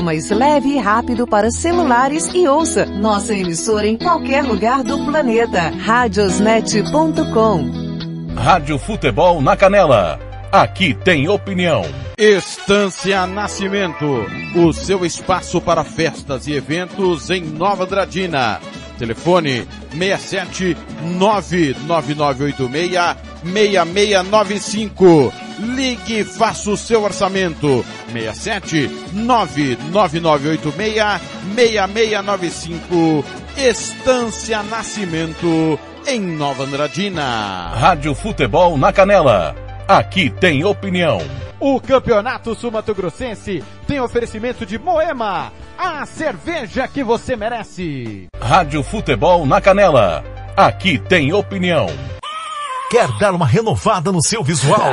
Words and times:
mais 0.00 0.30
leve 0.30 0.68
e 0.70 0.78
rápido 0.78 1.26
para 1.26 1.50
celulares 1.50 2.28
e 2.32 2.46
ouça 2.46 2.86
nossa 2.86 3.34
emissora 3.34 3.86
em 3.86 3.98
qualquer 3.98 4.44
lugar 4.44 4.84
do 4.84 5.04
planeta. 5.04 5.70
Radiosnet.com 5.70 7.82
Rádio 8.36 8.78
Futebol 8.78 9.42
na 9.42 9.56
Canela. 9.56 10.20
Aqui 10.52 10.94
tem 10.94 11.28
opinião. 11.28 11.82
Estância 12.16 13.26
Nascimento, 13.26 14.24
o 14.54 14.72
seu 14.72 15.04
espaço 15.04 15.60
para 15.60 15.82
festas 15.82 16.46
e 16.46 16.52
eventos 16.52 17.28
em 17.30 17.42
Nova 17.42 17.82
Andradina. 17.84 18.60
Telefone 18.98 19.66
67 19.90 20.76
99986 21.18 23.16
6695. 23.42 25.41
Ligue 25.58 26.20
e 26.20 26.24
faça 26.24 26.70
o 26.70 26.76
seu 26.76 27.02
orçamento. 27.02 27.84
67 28.12 28.88
99986 29.12 31.20
6695. 31.54 33.24
Estância 33.56 34.62
Nascimento 34.62 35.78
em 36.06 36.20
Nova 36.20 36.64
Andradina. 36.64 37.70
Rádio 37.74 38.14
Futebol 38.14 38.76
na 38.76 38.92
Canela. 38.92 39.54
Aqui 39.86 40.30
tem 40.30 40.64
opinião. 40.64 41.20
O 41.60 41.80
Campeonato 41.80 42.54
Sumato 42.54 42.94
Grossense 42.94 43.62
tem 43.86 44.00
oferecimento 44.00 44.66
de 44.66 44.78
Moema, 44.78 45.52
a 45.78 46.04
cerveja 46.06 46.88
que 46.88 47.04
você 47.04 47.36
merece. 47.36 48.26
Rádio 48.40 48.82
Futebol 48.82 49.46
na 49.46 49.60
Canela. 49.60 50.24
Aqui 50.56 50.98
tem 50.98 51.32
opinião. 51.32 51.86
Quer 52.92 53.10
dar 53.12 53.34
uma 53.34 53.46
renovada 53.46 54.12
no 54.12 54.22
seu 54.22 54.44
visual? 54.44 54.92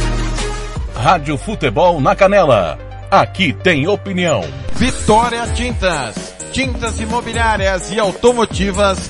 Rádio 0.95 1.37
Futebol 1.37 1.99
na 1.99 2.15
Canela. 2.15 2.77
Aqui 3.09 3.53
tem 3.53 3.87
opinião. 3.87 4.41
Vitória 4.73 5.45
Tintas. 5.53 6.35
Tintas 6.51 6.99
imobiliárias 6.99 7.91
e 7.91 7.99
automotivas 7.99 9.09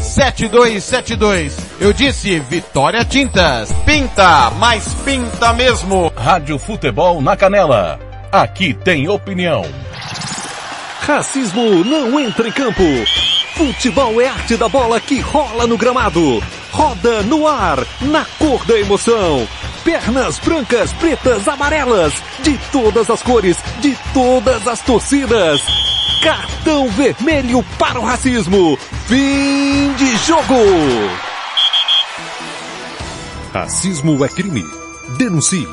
7272. 0.00 1.56
Eu 1.80 1.92
disse 1.92 2.38
Vitória 2.40 3.04
Tintas. 3.04 3.72
Pinta, 3.84 4.50
mas 4.58 4.94
pinta 5.04 5.52
mesmo. 5.52 6.12
Rádio 6.16 6.58
Futebol 6.58 7.20
na 7.20 7.36
Canela. 7.36 7.98
Aqui 8.30 8.74
tem 8.74 9.08
opinião. 9.08 9.64
Racismo 11.00 11.84
não 11.84 12.20
entra 12.20 12.48
em 12.48 12.52
campo. 12.52 12.82
Futebol 13.54 14.20
é 14.20 14.28
arte 14.28 14.56
da 14.56 14.68
bola 14.68 15.00
que 15.00 15.20
rola 15.20 15.66
no 15.66 15.76
gramado. 15.76 16.42
Roda 16.70 17.22
no 17.22 17.48
ar, 17.48 17.78
na 18.02 18.24
cor 18.38 18.64
da 18.66 18.78
emoção. 18.78 19.48
Pernas 19.82 20.38
brancas, 20.38 20.92
pretas, 20.92 21.48
amarelas, 21.48 22.12
de 22.42 22.58
todas 22.70 23.08
as 23.10 23.22
cores, 23.22 23.56
de 23.80 23.96
todas 24.12 24.68
as 24.68 24.80
torcidas. 24.82 25.60
Cartão 26.22 26.88
vermelho 26.88 27.64
para 27.78 28.00
o 28.00 28.04
racismo. 28.04 28.76
Fim 29.06 29.92
de 29.94 30.16
jogo. 30.16 30.54
Racismo 33.52 34.24
é 34.24 34.28
crime. 34.28 34.64
Denuncie. 35.16 35.66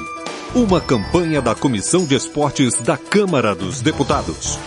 Uma 0.53 0.79
campanha 0.79 1.41
da 1.41 1.56
Comissão 1.56 2.06
de 2.06 2.16
Esportes 2.16 2.75
da 2.75 2.95
Câmara 2.95 3.56
dos 3.56 3.81
Deputados. 3.81 4.59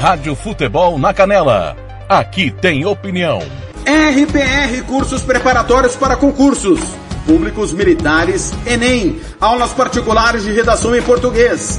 Rádio 0.00 0.34
Futebol 0.34 0.98
na 0.98 1.12
Canela. 1.12 1.76
Aqui 2.08 2.50
tem 2.50 2.86
opinião. 2.86 3.40
RPR 3.84 4.82
Cursos 4.86 5.22
Preparatórios 5.22 5.96
para 5.96 6.16
Concursos. 6.16 6.80
Públicos 7.26 7.74
Militares, 7.74 8.54
Enem. 8.66 9.20
Aulas 9.38 9.72
particulares 9.72 10.44
de 10.44 10.52
redação 10.52 10.96
em 10.96 11.02
português. 11.02 11.78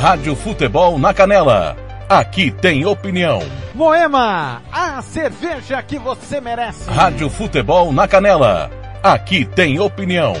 Rádio 0.00 0.36
Futebol 0.36 0.98
na 0.98 1.14
Canela. 1.14 1.74
Aqui 2.08 2.50
tem 2.50 2.84
opinião. 2.84 3.40
Moema, 3.74 4.62
a 4.70 5.00
cerveja 5.00 5.82
que 5.82 5.98
você 5.98 6.40
merece. 6.40 6.88
Rádio 6.88 7.30
Futebol 7.30 7.92
na 7.92 8.06
Canela. 8.06 8.70
Aqui 9.02 9.44
tem 9.44 9.80
opinião. 9.80 10.34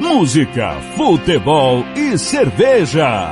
Música, 0.00 0.76
futebol 0.96 1.84
e 1.96 2.16
cerveja. 2.16 3.30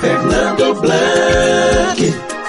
Fernando 0.00 0.80
Blanc. 0.80 2.39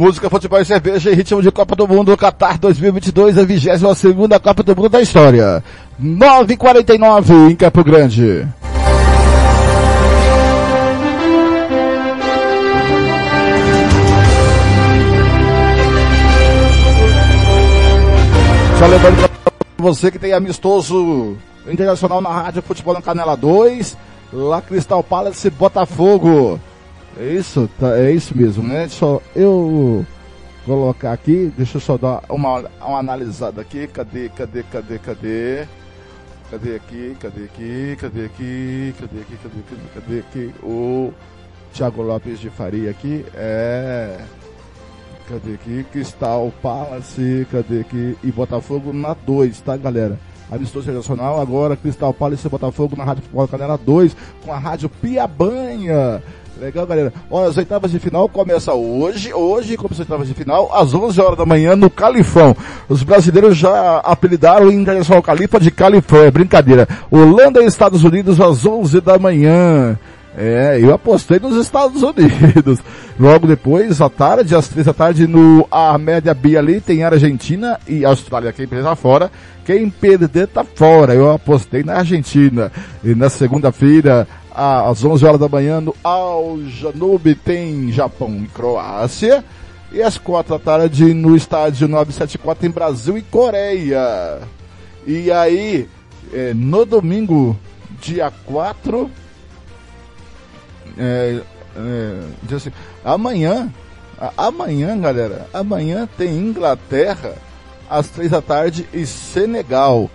Música, 0.00 0.30
futebol 0.30 0.58
e 0.58 0.64
cerveja 0.64 1.12
em 1.12 1.14
ritmo 1.14 1.42
de 1.42 1.52
Copa 1.52 1.76
do 1.76 1.86
Mundo, 1.86 2.16
Qatar 2.16 2.58
2022, 2.58 3.36
a 3.36 3.44
22 3.44 3.98
segunda 3.98 4.40
Copa 4.40 4.62
do 4.62 4.74
Mundo 4.74 4.88
da 4.88 5.02
história. 5.02 5.62
9h49 6.02 7.50
em 7.50 7.54
Campo 7.54 7.84
Grande. 7.84 8.48
Só 18.78 18.86
lembrando 18.86 19.28
pra 19.28 19.30
você 19.76 20.10
que 20.10 20.18
tem 20.18 20.32
amistoso 20.32 21.36
internacional 21.70 22.22
na 22.22 22.30
Rádio 22.30 22.62
Futebol 22.62 22.94
na 22.94 23.02
Canela 23.02 23.36
2, 23.36 23.98
lá 24.32 24.62
Cristal 24.62 25.02
Palace 25.04 25.50
Botafogo. 25.50 26.58
É 27.18 27.34
isso, 27.34 27.68
tá, 27.78 27.98
é 27.98 28.12
isso 28.12 28.36
mesmo, 28.36 28.62
né? 28.62 28.88
Só 28.88 29.20
eu 29.34 30.06
colocar 30.64 31.12
aqui, 31.12 31.52
deixa 31.56 31.76
eu 31.76 31.80
só 31.80 31.96
dar 31.96 32.22
uma, 32.28 32.64
uma 32.80 32.98
analisada 32.98 33.60
aqui. 33.60 33.86
Cadê, 33.86 34.28
cadê, 34.28 34.62
cadê, 34.62 34.98
cadê? 34.98 35.66
Cadê 36.50 36.74
aqui, 36.74 37.16
cadê 37.20 37.44
aqui, 37.44 37.96
cadê 38.00 38.24
aqui, 38.24 38.94
cadê 38.98 39.20
aqui, 39.20 39.38
cadê 39.42 39.60
aqui, 39.60 39.88
cadê 39.94 40.18
aqui? 40.18 40.54
O 40.64 41.12
Thiago 41.72 42.02
Lopes 42.02 42.40
de 42.40 42.50
Faria 42.50 42.90
aqui 42.90 43.24
é. 43.34 44.18
cadê 45.28 45.54
aqui? 45.54 45.86
Cristal 45.92 46.52
Palace, 46.60 47.46
cadê 47.50 47.80
aqui? 47.80 48.16
E 48.24 48.32
Botafogo 48.32 48.92
na 48.92 49.14
2, 49.14 49.60
tá, 49.60 49.76
galera? 49.76 50.18
Amistoso 50.50 50.86
Internacional, 50.86 51.40
agora 51.40 51.76
Cristal 51.76 52.12
Palace 52.12 52.44
e 52.44 52.50
Botafogo 52.50 52.96
na 52.96 53.04
Rádio 53.04 53.22
Futebol 53.22 53.46
Canela 53.46 53.78
2, 53.78 54.16
com 54.44 54.52
a 54.52 54.58
Rádio 54.58 54.88
Piabanha. 54.88 56.20
Legal, 56.60 56.86
galera. 56.86 57.10
Olha, 57.30 57.48
as 57.48 57.56
oitavas 57.56 57.90
de 57.90 57.98
final 57.98 58.28
começa 58.28 58.74
hoje. 58.74 59.32
Hoje 59.32 59.78
começa 59.78 59.94
as 59.94 60.00
oitavas 60.00 60.28
de 60.28 60.34
final, 60.34 60.70
às 60.74 60.92
11 60.92 61.18
horas 61.18 61.38
da 61.38 61.46
manhã, 61.46 61.74
no 61.74 61.88
Califão. 61.88 62.54
Os 62.86 63.02
brasileiros 63.02 63.56
já 63.56 63.96
apelidaram 64.00 64.66
o 64.66 64.72
Internacional 64.72 65.22
Califa 65.22 65.58
de 65.58 65.70
Califão. 65.70 66.22
É 66.22 66.30
brincadeira. 66.30 66.86
Holanda 67.10 67.62
e 67.62 67.66
Estados 67.66 68.04
Unidos 68.04 68.38
às 68.42 68.66
11 68.66 69.00
da 69.00 69.18
manhã. 69.18 69.98
É, 70.36 70.78
eu 70.80 70.92
apostei 70.92 71.38
nos 71.38 71.56
Estados 71.56 72.02
Unidos. 72.02 72.78
Logo 73.18 73.46
depois, 73.46 74.00
à 74.00 74.08
tarde, 74.10 74.54
às 74.54 74.68
três 74.68 74.86
da 74.86 74.92
tarde, 74.92 75.26
no 75.26 75.66
a 75.70 75.96
média 75.98 76.32
B 76.34 76.56
ali, 76.56 76.80
tem 76.80 77.02
Argentina 77.02 77.80
e 77.88 78.04
Austrália. 78.04 78.52
Quem 78.52 78.66
perder 78.66 78.84
tá 78.84 78.94
fora, 78.94 79.30
quem 79.64 79.90
perder 79.90 80.46
tá 80.46 80.62
fora. 80.62 81.14
Eu 81.14 81.32
apostei 81.32 81.82
na 81.82 81.94
Argentina. 81.94 82.70
E 83.02 83.14
na 83.14 83.28
segunda-feira, 83.28 84.28
às 84.54 85.04
11 85.04 85.24
horas 85.24 85.40
da 85.40 85.48
manhã, 85.48 85.80
no 85.80 85.94
Al 86.02 86.58
Janube, 86.66 87.34
tem 87.34 87.90
Japão 87.92 88.42
e 88.42 88.48
Croácia. 88.48 89.44
E 89.92 90.02
às 90.02 90.16
quatro 90.16 90.56
da 90.56 90.64
tarde, 90.64 91.12
no 91.12 91.34
estádio 91.34 91.88
974, 91.88 92.60
tem 92.60 92.70
Brasil 92.70 93.18
e 93.18 93.22
Coreia. 93.22 94.40
E 95.06 95.30
aí, 95.32 95.88
é, 96.32 96.54
no 96.54 96.84
domingo, 96.84 97.58
dia 98.00 98.32
4, 98.46 99.10
é, 100.96 101.40
é, 101.76 102.54
assim, 102.54 102.72
amanhã, 103.04 103.72
amanhã, 104.36 104.98
galera, 104.98 105.48
amanhã 105.52 106.08
tem 106.16 106.36
Inglaterra 106.36 107.34
às 107.88 108.08
três 108.08 108.30
da 108.30 108.40
tarde 108.40 108.86
e 108.92 109.04
Senegal 109.04 110.08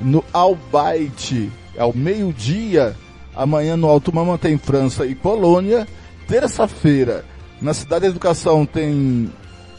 no 0.00 0.24
Albaite 0.32 1.50
ao 1.78 1.94
meio-dia. 1.94 2.94
Amanhã 3.34 3.76
no 3.76 3.88
Alto 3.88 4.14
Mama 4.14 4.38
tem 4.38 4.58
França 4.58 5.06
e 5.06 5.14
Polônia. 5.14 5.86
Terça-feira, 6.28 7.24
na 7.60 7.74
Cidade 7.74 8.02
da 8.02 8.08
Educação 8.08 8.64
tem 8.64 9.30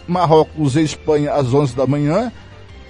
Marrocos 0.08 0.76
e 0.76 0.82
Espanha 0.82 1.34
às 1.34 1.54
11 1.54 1.76
da 1.76 1.88
manhã. 1.88 2.32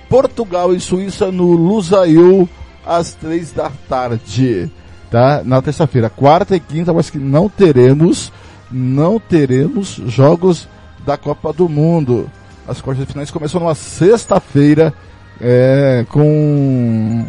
Portugal 0.09 0.73
e 0.73 0.79
Suíça 0.79 1.31
no 1.31 1.53
Lusail 1.53 2.47
às 2.85 3.13
três 3.13 3.51
da 3.51 3.71
tarde 3.87 4.71
tá? 5.13 5.43
Na 5.45 5.61
terça-feira, 5.61 6.09
quarta 6.09 6.55
e 6.55 6.59
quinta, 6.59 6.91
mas 6.91 7.11
que 7.11 7.19
não 7.19 7.47
teremos, 7.47 8.33
não 8.71 9.19
teremos 9.19 10.01
jogos 10.07 10.67
da 11.05 11.15
Copa 11.15 11.53
do 11.53 11.69
Mundo. 11.69 12.31
As 12.67 12.81
quartas 12.81 13.05
finais 13.05 13.29
começam 13.29 13.61
numa 13.61 13.75
sexta-feira, 13.75 14.91
é, 15.39 16.03
com 16.09 17.27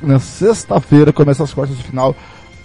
na 0.00 0.20
sexta-feira 0.20 1.12
começa 1.12 1.42
as 1.42 1.52
quartas 1.52 1.76
de 1.76 1.82
final 1.82 2.14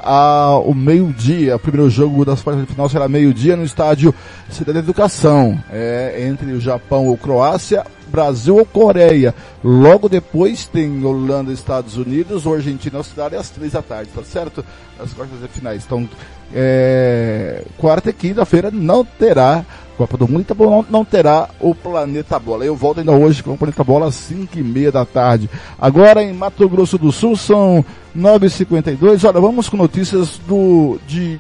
ao 0.08 0.74
meio-dia. 0.74 1.58
O 1.58 1.60
primeiro 1.60 1.90
jogo 1.90 2.24
das 2.24 2.42
quartas 2.42 2.66
de 2.66 2.72
final 2.72 2.88
será 2.88 3.10
meio-dia 3.10 3.58
no 3.58 3.64
estádio 3.64 4.16
Cidade 4.50 4.74
da 4.74 4.80
Educação, 4.80 5.62
é, 5.70 6.26
entre 6.30 6.54
o 6.54 6.62
Japão 6.62 7.08
ou 7.08 7.18
Croácia, 7.18 7.86
Brasil 8.08 8.56
ou 8.56 8.66
Coreia. 8.66 9.36
Logo 9.62 10.08
depois 10.08 10.66
tem 10.66 11.04
Holanda, 11.04 11.52
Estados 11.52 11.98
Unidos, 11.98 12.46
ou 12.46 12.56
Argentina, 12.56 12.98
Austrália, 12.98 13.38
às 13.38 13.50
três 13.50 13.74
da 13.74 13.82
tarde, 13.82 14.10
tá 14.16 14.24
certo? 14.24 14.64
As 14.98 15.12
quartas 15.12 15.42
de 15.42 15.48
finais. 15.50 15.84
Então, 15.86 16.08
é, 16.54 17.64
quarta 17.78 18.10
e 18.10 18.14
quinta-feira 18.14 18.72
não 18.72 19.04
terá 19.04 19.66
Copa 19.98 20.16
do 20.16 20.28
Mundo, 20.28 20.42
então 20.42 20.56
não, 20.70 20.86
não 20.90 21.06
terá 21.06 21.50
o 21.60 21.74
Planeta 21.74 22.38
Bola. 22.40 22.64
Eu 22.64 22.76
volto 22.76 23.00
ainda 23.00 23.12
hoje 23.12 23.42
com 23.42 23.54
o 23.54 23.58
Planeta 23.58 23.84
Bola 23.84 24.08
às 24.08 24.16
5 24.16 24.60
e 24.60 24.64
meia 24.64 24.92
da 24.92 25.04
tarde. 25.06 25.50
Agora 25.80 26.24
em 26.24 26.32
Mato 26.32 26.70
Grosso 26.70 26.98
do 26.98 27.12
Sul 27.12 27.36
são 27.36 27.84
9h52. 28.16 29.28
Olha, 29.28 29.42
vamos 29.42 29.68
com 29.68 29.76
notícias 29.76 30.40
do, 30.48 31.00
de 31.08 31.40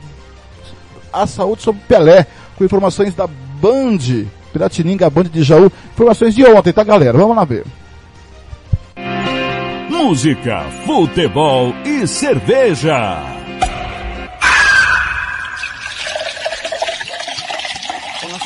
a 1.13 1.25
saúde 1.25 1.61
sobre 1.61 1.81
Pelé, 1.87 2.25
com 2.57 2.65
informações 2.65 3.13
da 3.13 3.27
Band, 3.27 4.25
Piratininga, 4.51 5.09
Band 5.09 5.25
de 5.25 5.43
Jaú. 5.43 5.71
Informações 5.93 6.35
de 6.35 6.45
ontem, 6.45 6.73
tá 6.73 6.83
galera? 6.83 7.17
Vamos 7.17 7.35
lá 7.35 7.45
ver. 7.45 7.63
Música, 9.89 10.65
futebol 10.85 11.73
e 11.85 12.07
cerveja. 12.07 13.46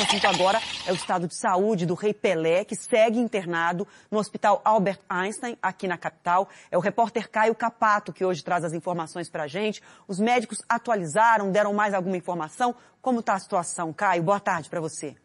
Assunto 0.00 0.26
agora 0.26 0.60
é 0.86 0.92
o 0.92 0.94
estado 0.94 1.26
de 1.26 1.34
saúde 1.34 1.84
do 1.84 1.94
rei 1.94 2.14
Pelé, 2.14 2.64
que 2.64 2.76
segue 2.76 3.18
internado 3.18 3.86
no 4.10 4.18
Hospital 4.18 4.62
Albert 4.64 5.00
Einstein, 5.08 5.58
aqui 5.60 5.88
na 5.88 5.98
capital. 5.98 6.48
É 6.70 6.78
o 6.78 6.80
repórter 6.80 7.28
Caio 7.28 7.54
Capato 7.54 8.12
que 8.12 8.24
hoje 8.24 8.42
traz 8.42 8.64
as 8.64 8.72
informações 8.72 9.28
para 9.28 9.42
a 9.42 9.46
gente. 9.48 9.82
Os 10.08 10.18
médicos 10.18 10.62
atualizaram, 10.68 11.50
deram 11.50 11.74
mais 11.74 11.92
alguma 11.92 12.16
informação? 12.16 12.74
Como 13.00 13.20
está 13.20 13.34
a 13.34 13.38
situação? 13.38 13.92
Caio, 13.92 14.22
boa 14.22 14.40
tarde 14.40 14.70
para 14.70 14.80
você. 14.80 15.16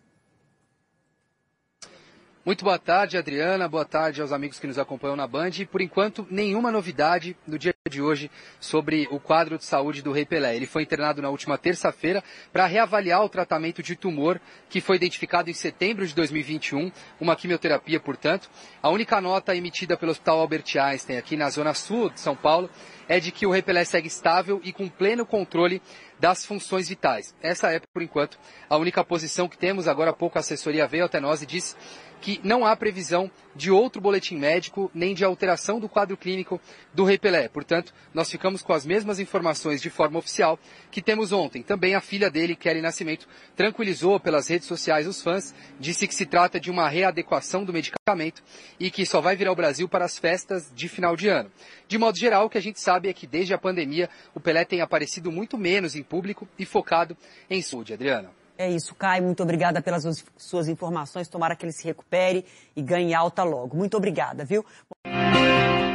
Muito 2.47 2.63
boa 2.63 2.79
tarde, 2.79 3.17
Adriana. 3.17 3.67
Boa 3.67 3.83
tarde 3.83 4.21
aos 4.21 4.31
amigos 4.31 4.57
que 4.57 4.67
nos 4.67 4.79
acompanham 4.79 5.17
na 5.17 5.27
Band. 5.27 5.51
Por 5.69 5.81
enquanto, 5.81 6.25
nenhuma 6.31 6.71
novidade 6.71 7.35
no 7.45 7.59
dia 7.59 7.75
de 7.89 8.01
hoje 8.01 8.31
sobre 8.57 9.05
o 9.11 9.19
quadro 9.19 9.57
de 9.57 9.65
saúde 9.65 10.01
do 10.01 10.13
Rei 10.13 10.25
Pelé. 10.25 10.55
Ele 10.55 10.65
foi 10.65 10.83
internado 10.83 11.21
na 11.21 11.29
última 11.29 11.57
terça-feira 11.57 12.23
para 12.53 12.65
reavaliar 12.65 13.21
o 13.21 13.27
tratamento 13.27 13.83
de 13.83 13.97
tumor 13.97 14.39
que 14.69 14.79
foi 14.79 14.95
identificado 14.95 15.49
em 15.49 15.53
setembro 15.53 16.07
de 16.07 16.15
2021, 16.15 16.89
uma 17.19 17.35
quimioterapia, 17.35 17.99
portanto. 17.99 18.50
A 18.81 18.89
única 18.89 19.19
nota 19.19 19.53
emitida 19.53 19.97
pelo 19.97 20.13
Hospital 20.13 20.39
Albert 20.39 20.77
Einstein, 20.77 21.17
aqui 21.17 21.35
na 21.35 21.50
zona 21.50 21.73
sul 21.73 22.09
de 22.09 22.21
São 22.21 22.33
Paulo, 22.35 22.69
é 23.09 23.19
de 23.19 23.29
que 23.29 23.45
o 23.45 23.51
Rei 23.51 23.61
Pelé 23.61 23.83
segue 23.83 24.07
estável 24.07 24.61
e 24.63 24.71
com 24.71 24.88
pleno 24.88 25.25
controle 25.25 25.81
das 26.19 26.45
funções 26.45 26.89
vitais. 26.89 27.35
Essa 27.41 27.71
é, 27.71 27.79
por 27.79 28.01
enquanto, 28.01 28.39
a 28.69 28.77
única 28.77 29.03
posição 29.03 29.47
que 29.47 29.57
temos. 29.57 29.88
Agora 29.88 30.11
há 30.11 30.13
pouco 30.13 30.38
a 30.38 30.41
assessoria 30.41 30.88
veio 30.88 31.05
até 31.05 31.19
nós 31.19 31.41
e 31.41 31.45
disse 31.45 31.75
que 32.21 32.39
não 32.43 32.65
há 32.65 32.75
previsão 32.75 33.29
de 33.55 33.71
outro 33.71 34.01
boletim 34.01 34.37
médico 34.37 34.91
nem 34.93 35.13
de 35.13 35.23
alteração 35.23 35.79
do 35.79 35.89
quadro 35.89 36.15
clínico 36.15 36.61
do 36.93 37.03
Rei 37.03 37.17
Pelé. 37.17 37.47
Portanto, 37.47 37.93
nós 38.13 38.29
ficamos 38.29 38.61
com 38.61 38.73
as 38.73 38.85
mesmas 38.85 39.19
informações 39.19 39.81
de 39.81 39.89
forma 39.89 40.19
oficial 40.19 40.59
que 40.91 41.01
temos 41.01 41.31
ontem. 41.31 41.63
Também 41.63 41.95
a 41.95 42.01
filha 42.01 42.29
dele, 42.29 42.55
Kelly 42.55 42.81
Nascimento, 42.81 43.27
tranquilizou 43.55 44.19
pelas 44.19 44.47
redes 44.47 44.67
sociais 44.67 45.07
os 45.07 45.21
fãs, 45.21 45.53
disse 45.79 46.07
que 46.07 46.13
se 46.13 46.25
trata 46.25 46.59
de 46.59 46.69
uma 46.69 46.87
readequação 46.87 47.63
do 47.63 47.73
medicamento 47.73 48.43
e 48.79 48.91
que 48.91 49.05
só 49.05 49.19
vai 49.19 49.36
vir 49.36 49.47
ao 49.47 49.55
Brasil 49.55 49.89
para 49.89 50.05
as 50.05 50.17
festas 50.17 50.71
de 50.74 50.88
final 50.88 51.15
de 51.15 51.27
ano. 51.27 51.51
De 51.88 51.97
modo 51.97 52.17
geral, 52.17 52.45
o 52.45 52.50
que 52.50 52.57
a 52.57 52.62
gente 52.62 52.79
sabe 52.79 53.09
é 53.09 53.13
que 53.13 53.25
desde 53.25 53.53
a 53.53 53.57
pandemia 53.57 54.09
o 54.36 54.39
Pelé 54.39 54.65
tem 54.65 54.81
aparecido 54.81 55.31
muito 55.31 55.57
menos 55.57 55.95
em 55.95 56.03
público 56.03 56.47
e 56.59 56.65
focado 56.65 57.17
em 57.50 57.62
saúde. 57.62 57.93
Adriana. 57.93 58.37
É 58.57 58.69
isso, 58.69 58.95
Caio. 58.95 59.23
Muito 59.23 59.43
obrigada 59.43 59.81
pelas 59.81 60.23
suas 60.35 60.67
informações. 60.67 61.27
Tomara 61.27 61.55
que 61.55 61.65
ele 61.65 61.71
se 61.71 61.85
recupere 61.85 62.43
e 62.75 62.81
ganhe 62.81 63.13
alta 63.13 63.43
logo. 63.43 63.77
Muito 63.77 63.95
obrigada, 63.95 64.43
viu? 64.43 64.65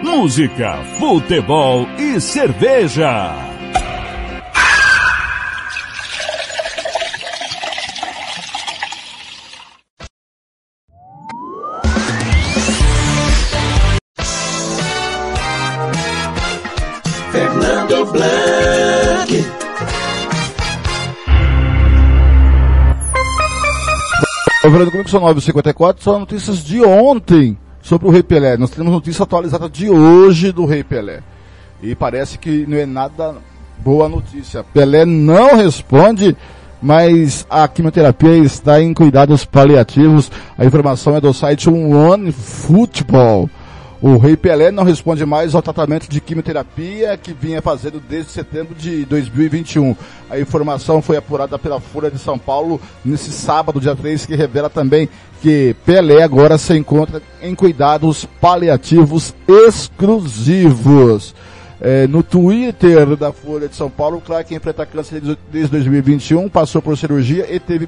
Música, 0.03 0.83
futebol 0.99 1.87
e 1.99 2.21
cerveja. 2.21 3.52
Fernando, 24.73 24.91
comigo 24.91 25.11
são 25.11 25.21
954, 25.21 26.03
são 26.03 26.19
notícias 26.21 26.65
de 26.65 26.81
ontem 26.81 27.59
sobre 27.83 28.09
o 28.09 28.11
Rei 28.11 28.23
Pelé. 28.23 28.57
Nós 28.57 28.71
temos 28.71 28.91
notícia 28.91 29.23
atualizada 29.23 29.69
de 29.69 29.91
hoje 29.91 30.51
do 30.51 30.65
Rei 30.65 30.83
Pelé. 30.83 31.21
E 31.83 31.95
parece 31.95 32.39
que 32.39 32.65
não 32.67 32.79
é 32.79 32.87
nada 32.87 33.35
boa 33.81 34.09
notícia. 34.09 34.65
Pelé 34.65 35.05
não 35.05 35.57
responde, 35.57 36.35
mas 36.81 37.47
a 37.51 37.69
quimioterapia 37.69 38.39
está 38.39 38.81
em 38.81 38.95
cuidados 38.95 39.45
paliativos. 39.45 40.33
A 40.57 40.65
informação 40.65 41.15
é 41.15 41.21
do 41.21 41.35
site 41.35 41.69
One 41.69 42.33
Football. 42.33 43.51
O 44.03 44.19
Rei 44.19 44.37
Pelé 44.37 44.73
não 44.73 44.83
responde 44.83 45.25
mais 45.25 45.55
ao 45.55 45.63
tratamento 45.63 46.09
de 46.09 46.21
quimioterapia 46.21 47.17
que 47.17 47.33
vinha 47.33 47.63
fazendo 47.63 48.01
desde 48.01 48.33
setembro 48.33 48.75
de 48.75 49.05
2021. 49.05 49.95
A 50.29 50.41
informação 50.41 51.01
foi 51.01 51.17
apurada 51.17 51.57
pela 51.57 51.79
Folha 51.79 52.11
de 52.11 52.19
São 52.19 52.37
Paulo 52.37 52.81
nesse 53.05 53.31
sábado, 53.31 53.81
dia 53.81 53.95
3, 53.95 54.27
que 54.27 54.35
revela 54.35 54.69
também 54.69 55.09
que 55.41 55.77
Pelé 55.87 56.21
agora 56.21 56.59
se 56.59 56.77
encontra 56.77 57.23
em 57.41 57.55
cuidados 57.55 58.25
paliativos 58.41 59.33
exclusivos. 59.47 61.33
É, 61.81 62.09
no 62.09 62.25
Twitter 62.25 63.17
da 63.17 63.33
Folha 63.33 63.69
de 63.69 63.77
São 63.77 63.89
Paulo, 63.89 64.19
o 64.19 64.21
craque 64.21 64.53
enfrenta 64.53 64.85
câncer 64.85 65.23
desde 65.53 65.71
2021, 65.71 66.49
passou 66.49 66.83
por 66.83 66.99
cirurgia 66.99 67.47
e 67.49 67.61
teve 67.61 67.87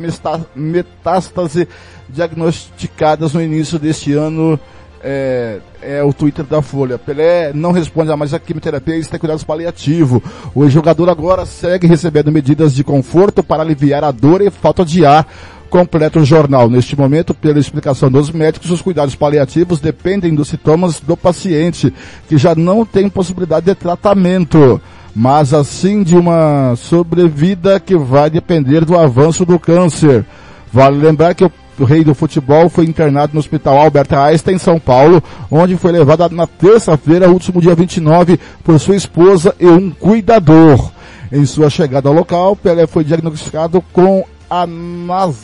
metástase 0.54 1.66
diagnosticadas 2.08 3.34
no 3.34 3.42
início 3.42 3.80
deste 3.80 4.12
ano. 4.12 4.60
É, 5.06 5.58
é, 5.82 6.02
o 6.02 6.14
Twitter 6.14 6.46
da 6.46 6.62
Folha. 6.62 6.96
Pelé 6.96 7.52
não 7.52 7.72
responde 7.72 8.10
a 8.10 8.16
mais 8.16 8.32
a 8.32 8.38
quimioterapia 8.38 8.96
e 8.96 9.00
está 9.00 9.18
cuidados 9.18 9.44
paliativos. 9.44 10.22
O 10.54 10.66
jogador 10.66 11.10
agora 11.10 11.44
segue 11.44 11.86
recebendo 11.86 12.32
medidas 12.32 12.74
de 12.74 12.82
conforto 12.82 13.42
para 13.42 13.62
aliviar 13.62 14.02
a 14.02 14.10
dor 14.10 14.40
e 14.40 14.50
falta 14.50 14.82
de 14.82 15.04
ar. 15.04 15.28
Completa 15.68 16.20
o 16.20 16.24
jornal. 16.24 16.70
Neste 16.70 16.98
momento, 16.98 17.34
pela 17.34 17.58
explicação 17.58 18.10
dos 18.10 18.30
médicos, 18.30 18.70
os 18.70 18.80
cuidados 18.80 19.14
paliativos 19.14 19.78
dependem 19.78 20.34
dos 20.34 20.48
sintomas 20.48 21.00
do 21.00 21.18
paciente, 21.18 21.92
que 22.26 22.38
já 22.38 22.54
não 22.54 22.86
tem 22.86 23.10
possibilidade 23.10 23.66
de 23.66 23.74
tratamento 23.74 24.80
mas 25.14 25.54
assim 25.54 26.02
de 26.02 26.16
uma 26.16 26.74
sobrevida 26.76 27.78
que 27.78 27.96
vai 27.96 28.28
depender 28.28 28.84
do 28.84 28.98
avanço 28.98 29.46
do 29.46 29.60
câncer. 29.60 30.26
Vale 30.72 30.98
lembrar 30.98 31.34
que 31.34 31.44
o 31.44 31.52
o 31.82 31.84
rei 31.84 32.04
do 32.04 32.14
futebol, 32.14 32.68
foi 32.68 32.84
internado 32.84 33.34
no 33.34 33.40
Hospital 33.40 33.78
Albert 33.78 34.12
Einstein, 34.12 34.56
em 34.56 34.58
São 34.58 34.78
Paulo, 34.78 35.22
onde 35.50 35.76
foi 35.76 35.92
levado 35.92 36.28
na 36.34 36.46
terça-feira, 36.46 37.30
último 37.30 37.60
dia 37.60 37.74
29, 37.74 38.38
por 38.62 38.78
sua 38.78 38.96
esposa 38.96 39.54
e 39.58 39.66
um 39.66 39.90
cuidador. 39.90 40.92
Em 41.32 41.44
sua 41.44 41.68
chegada 41.68 42.08
ao 42.08 42.14
local, 42.14 42.54
Pelé 42.54 42.86
foi 42.86 43.02
diagnosticado 43.02 43.82
com 43.92 44.24
a, 44.48 44.66
nas, 44.66 45.36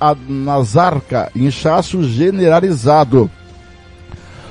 a 0.00 0.14
nasarca, 0.28 1.30
inchaço 1.34 2.04
generalizado, 2.04 3.30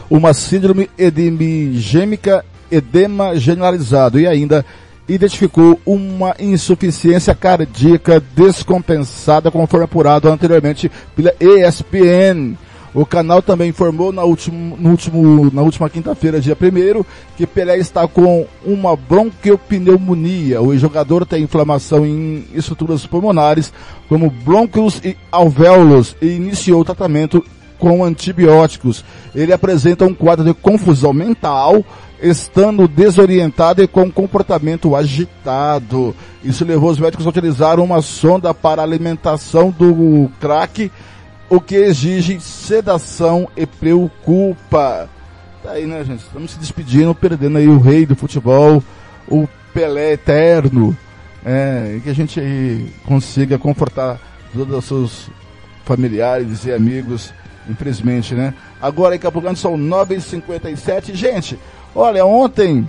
uma 0.10 0.34
síndrome 0.34 0.90
edemigêmica, 0.98 2.44
edema 2.70 3.36
generalizado 3.36 4.20
e 4.20 4.28
ainda 4.28 4.66
identificou 5.08 5.80
uma 5.86 6.36
insuficiência 6.40 7.36
cardíaca 7.36 8.22
descompensada, 8.36 9.52
conforme 9.52 9.86
apurado 9.86 10.30
anteriormente 10.30 10.92
pela 11.16 11.34
ESPN. 11.40 12.56
O 12.94 13.08
canal 13.08 13.42
também 13.42 13.70
informou 13.70 14.12
na, 14.12 14.24
último, 14.24 14.78
último, 14.88 15.50
na 15.52 15.64
última 15.64 15.90
quinta-feira, 15.90 16.40
dia 16.40 16.56
1 16.56 17.04
que 17.36 17.48
Pelé 17.48 17.78
está 17.80 18.08
com 18.08 18.46
uma 18.64 18.96
bronquiopneumonia. 18.96 20.62
O 20.62 20.78
jogador 20.78 21.26
tem 21.26 21.42
inflamação 21.42 22.06
em 22.06 22.46
estruturas 22.54 23.04
pulmonares, 23.08 23.74
como 24.08 24.30
brônquios 24.30 25.02
e 25.04 25.18
alvéolos, 25.32 26.16
e 26.22 26.28
iniciou 26.28 26.82
o 26.82 26.86
tratamento 26.86 27.44
com 27.80 28.04
antibióticos. 28.04 29.04
Ele 29.34 29.52
apresenta 29.52 30.06
um 30.06 30.14
quadro 30.14 30.46
de 30.46 30.54
confusão 30.54 31.12
mental, 31.12 31.84
estando 32.24 32.88
desorientado 32.88 33.84
e 33.84 33.88
com 33.88 34.10
comportamento 34.10 34.96
agitado. 34.96 36.16
Isso 36.42 36.64
levou 36.64 36.90
os 36.90 36.98
médicos 36.98 37.26
a 37.26 37.30
utilizar 37.30 37.82
uma 37.82 38.02
sonda 38.02 38.54
para 38.54 38.82
alimentação 38.82 39.70
do 39.70 40.32
crack, 40.40 40.90
o 41.50 41.60
que 41.60 41.76
exige 41.76 42.40
sedação 42.40 43.50
e 43.58 43.66
preocupa. 43.66 45.10
Tá 45.62 45.72
aí, 45.72 45.86
né, 45.86 46.04
gente? 46.06 46.22
Estamos 46.22 46.52
se 46.52 46.60
despedindo, 46.60 47.14
perdendo 47.14 47.58
aí 47.58 47.68
o 47.68 47.78
rei 47.78 48.06
do 48.06 48.16
futebol, 48.16 48.82
o 49.28 49.48
Pelé 49.74 50.14
eterno. 50.14 50.96
É, 51.46 52.00
que 52.02 52.10
a 52.10 52.16
gente 52.16 52.94
consiga 53.06 53.60
confortar 53.60 54.18
todos 54.54 54.78
os 54.78 54.86
seus 54.86 55.30
familiares 55.84 56.64
e 56.64 56.72
amigos, 56.72 57.34
infelizmente, 57.70 58.34
né? 58.34 58.54
Agora 58.82 59.14
em 59.14 59.20
Campo 59.20 59.42
são 59.58 59.78
9h57. 59.78 61.14
Gente, 61.14 61.60
Olha, 61.96 62.26
ontem, 62.26 62.88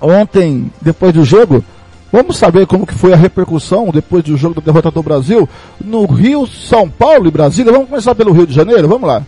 ontem, 0.00 0.72
depois 0.80 1.12
do 1.12 1.24
jogo, 1.24 1.64
vamos 2.10 2.36
saber 2.38 2.66
como 2.66 2.86
que 2.86 2.94
foi 2.94 3.12
a 3.12 3.16
repercussão 3.16 3.90
depois 3.90 4.24
do 4.24 4.36
jogo 4.36 4.54
da 4.54 4.60
derrota 4.62 4.90
do 4.90 5.02
Brasil 5.02 5.48
no 5.82 6.06
Rio, 6.06 6.46
São 6.46 6.88
Paulo 6.88 7.28
e 7.28 7.30
Brasília. 7.30 7.72
Vamos 7.72 7.88
começar 7.88 8.14
pelo 8.14 8.32
Rio 8.32 8.46
de 8.46 8.54
Janeiro, 8.54 8.88
vamos 8.88 9.08
lá. 9.08 9.22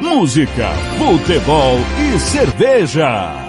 Música, 0.00 0.68
futebol 0.98 1.78
e 1.98 2.18
cerveja. 2.18 3.42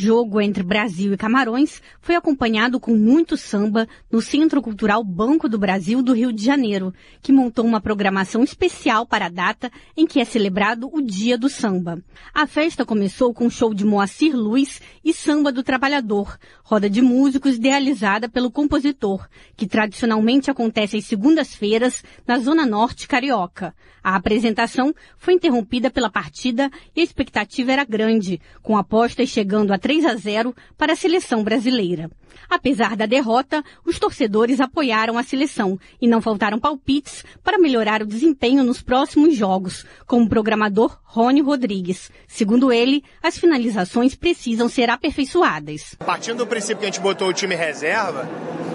jogo 0.00 0.40
entre 0.40 0.62
Brasil 0.62 1.12
e 1.12 1.16
Camarões 1.16 1.82
foi 2.10 2.16
acompanhado 2.16 2.80
com 2.80 2.96
muito 2.96 3.36
samba 3.36 3.86
no 4.10 4.20
Centro 4.20 4.60
Cultural 4.60 5.04
Banco 5.04 5.48
do 5.48 5.56
Brasil 5.56 6.02
do 6.02 6.12
Rio 6.12 6.32
de 6.32 6.44
Janeiro, 6.44 6.92
que 7.22 7.30
montou 7.30 7.64
uma 7.64 7.80
programação 7.80 8.42
especial 8.42 9.06
para 9.06 9.26
a 9.26 9.28
data 9.28 9.70
em 9.96 10.08
que 10.08 10.18
é 10.18 10.24
celebrado 10.24 10.90
o 10.92 11.00
Dia 11.00 11.38
do 11.38 11.48
Samba. 11.48 12.02
A 12.34 12.48
festa 12.48 12.84
começou 12.84 13.32
com 13.32 13.48
show 13.48 13.72
de 13.72 13.84
Moacir 13.84 14.34
Luz 14.34 14.82
e 15.04 15.14
Samba 15.14 15.52
do 15.52 15.62
Trabalhador, 15.62 16.36
roda 16.64 16.90
de 16.90 17.00
músicos 17.00 17.54
idealizada 17.54 18.28
pelo 18.28 18.50
compositor, 18.50 19.28
que 19.56 19.68
tradicionalmente 19.68 20.50
acontece 20.50 20.96
às 20.96 21.04
segundas-feiras 21.04 22.02
na 22.26 22.40
Zona 22.40 22.66
Norte 22.66 23.06
Carioca. 23.06 23.72
A 24.02 24.16
apresentação 24.16 24.94
foi 25.18 25.34
interrompida 25.34 25.90
pela 25.90 26.10
partida 26.10 26.70
e 26.96 27.00
a 27.00 27.04
expectativa 27.04 27.70
era 27.70 27.84
grande, 27.84 28.40
com 28.62 28.76
apostas 28.76 29.28
chegando 29.28 29.72
a 29.72 29.78
3 29.78 30.06
a 30.06 30.14
0 30.14 30.54
para 30.76 30.94
a 30.94 30.96
seleção 30.96 31.44
brasileira. 31.44 31.99
Apesar 32.48 32.96
da 32.96 33.06
derrota, 33.06 33.62
os 33.84 33.98
torcedores 33.98 34.60
apoiaram 34.60 35.18
a 35.18 35.22
seleção 35.22 35.78
e 36.00 36.08
não 36.08 36.20
faltaram 36.20 36.58
palpites 36.58 37.24
para 37.42 37.58
melhorar 37.58 38.02
o 38.02 38.06
desempenho 38.06 38.64
nos 38.64 38.80
próximos 38.80 39.36
jogos, 39.36 39.84
como 40.06 40.24
o 40.24 40.28
programador 40.28 40.98
Rony 41.04 41.40
Rodrigues. 41.40 42.10
Segundo 42.26 42.72
ele, 42.72 43.02
as 43.22 43.38
finalizações 43.38 44.14
precisam 44.14 44.68
ser 44.68 44.90
aperfeiçoadas. 44.90 45.96
Partindo 45.98 46.38
do 46.38 46.46
princípio 46.46 46.78
que 46.78 46.84
a 46.84 46.88
gente 46.88 47.00
botou 47.00 47.28
o 47.28 47.32
time 47.32 47.54
reserva, 47.54 48.28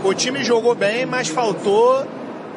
o 0.03 0.13
time 0.13 0.44
jogou 0.44 0.75
bem, 0.75 1.05
mas 1.05 1.27
faltou 1.27 2.05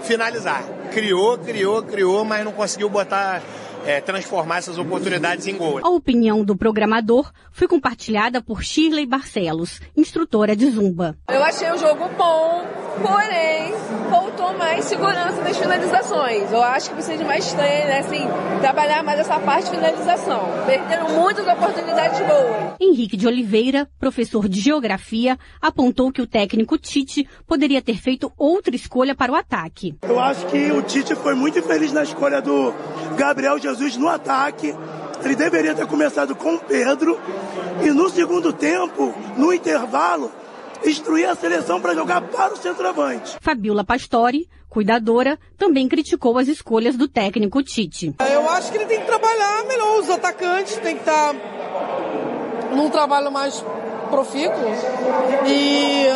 finalizar. 0.02 0.64
Criou, 0.92 1.38
criou, 1.38 1.82
criou, 1.82 2.24
mas 2.24 2.44
não 2.44 2.52
conseguiu 2.52 2.88
botar 2.88 3.42
é, 3.86 4.00
transformar 4.00 4.58
essas 4.58 4.78
oportunidades 4.78 5.46
em 5.46 5.56
gol. 5.56 5.80
A 5.82 5.88
opinião 5.88 6.44
do 6.44 6.56
programador 6.56 7.30
foi 7.52 7.68
compartilhada 7.68 8.42
por 8.42 8.62
Shirley 8.62 9.06
Barcelos, 9.06 9.80
instrutora 9.96 10.54
de 10.54 10.70
Zumba. 10.70 11.16
Eu 11.28 11.42
achei 11.42 11.70
o 11.70 11.78
jogo 11.78 12.08
bom, 12.16 12.66
porém 13.02 13.74
faltou 14.10 14.56
mais 14.56 14.84
segurança 14.84 15.42
nas 15.42 15.56
finalizações. 15.56 16.50
Eu 16.50 16.62
acho 16.62 16.88
que 16.88 16.94
precisa 16.94 17.18
de 17.18 17.24
mais 17.24 17.52
treino, 17.52 17.86
né? 17.88 17.98
assim, 18.00 18.26
trabalhar 18.60 19.02
mais 19.02 19.20
essa 19.20 19.38
parte 19.40 19.64
de 19.64 19.76
finalização. 19.76 20.40
Perderam 20.66 21.08
muitas 21.10 21.46
oportunidades 21.46 22.18
boas. 22.20 22.74
Henrique 22.80 23.16
de 23.16 23.26
Oliveira, 23.26 23.88
professor 23.98 24.48
de 24.48 24.60
geografia, 24.60 25.38
apontou 25.60 26.12
que 26.12 26.22
o 26.22 26.26
técnico 26.26 26.78
Tite 26.78 27.28
poderia 27.46 27.82
ter 27.82 27.96
feito 27.96 28.32
outra 28.36 28.74
escolha 28.74 29.14
para 29.14 29.32
o 29.32 29.34
ataque. 29.34 29.96
Eu 30.02 30.18
acho 30.18 30.46
que 30.46 30.70
o 30.72 30.82
Tite 30.82 31.14
foi 31.14 31.34
muito 31.34 31.58
infeliz 31.58 31.92
na 31.92 32.02
escolha 32.02 32.40
do 32.40 32.72
Gabriel 33.16 33.58
Jesus 33.68 33.96
no 33.96 34.08
ataque. 34.08 34.74
Ele 35.24 35.34
deveria 35.34 35.74
ter 35.74 35.86
começado 35.86 36.34
com 36.34 36.54
o 36.54 36.58
Pedro 36.58 37.18
e 37.82 37.90
no 37.90 38.08
segundo 38.08 38.52
tempo, 38.52 39.14
no 39.36 39.52
intervalo, 39.52 40.30
instruir 40.84 41.28
a 41.28 41.34
seleção 41.34 41.80
para 41.80 41.94
jogar 41.94 42.22
para 42.22 42.54
o 42.54 42.56
centroavante. 42.56 43.36
Fabiola 43.40 43.84
Pastori, 43.84 44.48
cuidadora, 44.68 45.38
também 45.56 45.88
criticou 45.88 46.38
as 46.38 46.48
escolhas 46.48 46.96
do 46.96 47.08
técnico 47.08 47.62
Tite. 47.62 48.14
Eu 48.20 48.48
acho 48.48 48.70
que 48.70 48.78
ele 48.78 48.86
tem 48.86 49.00
que 49.00 49.06
trabalhar 49.06 49.64
melhor 49.66 49.98
os 49.98 50.10
atacantes, 50.10 50.76
tem 50.76 50.94
que 50.94 51.00
estar 51.00 51.34
num 52.74 52.88
trabalho 52.90 53.30
mais 53.30 53.64
profícuo 54.10 54.56
e 55.46 56.06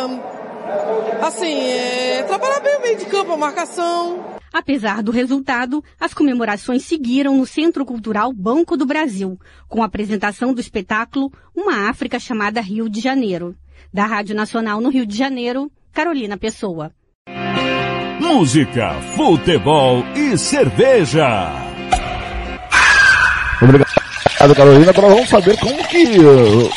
assim, 1.21 1.71
é, 1.71 2.23
trabalhar 2.23 2.59
bem 2.59 2.77
o 2.77 2.81
meio 2.81 2.97
de 2.97 3.05
campo, 3.05 3.33
a 3.33 3.37
marcação. 3.37 4.23
Apesar 4.53 5.01
do 5.01 5.11
resultado, 5.11 5.83
as 5.99 6.13
comemorações 6.13 6.83
seguiram 6.83 7.35
no 7.37 7.45
Centro 7.45 7.83
Cultural 7.83 8.31
Banco 8.31 8.77
do 8.77 8.85
Brasil, 8.85 9.39
com 9.67 9.81
a 9.81 9.87
apresentação 9.87 10.53
do 10.53 10.61
espetáculo 10.61 11.31
Uma 11.55 11.89
África 11.89 12.19
chamada 12.19 12.61
Rio 12.61 12.87
de 12.87 13.01
Janeiro. 13.01 13.55
Da 13.91 14.05
Rádio 14.05 14.35
Nacional 14.35 14.79
no 14.79 14.89
Rio 14.89 15.07
de 15.07 15.17
Janeiro, 15.17 15.71
Carolina 15.91 16.37
Pessoa. 16.37 16.91
Música, 18.19 18.93
futebol 19.15 20.03
e 20.15 20.37
cerveja. 20.37 21.49
Obrigado, 23.59 24.55
Carolina. 24.55 24.91
Agora 24.91 25.15
vamos 25.15 25.29
saber 25.29 25.57
como 25.59 25.87
que 25.87 26.19
uh, 26.19 26.69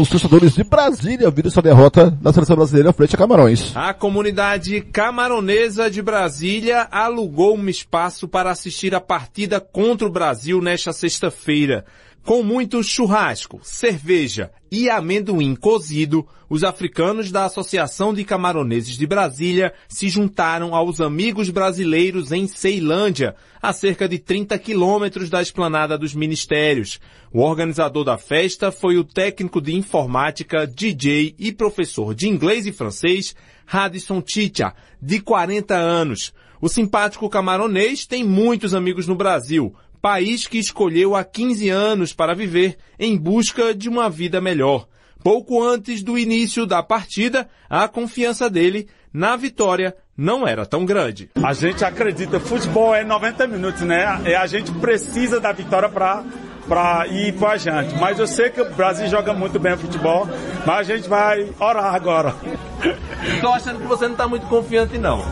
os 0.00 0.08
torcedores 0.08 0.54
de 0.54 0.64
Brasília 0.64 1.30
viram 1.30 1.48
essa 1.48 1.60
derrota 1.60 2.10
da 2.10 2.32
seleção 2.32 2.56
brasileira 2.56 2.92
frente 2.92 3.14
a 3.14 3.18
Camarões. 3.18 3.76
A 3.76 3.92
comunidade 3.92 4.80
camaronesa 4.80 5.90
de 5.90 6.00
Brasília 6.00 6.88
alugou 6.90 7.56
um 7.56 7.68
espaço 7.68 8.26
para 8.26 8.50
assistir 8.50 8.94
a 8.94 9.00
partida 9.00 9.60
contra 9.60 10.06
o 10.06 10.10
Brasil 10.10 10.60
nesta 10.60 10.92
sexta-feira. 10.92 11.84
Com 12.24 12.40
muito 12.44 12.80
churrasco, 12.84 13.58
cerveja 13.64 14.52
e 14.70 14.88
amendoim 14.88 15.56
cozido, 15.56 16.24
os 16.48 16.62
africanos 16.62 17.32
da 17.32 17.46
Associação 17.46 18.14
de 18.14 18.22
Camaroneses 18.22 18.96
de 18.96 19.08
Brasília 19.08 19.74
se 19.88 20.08
juntaram 20.08 20.72
aos 20.72 21.00
amigos 21.00 21.50
brasileiros 21.50 22.30
em 22.30 22.46
Ceilândia, 22.46 23.34
a 23.60 23.72
cerca 23.72 24.08
de 24.08 24.20
30 24.20 24.56
quilômetros 24.60 25.28
da 25.28 25.42
esplanada 25.42 25.98
dos 25.98 26.14
ministérios. 26.14 27.00
O 27.32 27.40
organizador 27.40 28.04
da 28.04 28.16
festa 28.16 28.70
foi 28.70 28.96
o 28.98 29.04
técnico 29.04 29.60
de 29.60 29.74
informática, 29.74 30.64
DJ 30.64 31.34
e 31.36 31.50
professor 31.50 32.14
de 32.14 32.28
inglês 32.28 32.66
e 32.66 32.72
francês, 32.72 33.34
Radisson 33.66 34.22
Ticha, 34.22 34.72
de 35.02 35.20
40 35.20 35.74
anos. 35.74 36.32
O 36.60 36.68
simpático 36.68 37.28
camaronês 37.28 38.06
tem 38.06 38.22
muitos 38.22 38.74
amigos 38.74 39.08
no 39.08 39.16
Brasil, 39.16 39.74
país 40.02 40.48
que 40.48 40.58
escolheu 40.58 41.14
há 41.14 41.22
15 41.22 41.68
anos 41.70 42.12
para 42.12 42.34
viver 42.34 42.76
em 42.98 43.16
busca 43.16 43.72
de 43.72 43.88
uma 43.88 44.10
vida 44.10 44.40
melhor. 44.40 44.88
Pouco 45.22 45.62
antes 45.62 46.02
do 46.02 46.18
início 46.18 46.66
da 46.66 46.82
partida, 46.82 47.48
a 47.70 47.86
confiança 47.86 48.50
dele 48.50 48.88
na 49.14 49.36
vitória 49.36 49.94
não 50.16 50.46
era 50.46 50.66
tão 50.66 50.84
grande. 50.84 51.30
A 51.40 51.52
gente 51.52 51.84
acredita, 51.84 52.40
futebol 52.40 52.92
é 52.92 53.04
90 53.04 53.46
minutos, 53.46 53.82
né? 53.82 54.20
E 54.26 54.34
a 54.34 54.44
gente 54.46 54.72
precisa 54.72 55.38
da 55.38 55.52
vitória 55.52 55.88
para 55.88 56.24
para 56.68 57.06
ir 57.08 57.34
para 57.34 57.56
gente. 57.56 57.94
Mas 57.96 58.18
eu 58.18 58.26
sei 58.26 58.48
que 58.50 58.60
o 58.60 58.74
Brasil 58.74 59.06
joga 59.08 59.32
muito 59.32 59.58
bem 59.58 59.76
futebol, 59.76 60.28
mas 60.64 60.90
a 60.90 60.96
gente 60.96 61.08
vai 61.08 61.48
orar 61.58 61.94
agora. 61.94 62.34
Estou 63.34 63.52
achando 63.52 63.80
que 63.80 63.86
você 63.86 64.04
não 64.04 64.12
está 64.12 64.28
muito 64.28 64.46
confiante 64.46 64.96
não. 64.96 65.24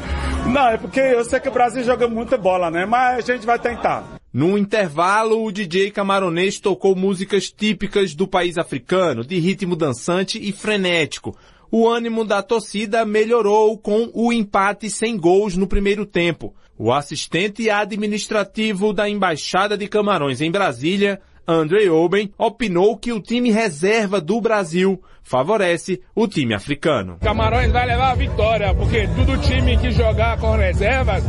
Não, 0.46 0.68
é 0.68 0.76
porque 0.76 1.00
eu 1.00 1.24
sei 1.24 1.38
que 1.38 1.48
o 1.48 1.52
Brasil 1.52 1.84
joga 1.84 2.08
muita 2.08 2.36
bola, 2.36 2.70
né? 2.70 2.84
Mas 2.84 3.28
a 3.28 3.32
gente 3.32 3.46
vai 3.46 3.58
tentar. 3.58 4.19
No 4.32 4.56
intervalo, 4.56 5.44
o 5.44 5.50
DJ 5.50 5.90
camaronês 5.90 6.60
tocou 6.60 6.94
músicas 6.94 7.50
típicas 7.50 8.14
do 8.14 8.28
país 8.28 8.56
africano, 8.56 9.24
de 9.24 9.40
ritmo 9.40 9.74
dançante 9.74 10.38
e 10.40 10.52
frenético. 10.52 11.36
O 11.68 11.88
ânimo 11.88 12.24
da 12.24 12.40
torcida 12.40 13.04
melhorou 13.04 13.76
com 13.76 14.08
o 14.14 14.32
empate 14.32 14.88
sem 14.88 15.16
gols 15.16 15.56
no 15.56 15.66
primeiro 15.66 16.06
tempo. 16.06 16.54
O 16.78 16.92
assistente 16.92 17.68
administrativo 17.68 18.92
da 18.92 19.08
Embaixada 19.08 19.76
de 19.76 19.88
Camarões 19.88 20.40
em 20.40 20.50
Brasília, 20.50 21.20
Andre 21.46 21.88
Oben, 21.90 22.32
opinou 22.38 22.96
que 22.96 23.12
o 23.12 23.20
time 23.20 23.50
reserva 23.50 24.20
do 24.20 24.40
Brasil 24.40 25.02
favorece 25.22 26.00
o 26.14 26.26
time 26.26 26.54
africano. 26.54 27.18
Camarões 27.20 27.70
vai 27.70 27.86
levar 27.86 28.10
a 28.10 28.14
vitória, 28.14 28.74
porque 28.74 29.06
todo 29.08 29.40
time 29.40 29.76
que 29.76 29.92
jogar 29.92 30.38
com 30.38 30.56
reservas, 30.56 31.22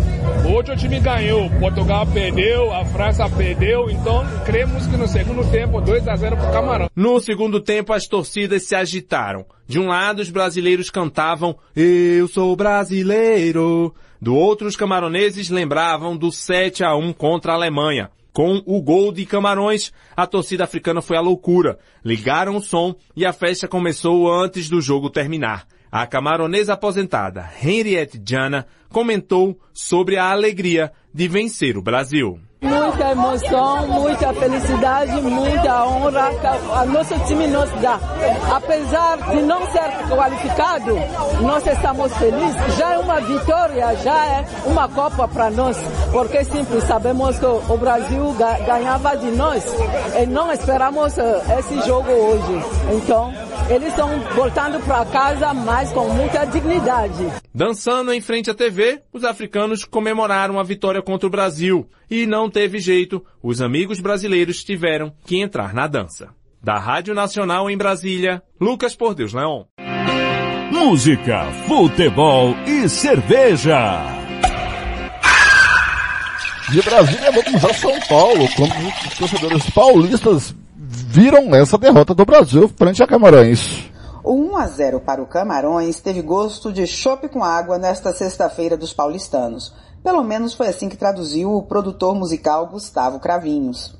hoje 0.45 0.71
o 0.71 0.75
time 0.75 0.99
ganhou. 0.99 1.49
Portugal 1.59 2.07
perdeu, 2.07 2.73
a 2.73 2.83
França 2.85 3.29
perdeu, 3.29 3.89
então 3.89 4.25
cremos 4.45 4.87
que 4.87 4.97
no 4.97 5.07
segundo 5.07 5.49
tempo 5.51 5.79
2 5.79 6.07
a 6.07 6.15
0 6.15 6.37
para 6.37 6.51
Camarões. 6.51 6.89
No 6.95 7.19
segundo 7.19 7.59
tempo 7.59 7.93
as 7.93 8.07
torcidas 8.07 8.63
se 8.63 8.75
agitaram. 8.75 9.45
De 9.67 9.79
um 9.79 9.87
lado 9.87 10.19
os 10.19 10.29
brasileiros 10.29 10.89
cantavam 10.89 11.55
Eu 11.75 12.27
sou 12.27 12.55
brasileiro. 12.55 13.93
Do 14.19 14.35
outro 14.35 14.67
os 14.67 14.75
camaroneses 14.75 15.49
lembravam 15.49 16.15
do 16.17 16.31
7 16.31 16.83
a 16.83 16.95
1 16.95 17.13
contra 17.13 17.53
a 17.53 17.55
Alemanha. 17.55 18.09
Com 18.33 18.61
o 18.65 18.81
gol 18.81 19.11
de 19.11 19.25
Camarões, 19.25 19.91
a 20.15 20.25
torcida 20.25 20.63
africana 20.63 21.01
foi 21.01 21.17
à 21.17 21.21
loucura. 21.21 21.77
Ligaram 22.03 22.55
o 22.55 22.61
som 22.61 22.95
e 23.15 23.25
a 23.25 23.33
festa 23.33 23.67
começou 23.67 24.31
antes 24.31 24.69
do 24.69 24.81
jogo 24.81 25.09
terminar. 25.09 25.67
A 25.91 26.07
camaronesa 26.07 26.73
aposentada 26.73 27.49
Henriette 27.61 28.21
Jana 28.25 28.65
comentou 28.87 29.59
sobre 29.73 30.17
a 30.17 30.31
alegria 30.31 30.93
de 31.13 31.27
vencer 31.27 31.77
o 31.77 31.81
Brasil. 31.81 32.39
Muita 32.63 33.09
emoção, 33.09 33.87
muita 33.87 34.31
felicidade, 34.33 35.19
muita 35.19 35.83
honra 35.83 36.29
que 36.29 36.89
o 36.89 36.93
nosso 36.93 37.19
time 37.25 37.47
nos 37.47 37.67
dá. 37.81 37.99
Apesar 38.55 39.17
de 39.31 39.41
não 39.41 39.59
ser 39.71 40.15
qualificado, 40.15 40.95
nós 41.41 41.65
estamos 41.65 42.15
felizes. 42.17 42.77
Já 42.77 42.93
é 42.93 42.97
uma 42.99 43.19
vitória, 43.19 43.95
já 43.95 44.25
é 44.27 44.45
uma 44.67 44.87
Copa 44.87 45.27
para 45.27 45.49
nós. 45.49 45.75
Porque 46.11 46.43
simples, 46.43 46.83
sabemos 46.83 47.39
que 47.39 47.45
o 47.45 47.77
Brasil 47.77 48.31
ganhava 48.67 49.17
de 49.17 49.31
nós 49.31 49.65
e 50.21 50.27
não 50.27 50.51
esperamos 50.53 51.17
eh, 51.17 51.41
esse 51.57 51.81
jogo 51.87 52.11
hoje. 52.11 52.63
Então, 52.91 53.33
eles 53.69 53.87
estão 53.87 54.09
voltando 54.35 54.83
para 54.85 55.05
casa, 55.05 55.53
mas 55.53 55.91
com 55.93 56.05
muita 56.09 56.45
dignidade. 56.45 57.25
Dançando 57.55 58.11
em 58.13 58.19
frente 58.19 58.51
à 58.51 58.53
TV, 58.53 59.01
os 59.13 59.23
africanos 59.23 59.85
comemoraram 59.85 60.59
a 60.59 60.63
vitória 60.63 61.01
contra 61.01 61.25
o 61.27 61.29
Brasil. 61.29 61.87
E 62.09 62.25
não 62.25 62.49
teve 62.51 62.77
jeito, 62.77 63.25
os 63.41 63.61
amigos 63.61 63.99
brasileiros 63.99 64.63
tiveram 64.63 65.11
que 65.25 65.41
entrar 65.41 65.73
na 65.73 65.87
dança. 65.87 66.29
Da 66.61 66.77
Rádio 66.77 67.15
Nacional 67.15 67.69
em 67.69 67.77
Brasília, 67.77 68.43
Lucas 68.59 68.95
Por 68.95 69.15
Deus 69.15 69.33
Leão. 69.33 69.65
Música, 70.71 71.45
futebol 71.67 72.55
e 72.67 72.87
cerveja. 72.87 74.21
De 76.69 76.81
Brasília, 76.81 77.31
vamos 77.31 77.65
a 77.65 77.73
São 77.73 77.99
Paulo, 78.07 78.47
como 78.55 78.71
os 79.07 79.17
torcedores 79.17 79.69
paulistas 79.71 80.55
viram 80.77 81.53
essa 81.55 81.77
derrota 81.77 82.13
do 82.13 82.25
Brasil 82.25 82.69
frente 82.77 83.01
a 83.01 83.07
Camarões. 83.07 83.91
O 84.23 84.33
1 84.33 84.57
a 84.57 84.67
0 84.67 84.99
para 85.01 85.21
o 85.21 85.25
Camarões 85.25 85.99
teve 85.99 86.21
gosto 86.21 86.71
de 86.71 86.85
chope 86.85 87.27
com 87.27 87.43
água 87.43 87.77
nesta 87.77 88.13
sexta-feira 88.13 88.77
dos 88.77 88.93
paulistanos. 88.93 89.73
Pelo 90.03 90.23
menos 90.23 90.53
foi 90.53 90.67
assim 90.67 90.89
que 90.89 90.97
traduziu 90.97 91.51
o 91.53 91.63
produtor 91.63 92.15
musical 92.15 92.67
Gustavo 92.67 93.19
Cravinhos. 93.19 93.95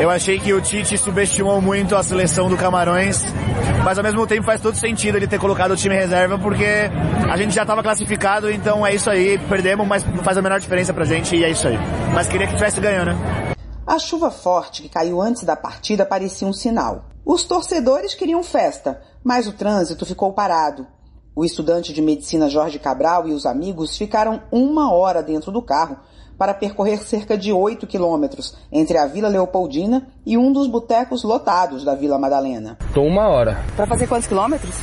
Eu 0.00 0.08
achei 0.08 0.40
que 0.40 0.52
o 0.54 0.62
Tite 0.62 0.96
subestimou 0.96 1.60
muito 1.60 1.94
a 1.94 2.02
seleção 2.02 2.48
do 2.48 2.56
Camarões, 2.56 3.22
mas 3.84 3.98
ao 3.98 4.04
mesmo 4.04 4.26
tempo 4.26 4.44
faz 4.44 4.60
todo 4.60 4.74
sentido 4.74 5.16
ele 5.16 5.26
ter 5.26 5.38
colocado 5.38 5.72
o 5.72 5.76
time 5.76 5.94
reserva, 5.94 6.38
porque 6.38 6.90
a 7.30 7.36
gente 7.36 7.54
já 7.54 7.62
estava 7.62 7.82
classificado, 7.82 8.50
então 8.50 8.86
é 8.86 8.94
isso 8.94 9.10
aí, 9.10 9.38
perdemos, 9.46 9.86
mas 9.86 10.02
não 10.06 10.24
faz 10.24 10.38
a 10.38 10.42
menor 10.42 10.58
diferença 10.58 10.94
pra 10.94 11.04
gente 11.04 11.36
e 11.36 11.44
é 11.44 11.50
isso 11.50 11.68
aí. 11.68 11.76
Mas 12.14 12.28
queria 12.28 12.46
que 12.46 12.54
tivesse 12.54 12.80
ganho, 12.80 13.04
né? 13.04 13.14
A 13.86 13.98
chuva 13.98 14.30
forte 14.30 14.82
que 14.82 14.88
caiu 14.88 15.20
antes 15.20 15.44
da 15.44 15.54
partida 15.54 16.06
parecia 16.06 16.48
um 16.48 16.52
sinal. 16.52 17.04
Os 17.24 17.44
torcedores 17.44 18.14
queriam 18.14 18.42
festa, 18.42 19.02
mas 19.22 19.46
o 19.46 19.52
trânsito 19.52 20.06
ficou 20.06 20.32
parado. 20.32 20.86
O 21.40 21.44
estudante 21.46 21.94
de 21.94 22.02
medicina 22.02 22.50
Jorge 22.50 22.78
Cabral 22.78 23.26
e 23.26 23.32
os 23.32 23.46
amigos 23.46 23.96
ficaram 23.96 24.42
uma 24.52 24.92
hora 24.92 25.22
dentro 25.22 25.50
do 25.50 25.62
carro 25.62 25.96
para 26.36 26.52
percorrer 26.52 26.98
cerca 26.98 27.34
de 27.34 27.50
8 27.50 27.86
quilômetros 27.86 28.54
entre 28.70 28.98
a 28.98 29.06
Vila 29.06 29.26
Leopoldina 29.26 30.06
e 30.26 30.36
um 30.36 30.52
dos 30.52 30.66
botecos 30.66 31.24
lotados 31.24 31.82
da 31.82 31.94
Vila 31.94 32.18
Madalena. 32.18 32.76
Tô 32.92 33.00
uma 33.00 33.26
hora. 33.30 33.64
Para 33.74 33.86
fazer 33.86 34.06
quantos 34.06 34.28
quilômetros? 34.28 34.74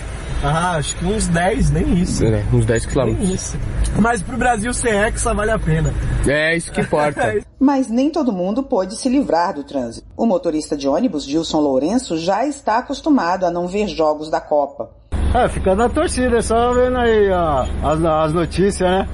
Ah, 0.44 0.78
acho 0.78 0.96
que 0.98 1.06
uns 1.06 1.28
10, 1.28 1.72
nem 1.72 1.94
isso. 1.96 2.24
É, 2.24 2.44
uns 2.54 2.66
10 2.66 2.86
quilômetros. 2.86 3.30
isso. 3.30 3.58
Mas 4.00 4.22
pro 4.22 4.38
Brasil 4.38 4.74
ser 4.74 4.94
hexa 4.96 5.34
vale 5.34 5.52
a 5.52 5.60
pena. 5.60 5.94
É, 6.28 6.56
isso 6.56 6.72
que 6.72 6.82
importa. 6.82 7.36
Mas 7.60 7.88
nem 7.88 8.12
todo 8.12 8.32
mundo 8.32 8.62
pôde 8.62 8.96
se 8.96 9.10
livrar 9.10 9.54
do 9.54 9.64
trânsito. 9.64 10.08
O 10.16 10.26
motorista 10.26 10.78
de 10.78 10.88
ônibus, 10.88 11.26
Gilson 11.26 11.60
Lourenço, 11.60 12.18
já 12.18 12.46
está 12.46 12.78
acostumado 12.78 13.46
a 13.46 13.52
não 13.52 13.68
ver 13.68 13.88
jogos 13.88 14.30
da 14.30 14.40
Copa. 14.40 14.92
É, 15.34 15.48
fica 15.50 15.76
na 15.76 15.90
torcida, 15.90 16.42
só 16.42 16.74
vendo 16.74 16.98
aí 16.98 17.30
ó, 17.32 17.66
as, 17.84 18.04
as 18.04 18.34
notícias, 18.34 18.90
né? 18.90 19.08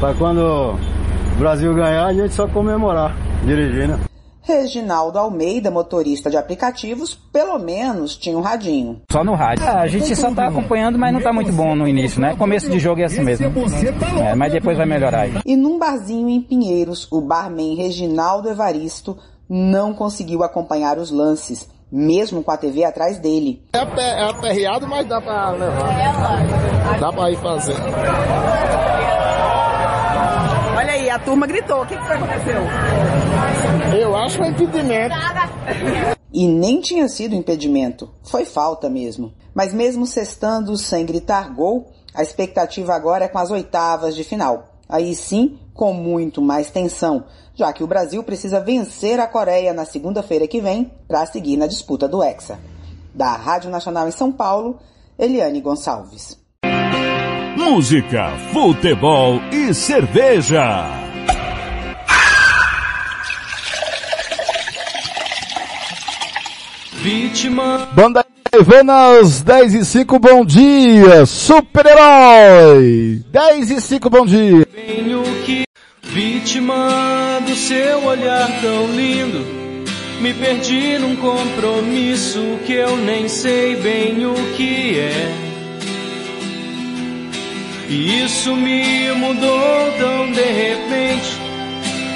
Pra 0.00 0.14
quando 0.14 0.40
o 0.40 1.38
Brasil 1.38 1.74
ganhar, 1.74 2.06
a 2.06 2.12
gente 2.12 2.34
só 2.34 2.48
comemorar, 2.48 3.14
dirigindo. 3.44 3.98
Reginaldo 4.46 5.18
Almeida, 5.18 5.72
motorista 5.72 6.30
de 6.30 6.36
aplicativos, 6.36 7.16
pelo 7.32 7.58
menos 7.58 8.14
tinha 8.14 8.38
um 8.38 8.40
radinho. 8.40 9.02
Só 9.10 9.24
no 9.24 9.34
rádio. 9.34 9.64
É, 9.64 9.70
a 9.70 9.86
gente 9.88 10.14
só 10.14 10.32
tá 10.32 10.46
acompanhando, 10.46 10.96
mas 10.96 11.12
não 11.12 11.20
tá 11.20 11.32
muito 11.32 11.52
bom 11.52 11.74
no 11.74 11.88
início, 11.88 12.20
né? 12.20 12.36
Começo 12.36 12.70
de 12.70 12.78
jogo 12.78 13.00
é 13.00 13.04
assim 13.04 13.22
mesmo. 13.22 13.52
É, 14.24 14.36
mas 14.36 14.52
depois 14.52 14.76
vai 14.76 14.86
melhorar 14.86 15.22
aí. 15.22 15.34
E 15.44 15.56
num 15.56 15.80
barzinho 15.80 16.28
em 16.28 16.40
Pinheiros, 16.40 17.08
o 17.10 17.20
barman 17.20 17.74
Reginaldo 17.74 18.48
Evaristo 18.48 19.18
não 19.50 19.92
conseguiu 19.92 20.44
acompanhar 20.44 20.96
os 20.96 21.10
lances, 21.10 21.68
mesmo 21.90 22.44
com 22.44 22.52
a 22.52 22.56
TV 22.56 22.84
atrás 22.84 23.18
dele. 23.18 23.64
É, 23.72 23.78
é 23.78 24.30
aperreado, 24.30 24.86
mas 24.86 25.06
dá 25.08 25.20
pra 25.20 25.50
levar. 25.50 26.98
Dá 27.00 27.12
pra 27.12 27.30
ir 27.32 27.36
fazer. 27.38 27.74
Olha 30.76 30.92
aí, 30.92 31.10
a 31.10 31.18
turma 31.18 31.48
gritou. 31.48 31.82
O 31.82 31.86
que, 31.86 31.96
que 31.96 32.04
foi 32.04 32.16
que 32.16 32.24
aconteceu? 32.24 32.60
Eu 33.98 34.14
acho 34.14 34.42
um 34.42 34.44
impedimento. 34.44 35.14
E 36.32 36.46
nem 36.46 36.80
tinha 36.80 37.08
sido 37.08 37.34
impedimento, 37.34 38.10
foi 38.22 38.44
falta 38.44 38.90
mesmo. 38.90 39.32
Mas 39.54 39.72
mesmo 39.72 40.06
cestando 40.06 40.76
sem 40.76 41.06
gritar 41.06 41.54
gol, 41.54 41.90
a 42.14 42.22
expectativa 42.22 42.94
agora 42.94 43.24
é 43.24 43.28
com 43.28 43.38
as 43.38 43.50
oitavas 43.50 44.14
de 44.14 44.22
final. 44.22 44.74
Aí 44.86 45.14
sim, 45.14 45.58
com 45.72 45.94
muito 45.94 46.42
mais 46.42 46.70
tensão, 46.70 47.24
já 47.54 47.72
que 47.72 47.82
o 47.82 47.86
Brasil 47.86 48.22
precisa 48.22 48.60
vencer 48.60 49.18
a 49.18 49.26
Coreia 49.26 49.72
na 49.72 49.86
segunda-feira 49.86 50.46
que 50.46 50.60
vem 50.60 50.92
para 51.08 51.24
seguir 51.24 51.56
na 51.56 51.66
disputa 51.66 52.06
do 52.06 52.22
Hexa. 52.22 52.58
Da 53.14 53.34
Rádio 53.34 53.70
Nacional 53.70 54.06
em 54.06 54.12
São 54.12 54.30
Paulo, 54.30 54.78
Eliane 55.18 55.60
Gonçalves. 55.62 56.38
Música, 57.56 58.30
futebol 58.52 59.40
e 59.50 59.72
cerveja. 59.72 61.05
Vítima. 67.06 67.88
Banda 67.92 68.26
Venas 68.64 69.40
10 69.40 69.74
e 69.74 69.84
5, 69.84 70.18
bom 70.18 70.44
dia. 70.44 71.24
Super-herói. 71.24 73.22
10 73.30 73.70
e 73.70 73.80
5, 73.80 74.10
bom 74.10 74.26
dia. 74.26 74.66
Venho 74.74 75.22
que 75.44 75.62
vítima 76.02 77.38
do 77.46 77.54
seu 77.54 78.04
olhar 78.06 78.48
tão 78.60 78.88
lindo. 78.88 79.38
Me 80.20 80.34
perdi 80.34 80.98
num 80.98 81.14
compromisso 81.14 82.40
que 82.66 82.72
eu 82.72 82.96
nem 82.96 83.28
sei 83.28 83.76
bem 83.76 84.26
o 84.26 84.34
que 84.56 84.98
é. 84.98 85.32
E 87.88 88.24
isso 88.24 88.56
me 88.56 89.12
mudou 89.12 89.92
tão 89.96 90.32
de 90.32 90.42
repente. 90.42 91.38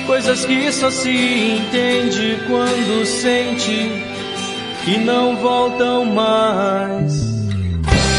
Coisas 0.05 0.44
que 0.44 0.72
só 0.72 0.90
se 0.90 1.11
entende 1.11 2.40
quando 2.48 3.07
sente 3.07 4.09
e 4.86 4.96
não 4.98 5.36
voltam 5.36 6.04
mais. 6.04 7.30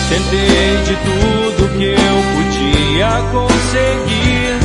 Tentei 0.09 0.83
de 0.85 0.95
tudo 0.95 1.69
que 1.77 1.85
eu 1.85 2.17
podia 2.35 3.21
conseguir. 3.31 4.59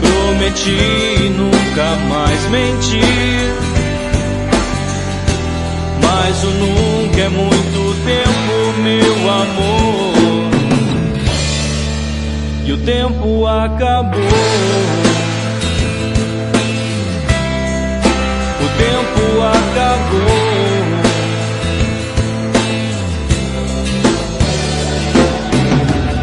Prometi 0.00 1.32
nunca 1.36 1.96
mais 2.08 2.50
mentir. 2.50 3.54
Mas 6.02 6.44
o 6.44 6.48
nunca 6.48 7.20
é 7.20 7.28
muito 7.28 7.96
tempo, 8.04 8.82
meu 8.82 9.30
amor. 9.30 10.16
E 12.64 12.72
o 12.72 12.78
tempo 12.78 13.46
acabou. 13.46 15.16
tempo 18.76 19.42
acabou. 19.42 19.55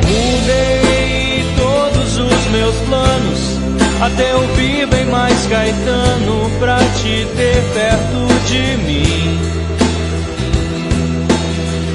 Mudei 0.08 1.46
todos 1.56 2.18
os 2.18 2.48
meus 2.52 2.76
planos, 2.88 3.60
até 4.02 4.34
ouvir 4.34 4.88
bem 4.88 5.06
mais 5.06 5.46
Caetano 5.46 6.50
pra 6.60 6.78
te 6.78 7.28
ter 7.36 7.62
perto 7.76 8.28
de 8.48 8.78
mim. 8.84 9.40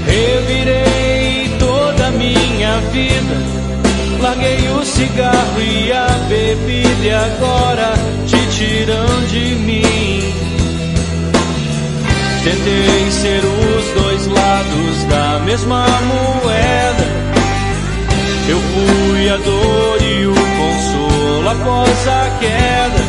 Revirei 0.06 1.56
toda 1.58 2.06
a 2.06 2.10
minha 2.12 2.78
vida. 2.92 3.58
Larguei 4.20 4.68
o 4.70 4.84
cigarro 4.84 5.60
e 5.60 5.90
a 5.90 6.06
bebida 6.28 7.04
e 7.04 7.10
agora 7.10 7.94
te 8.28 8.46
tiram 8.56 9.24
de 9.28 9.56
mim. 9.56 10.47
Tentei 12.44 13.10
ser 13.10 13.42
os 13.44 14.02
dois 14.02 14.26
lados 14.26 15.04
da 15.08 15.40
mesma 15.40 15.86
moeda. 15.86 17.06
Eu 18.48 18.58
fui 18.60 19.28
a 19.28 19.36
dor 19.36 20.02
e 20.02 20.26
o 20.26 20.34
consolo 20.34 21.48
após 21.50 22.08
a 22.08 22.30
queda. 22.38 23.04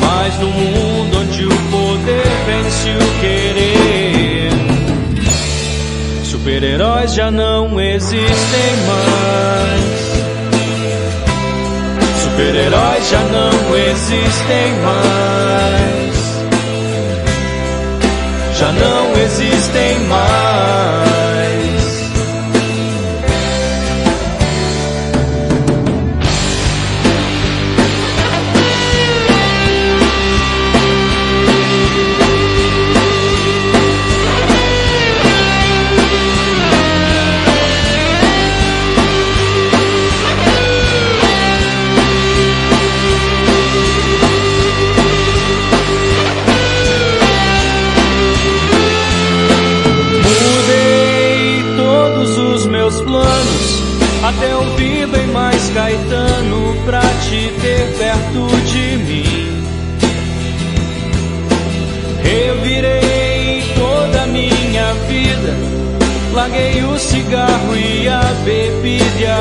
Mas 0.00 0.38
no 0.40 0.48
mundo 0.48 1.20
onde 1.20 1.46
o 1.46 1.48
poder 1.70 2.28
vence 2.46 2.90
o 2.90 3.20
querer, 3.20 4.50
super-heróis 6.24 7.14
já 7.14 7.30
não 7.30 7.80
existem 7.80 8.76
mais. 8.86 9.84
Super-heróis 12.22 13.08
já 13.08 13.20
não 13.20 13.76
existem 13.76 14.72
mais 14.84 16.13
já 18.64 18.72
não 18.72 19.12
existem 19.18 20.00
mais. 20.08 20.63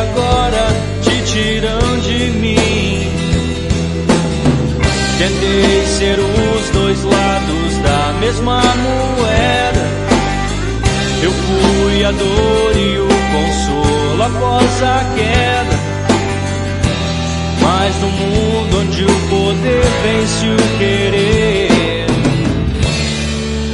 Agora 0.03 0.65
te 1.01 1.21
tiram 1.31 1.99
de 1.99 2.29
mim. 2.39 3.07
Tentei 5.17 5.85
ser 5.97 6.19
os 6.19 6.69
dois 6.71 7.03
lados 7.03 7.77
da 7.83 8.13
mesma 8.19 8.61
moeda. 8.61 9.85
Eu 11.21 11.31
fui 11.31 12.03
a 12.03 12.11
dor 12.11 12.75
e 12.75 12.97
o 12.97 13.07
consolo 13.33 14.23
após 14.23 14.83
a 14.83 15.03
queda. 15.15 15.77
Mas 17.61 17.95
no 18.01 18.09
mundo 18.09 18.79
onde 18.79 19.05
o 19.05 19.19
poder 19.29 19.85
vence 20.03 20.45
o 20.47 20.57
querer, 20.77 22.07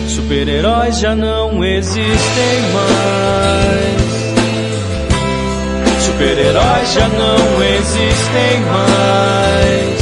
super-heróis 0.07 0.99
já 0.99 1.15
não 1.15 1.63
existem 1.65 2.61
mais. 2.73 4.18
Super-heróis 6.19 6.93
já 6.93 7.07
não 7.07 7.63
existem 7.63 8.59
mais. 8.67 9.99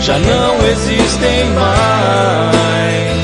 Já 0.00 0.18
não 0.20 0.56
existem 0.66 1.44
mais. 1.50 3.23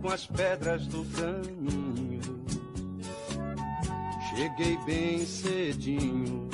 Com 0.00 0.08
as 0.08 0.26
pedras 0.26 0.86
do 0.86 1.04
caminho. 1.16 2.20
Cheguei 4.30 4.76
bem 4.84 5.24
cedinho 5.24 6.48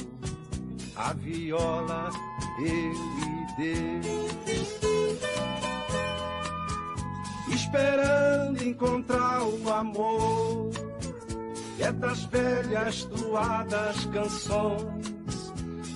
a 0.96 1.12
viola 1.12 2.10
eu 2.58 2.92
lhe 2.92 3.46
dei. 3.56 4.00
Esperando 7.48 8.64
encontrar 8.64 9.42
o 9.42 9.72
amor, 9.72 10.70
que 11.76 11.82
é 11.82 11.92
velhas 12.24 13.04
doadas 13.04 14.04
canções, 14.06 15.52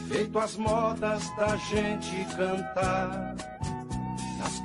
feito 0.08 0.38
as 0.38 0.56
modas 0.56 1.24
da 1.36 1.56
gente 1.56 2.24
cantar, 2.36 3.34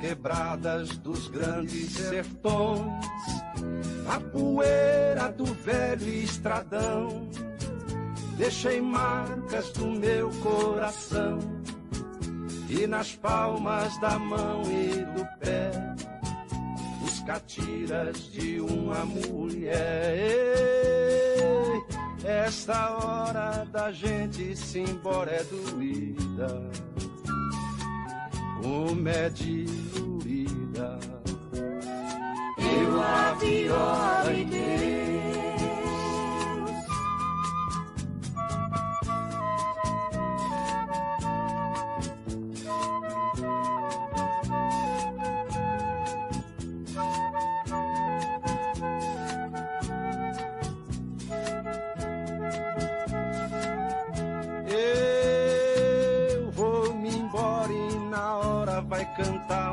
quebradas 0.06 0.96
dos 0.98 1.26
grandes 1.26 1.90
sertões, 1.92 3.04
na 4.04 4.20
poeira 4.20 5.32
do 5.32 5.44
velho 5.46 6.08
estradão 6.08 7.28
Deixei 8.36 8.80
marcas 8.80 9.72
do 9.72 9.86
meu 9.86 10.30
coração 10.42 11.38
e 12.68 12.86
nas 12.86 13.16
palmas 13.16 13.98
da 13.98 14.18
mão 14.18 14.62
e 14.64 15.04
do 15.14 15.24
pé 15.40 15.72
os 17.02 17.20
catiras 17.20 18.30
de 18.30 18.60
uma 18.60 19.06
mulher. 19.06 20.18
Ei, 20.18 21.82
esta 22.24 22.90
hora 22.90 23.64
da 23.72 23.90
gente 23.90 24.54
se 24.54 24.80
embora 24.80 25.30
é 25.30 25.44
doída, 25.44 26.70
como 28.66 29.08
é 29.08 29.28
diluída. 29.28 30.98
Eu 32.58 33.00
a 33.00 33.32
viola 33.34 34.32
e 34.32 34.44
Deus. 34.44 35.25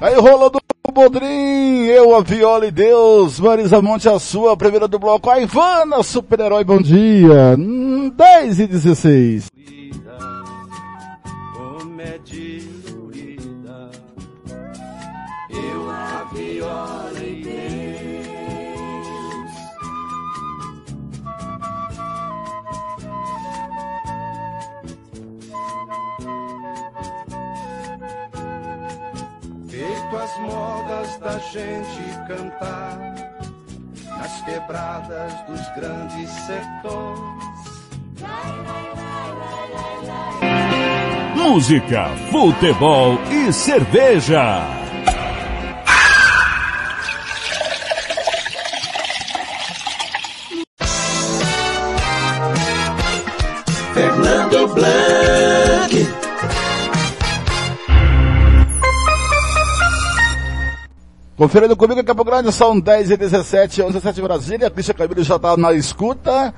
Aí 0.00 0.14
rola 0.14 0.48
do 0.48 0.60
Bodrim, 0.92 1.86
eu, 1.86 2.14
a 2.14 2.22
Viola 2.22 2.66
e 2.66 2.70
Deus, 2.70 3.40
Marisa 3.40 3.82
Monte, 3.82 4.08
a 4.08 4.18
sua, 4.18 4.56
primeira 4.56 4.86
do 4.86 4.98
bloco, 4.98 5.28
a 5.28 5.40
Ivana, 5.40 6.02
super-herói, 6.02 6.62
bom 6.62 6.80
dia, 6.80 7.56
hum, 7.58 8.08
10 8.16 8.60
e 8.60 8.66
16. 8.66 9.46
Da 31.28 31.38
gente 31.40 32.26
cantar 32.26 33.14
nas 34.06 34.42
quebradas 34.44 35.32
dos 35.46 35.60
grandes 35.76 36.30
sertões. 36.30 37.18
Música, 41.36 42.08
futebol 42.30 43.18
e 43.30 43.52
cerveja. 43.52 44.64
Fernando 53.92 54.68
Blanc. 54.68 55.17
Conferindo 61.38 61.76
comigo 61.76 62.00
em 62.00 62.04
Campo 62.04 62.24
Grande, 62.24 62.50
são 62.50 62.80
10 62.80 63.12
e 63.12 63.16
17, 63.16 63.80
11 63.82 63.90
e 63.90 63.92
17 63.92 64.22
Brasília, 64.22 64.68
Cristian 64.68 64.94
Camilo 64.94 65.22
já 65.22 65.36
está 65.36 65.56
na 65.56 65.72
escuta, 65.72 66.52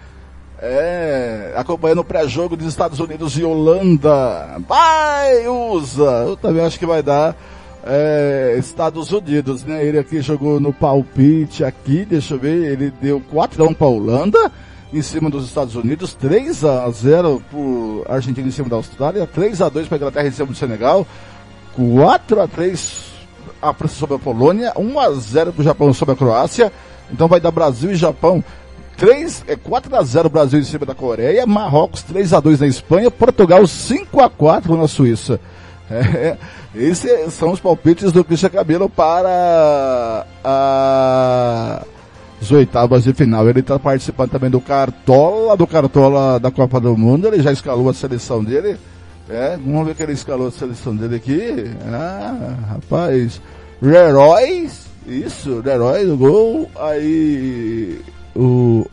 é, 0.58 1.52
acompanhando 1.54 1.98
o 1.98 2.04
pré-jogo 2.04 2.56
dos 2.56 2.66
Estados 2.66 2.98
Unidos 2.98 3.36
e 3.36 3.44
Holanda. 3.44 4.58
Vai, 4.66 5.46
usa! 5.46 6.24
Eu 6.26 6.34
também 6.34 6.64
acho 6.64 6.78
que 6.78 6.86
vai 6.86 7.02
dar 7.02 7.36
é, 7.84 8.56
Estados 8.58 9.12
Unidos, 9.12 9.64
né? 9.64 9.84
Ele 9.84 9.98
aqui 9.98 10.22
jogou 10.22 10.58
no 10.58 10.72
palpite 10.72 11.62
aqui, 11.62 12.06
deixa 12.06 12.32
eu 12.32 12.38
ver, 12.38 12.72
ele 12.72 12.90
deu 13.02 13.20
4x1 13.20 13.74
para 13.74 13.86
a 13.86 13.90
Holanda, 13.90 14.52
em 14.94 15.02
cima 15.02 15.28
dos 15.28 15.44
Estados 15.44 15.76
Unidos, 15.76 16.14
3 16.14 16.64
a 16.64 16.90
0 16.90 17.42
para 17.50 18.14
Argentina 18.14 18.48
em 18.48 18.50
cima 18.50 18.70
da 18.70 18.76
Austrália, 18.76 19.26
3 19.26 19.60
a 19.60 19.68
2 19.68 19.88
para 19.88 19.98
Inglaterra 19.98 20.26
em 20.28 20.32
cima 20.32 20.46
do 20.46 20.54
Senegal, 20.54 21.06
4 21.76 22.40
a 23.60 23.72
3 23.72 23.72
a 23.72 23.74
França 23.74 23.94
sobre 23.94 24.16
a 24.16 24.18
Polônia, 24.18 24.72
1 24.76 25.00
a 25.00 25.10
0 25.12 25.52
para 25.52 25.60
o 25.60 25.64
Japão 25.64 25.92
sobre 25.92 26.14
a 26.14 26.16
Croácia. 26.16 26.72
Então 27.12 27.28
vai 27.28 27.40
dar 27.40 27.50
Brasil 27.50 27.90
e 27.90 27.96
Japão 27.96 28.42
3, 28.96 29.44
é 29.48 29.56
4 29.56 29.96
a 29.96 30.02
0 30.02 30.28
Brasil 30.28 30.60
em 30.60 30.64
cima 30.64 30.86
da 30.86 30.94
Coreia, 30.94 31.46
Marrocos 31.46 32.02
3 32.02 32.32
a 32.32 32.40
2 32.40 32.60
na 32.60 32.66
Espanha, 32.66 33.10
Portugal 33.10 33.66
5 33.66 34.20
a 34.20 34.30
4 34.30 34.76
na 34.76 34.88
Suíça. 34.88 35.40
É, 35.92 36.36
esses 36.72 37.34
são 37.34 37.50
os 37.50 37.58
palpites 37.58 38.12
do 38.12 38.22
Christian 38.22 38.50
Cabelo 38.50 38.88
para 38.88 40.24
a 40.44 41.84
as 42.40 42.50
oitavas 42.50 43.04
de 43.04 43.12
final. 43.12 43.48
Ele 43.48 43.60
está 43.60 43.78
participando 43.78 44.30
também 44.30 44.50
do 44.50 44.60
Cartola, 44.60 45.56
do 45.56 45.66
Cartola 45.66 46.40
da 46.40 46.50
Copa 46.50 46.80
do 46.80 46.96
Mundo. 46.96 47.28
Ele 47.28 47.42
já 47.42 47.52
escalou 47.52 47.88
a 47.88 47.94
seleção 47.94 48.42
dele. 48.42 48.78
É, 49.30 49.56
vamos 49.56 49.86
ver 49.86 49.94
que 49.94 50.02
ele 50.02 50.12
escalou 50.12 50.48
a 50.48 50.50
seleção 50.50 50.94
dele 50.96 51.14
aqui. 51.16 51.64
Ah, 51.86 52.56
rapaz. 52.68 53.40
Heróis, 53.80 54.86
isso, 55.06 55.62
Heróis 55.64 56.08
no 56.08 56.16
gol. 56.16 56.68
Aí 56.74 58.00
o 58.34 58.84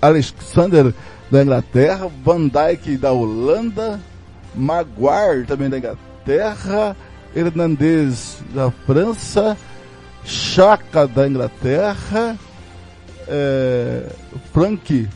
Alexander 0.00 0.92
da 1.30 1.42
Inglaterra, 1.42 2.10
Van 2.24 2.48
Dijk 2.48 2.96
da 2.96 3.12
Holanda, 3.12 4.00
Maguire 4.56 5.46
também 5.46 5.70
da 5.70 5.78
Inglaterra, 5.78 6.96
Hernandez 7.34 8.38
da 8.52 8.70
França, 8.70 9.56
Chaka 10.24 11.06
da 11.06 11.28
Inglaterra, 11.28 12.36
é, 13.28 14.06
Frank 14.52 15.08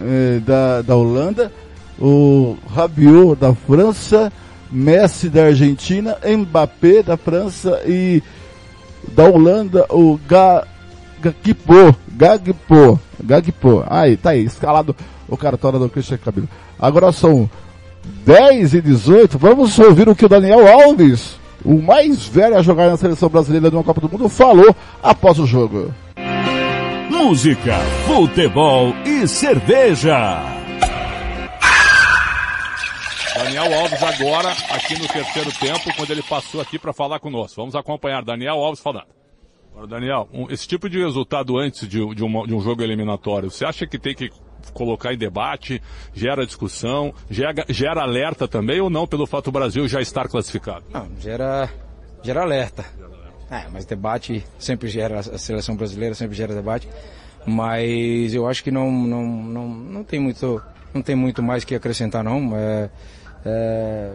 é, 0.00 0.40
da, 0.40 0.82
da 0.82 0.96
Holanda, 0.96 1.52
o 2.00 2.56
Rabiot 2.74 3.40
da 3.40 3.54
França, 3.54 4.32
Messi 4.70 5.28
da 5.28 5.44
Argentina, 5.44 6.16
Mbappé 6.24 7.02
da 7.02 7.16
França 7.16 7.80
e 7.86 8.22
da 9.08 9.24
Holanda 9.24 9.86
o 9.90 10.18
Ga, 10.28 10.66
Gagpo, 11.20 11.96
Gagpo, 12.08 13.00
Gagpo. 13.22 13.84
Aí, 13.88 14.16
tá 14.16 14.30
aí, 14.30 14.44
escalado 14.44 14.96
o 15.28 15.36
cartório 15.36 15.78
do 15.78 15.88
Christian 15.88 16.18
Cabelo. 16.18 16.48
Agora 16.78 17.12
são 17.12 17.48
10 18.24 18.74
e 18.74 18.80
18, 18.80 19.38
vamos 19.38 19.78
ouvir 19.78 20.08
o 20.08 20.14
que 20.14 20.26
o 20.26 20.28
Daniel 20.28 20.66
Alves 20.66 21.42
o 21.64 21.80
mais 21.80 22.26
velho 22.26 22.56
a 22.56 22.62
jogar 22.62 22.88
na 22.88 22.96
seleção 22.96 23.28
brasileira 23.28 23.70
de 23.70 23.76
uma 23.76 23.84
Copa 23.84 24.00
do 24.00 24.08
Mundo, 24.08 24.28
falou 24.28 24.74
após 25.02 25.38
o 25.38 25.46
jogo. 25.46 25.92
Música, 27.10 27.78
futebol 28.06 28.94
e 29.04 29.26
cerveja. 29.28 30.61
Daniel 33.34 33.80
Alves 33.80 34.02
agora 34.02 34.50
aqui 34.70 34.98
no 34.98 35.08
terceiro 35.08 35.52
tempo, 35.52 35.94
quando 35.96 36.10
ele 36.10 36.22
passou 36.22 36.60
aqui 36.60 36.78
para 36.78 36.92
falar 36.92 37.18
conosco. 37.18 37.56
Vamos 37.56 37.74
acompanhar 37.74 38.24
Daniel 38.24 38.56
Alves 38.56 38.80
falando. 38.80 39.06
Agora, 39.72 39.86
Daniel, 39.86 40.28
um, 40.32 40.50
esse 40.50 40.68
tipo 40.68 40.88
de 40.88 40.98
resultado 40.98 41.56
antes 41.56 41.88
de, 41.88 42.14
de, 42.14 42.22
uma, 42.22 42.46
de 42.46 42.54
um 42.54 42.60
jogo 42.60 42.82
eliminatório, 42.82 43.50
você 43.50 43.64
acha 43.64 43.86
que 43.86 43.98
tem 43.98 44.14
que 44.14 44.30
colocar 44.74 45.12
em 45.12 45.18
debate, 45.18 45.82
gera 46.12 46.44
discussão, 46.44 47.12
gera, 47.30 47.64
gera 47.68 48.02
alerta 48.02 48.46
também 48.46 48.80
ou 48.80 48.90
não 48.90 49.06
pelo 49.06 49.26
fato 49.26 49.46
do 49.46 49.52
Brasil 49.52 49.88
já 49.88 50.00
estar 50.00 50.28
classificado? 50.28 50.84
Não, 50.92 51.08
gera, 51.18 51.70
gera 52.22 52.42
alerta. 52.42 52.84
É, 53.50 53.66
mas 53.70 53.84
debate 53.84 54.44
sempre 54.58 54.88
gera, 54.88 55.18
a 55.18 55.38
seleção 55.38 55.74
brasileira 55.74 56.14
sempre 56.14 56.36
gera 56.36 56.54
debate, 56.54 56.88
mas 57.46 58.34
eu 58.34 58.46
acho 58.46 58.62
que 58.62 58.70
não, 58.70 58.90
não, 58.90 59.26
não, 59.26 59.68
não 59.68 60.04
tem 60.04 60.20
muito, 60.20 60.62
não 60.94 61.02
tem 61.02 61.14
muito 61.14 61.42
mais 61.42 61.64
que 61.64 61.74
acrescentar 61.74 62.22
não. 62.22 62.56
É, 62.56 62.90
é, 63.44 64.12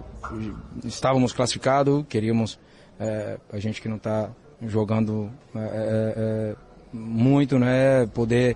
estávamos 0.84 1.34
classificados, 1.34 2.06
queríamos, 2.08 2.60
é, 3.00 3.38
a 3.52 3.60
gente 3.60 3.82
que 3.82 3.90
não 3.90 3.98
está 3.98 4.30
jogando 4.62 5.30
é, 5.56 5.60
é, 5.60 5.64
é, 5.64 6.56
muito, 6.94 7.60
né, 7.60 8.06
poder 8.08 8.56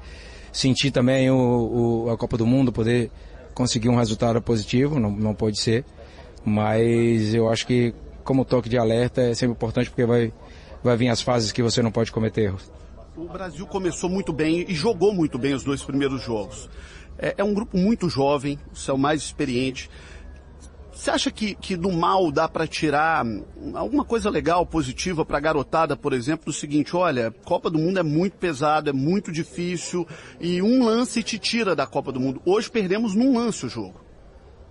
sentir 0.52 0.92
também 0.92 1.30
o, 1.30 2.06
o, 2.06 2.10
a 2.10 2.18
Copa 2.18 2.38
do 2.38 2.46
Mundo, 2.46 2.72
poder 2.72 3.12
conseguir 3.54 3.90
um 3.90 3.96
resultado 3.96 4.42
positivo, 4.42 5.00
não, 5.00 5.12
não 5.12 5.34
pode 5.34 5.60
ser. 5.60 5.86
Mas 6.44 7.34
eu 7.34 7.50
acho 7.50 7.68
que 7.68 7.94
como 8.24 8.46
toque 8.46 8.70
de 8.70 8.78
alerta 8.78 9.22
é 9.22 9.34
sempre 9.34 9.54
importante 9.54 9.90
porque 9.90 10.06
vai, 10.06 10.34
vai 10.84 10.98
vir 10.98 11.10
as 11.10 11.22
fases 11.22 11.52
que 11.52 11.62
você 11.62 11.82
não 11.82 11.92
pode 11.92 12.12
cometer 12.12 12.44
erros. 12.44 12.72
O 13.16 13.28
Brasil 13.28 13.68
começou 13.68 14.10
muito 14.10 14.32
bem 14.32 14.66
e 14.68 14.74
jogou 14.74 15.14
muito 15.14 15.38
bem 15.38 15.54
os 15.54 15.64
dois 15.64 15.84
primeiros 15.84 16.24
jogos. 16.24 16.70
É, 17.18 17.36
é 17.38 17.44
um 17.44 17.54
grupo 17.54 17.78
muito 17.78 18.10
jovem, 18.10 18.58
são 18.74 18.98
mais 18.98 19.22
experientes. 19.22 19.90
Você 21.02 21.10
acha 21.10 21.32
que, 21.32 21.56
que 21.56 21.76
do 21.76 21.92
mal 21.92 22.32
dá 22.32 22.48
para 22.48 22.68
tirar 22.68 23.26
alguma 23.74 24.06
coisa 24.06 24.30
legal, 24.30 24.64
positiva 24.68 25.26
para 25.26 25.40
a 25.40 25.42
garotada, 25.42 25.98
por 25.98 26.14
exemplo, 26.14 26.46
do 26.46 26.54
seguinte, 26.54 26.96
olha, 26.96 27.34
Copa 27.44 27.72
do 27.72 27.80
Mundo 27.80 27.98
é 27.98 28.04
muito 28.04 28.38
pesado, 28.38 28.92
é 28.92 28.94
muito 28.94 29.32
difícil 29.32 30.08
e 30.40 30.62
um 30.62 30.86
lance 30.86 31.24
te 31.24 31.40
tira 31.40 31.76
da 31.76 31.88
Copa 31.88 32.12
do 32.12 32.20
Mundo. 32.20 32.40
Hoje 32.46 32.70
perdemos 32.70 33.16
num 33.16 33.36
lance 33.36 33.66
o 33.66 33.70
jogo. 33.70 34.00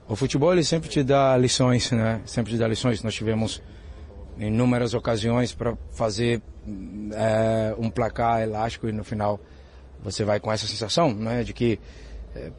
O 0.09 0.15
futebol 0.15 0.53
ele 0.53 0.63
sempre 0.63 0.89
te 0.89 1.03
dá 1.03 1.37
lições, 1.37 1.91
né? 1.91 2.23
Sempre 2.25 2.53
te 2.53 2.59
dá 2.61 2.69
lições. 2.69 3.03
Nós 3.03 3.13
tivemos 3.13 3.61
inúmeras 4.39 4.95
ocasiões 4.95 5.53
para 5.53 5.77
fazer 5.91 6.41
é, 7.13 7.75
um 7.77 7.91
placar 7.91 8.41
elástico 8.41 8.89
e 8.89 8.93
no 8.93 9.03
final 9.03 9.41
você 10.01 10.25
vai 10.25 10.39
com 10.39 10.53
essa 10.53 10.69
sensação, 10.69 11.13
né? 11.13 11.43
De 11.43 11.53
que 11.53 11.81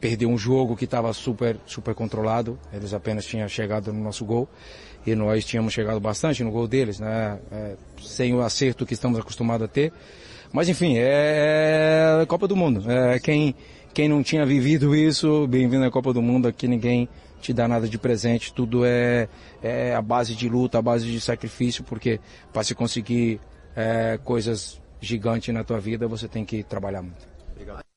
perdeu 0.00 0.28
um 0.28 0.36
jogo 0.36 0.76
que 0.76 0.84
estava 0.84 1.12
super, 1.12 1.56
super 1.66 1.94
controlado. 1.94 2.58
Eles 2.72 2.92
apenas 2.92 3.24
tinham 3.24 3.48
chegado 3.48 3.92
no 3.92 4.02
nosso 4.02 4.24
gol 4.24 4.48
e 5.06 5.14
nós 5.14 5.44
tínhamos 5.44 5.72
chegado 5.72 5.98
bastante 6.00 6.44
no 6.44 6.50
gol 6.50 6.68
deles, 6.68 7.00
né? 7.00 7.38
É, 7.50 7.76
sem 8.00 8.34
o 8.34 8.40
acerto 8.40 8.86
que 8.86 8.94
estamos 8.94 9.18
acostumados 9.18 9.64
a 9.64 9.68
ter. 9.68 9.92
Mas 10.52 10.68
enfim, 10.68 10.96
é, 10.98 12.20
é 12.22 12.26
Copa 12.26 12.46
do 12.46 12.54
Mundo. 12.54 12.90
É, 12.90 13.18
quem, 13.18 13.54
quem 13.94 14.08
não 14.08 14.22
tinha 14.22 14.44
vivido 14.44 14.94
isso, 14.94 15.46
bem-vindo 15.46 15.84
à 15.84 15.90
Copa 15.90 16.12
do 16.12 16.20
Mundo. 16.20 16.46
Aqui 16.46 16.68
ninguém 16.68 17.08
te 17.40 17.52
dá 17.52 17.66
nada 17.66 17.88
de 17.88 17.98
presente, 17.98 18.52
tudo 18.54 18.84
é, 18.84 19.28
é 19.60 19.94
a 19.94 20.00
base 20.00 20.34
de 20.36 20.48
luta, 20.48 20.78
a 20.78 20.82
base 20.82 21.10
de 21.10 21.20
sacrifício, 21.20 21.82
porque 21.82 22.20
para 22.52 22.62
se 22.62 22.72
conseguir 22.72 23.40
é, 23.74 24.18
coisas 24.22 24.80
gigantes 25.00 25.52
na 25.52 25.64
tua 25.64 25.80
vida, 25.80 26.06
você 26.06 26.28
tem 26.28 26.44
que 26.44 26.62
trabalhar 26.62 27.02
muito. 27.02 27.26
Obrigado 27.50 27.91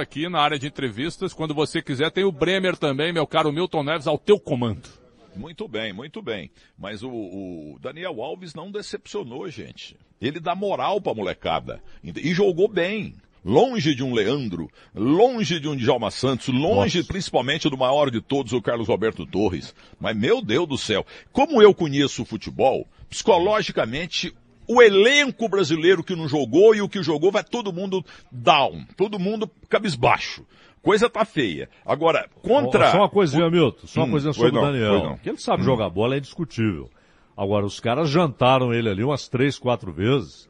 aqui 0.00 0.28
na 0.28 0.40
área 0.40 0.58
de 0.58 0.66
entrevistas. 0.66 1.32
Quando 1.32 1.54
você 1.54 1.82
quiser, 1.82 2.10
tem 2.10 2.24
o 2.24 2.32
Bremer 2.32 2.76
também, 2.76 3.12
meu 3.12 3.26
caro 3.26 3.52
Milton 3.52 3.82
Neves, 3.82 4.06
ao 4.06 4.18
teu 4.18 4.38
comando. 4.38 4.88
Muito 5.36 5.66
bem, 5.66 5.92
muito 5.92 6.22
bem. 6.22 6.50
Mas 6.78 7.02
o, 7.02 7.10
o 7.10 7.78
Daniel 7.80 8.22
Alves 8.22 8.54
não 8.54 8.70
decepcionou, 8.70 9.48
gente. 9.48 9.96
Ele 10.20 10.38
dá 10.38 10.54
moral 10.54 11.00
pra 11.00 11.14
molecada. 11.14 11.82
E 12.02 12.32
jogou 12.32 12.68
bem. 12.68 13.14
Longe 13.44 13.94
de 13.94 14.02
um 14.02 14.14
Leandro, 14.14 14.70
longe 14.94 15.60
de 15.60 15.68
um 15.68 15.76
Djalma 15.76 16.10
Santos, 16.10 16.48
longe 16.48 16.98
Nossa. 16.98 17.08
principalmente 17.12 17.68
do 17.68 17.76
maior 17.76 18.10
de 18.10 18.22
todos, 18.22 18.54
o 18.54 18.62
Carlos 18.62 18.88
Alberto 18.88 19.26
Torres. 19.26 19.74
Mas 20.00 20.16
meu 20.16 20.40
Deus 20.40 20.66
do 20.66 20.78
céu, 20.78 21.04
como 21.30 21.60
eu 21.60 21.74
conheço 21.74 22.22
o 22.22 22.24
futebol, 22.24 22.88
psicologicamente 23.10 24.34
o 24.68 24.82
elenco 24.82 25.48
brasileiro 25.48 26.02
que 26.02 26.16
não 26.16 26.28
jogou 26.28 26.74
e 26.74 26.82
o 26.82 26.88
que 26.88 27.02
jogou 27.02 27.30
vai 27.30 27.44
todo 27.44 27.72
mundo 27.72 28.04
down, 28.30 28.84
todo 28.96 29.18
mundo 29.18 29.50
cabisbaixo. 29.68 30.44
Coisa 30.82 31.08
tá 31.08 31.24
feia. 31.24 31.68
Agora, 31.84 32.28
contra... 32.42 32.90
Só 32.90 32.98
uma 32.98 33.08
coisinha, 33.08 33.48
Milton, 33.48 33.86
só 33.86 34.00
uma 34.00 34.06
hum, 34.06 34.10
coisinha 34.10 34.32
sobre 34.34 34.52
não, 34.52 34.62
o 34.62 34.66
Daniel. 34.66 35.18
Que 35.22 35.30
ele 35.30 35.38
sabe 35.38 35.62
hum. 35.62 35.64
jogar 35.64 35.88
bola 35.88 36.14
é 36.14 36.18
indiscutível. 36.18 36.90
Agora, 37.36 37.64
os 37.64 37.80
caras 37.80 38.10
jantaram 38.10 38.72
ele 38.72 38.88
ali 38.88 39.02
umas 39.02 39.26
três, 39.26 39.58
quatro 39.58 39.92
vezes 39.92 40.48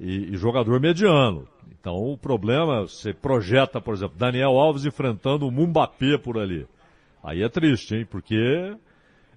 e, 0.00 0.32
e 0.32 0.36
jogador 0.36 0.80
mediano. 0.80 1.46
Então, 1.78 1.94
o 1.94 2.16
problema, 2.16 2.82
você 2.82 3.12
projeta, 3.12 3.80
por 3.80 3.94
exemplo, 3.94 4.16
Daniel 4.18 4.58
Alves 4.58 4.84
enfrentando 4.84 5.46
o 5.46 5.52
Mumbapê 5.52 6.18
por 6.18 6.38
ali. 6.38 6.66
Aí 7.22 7.42
é 7.42 7.48
triste, 7.48 7.94
hein? 7.94 8.06
Porque 8.08 8.34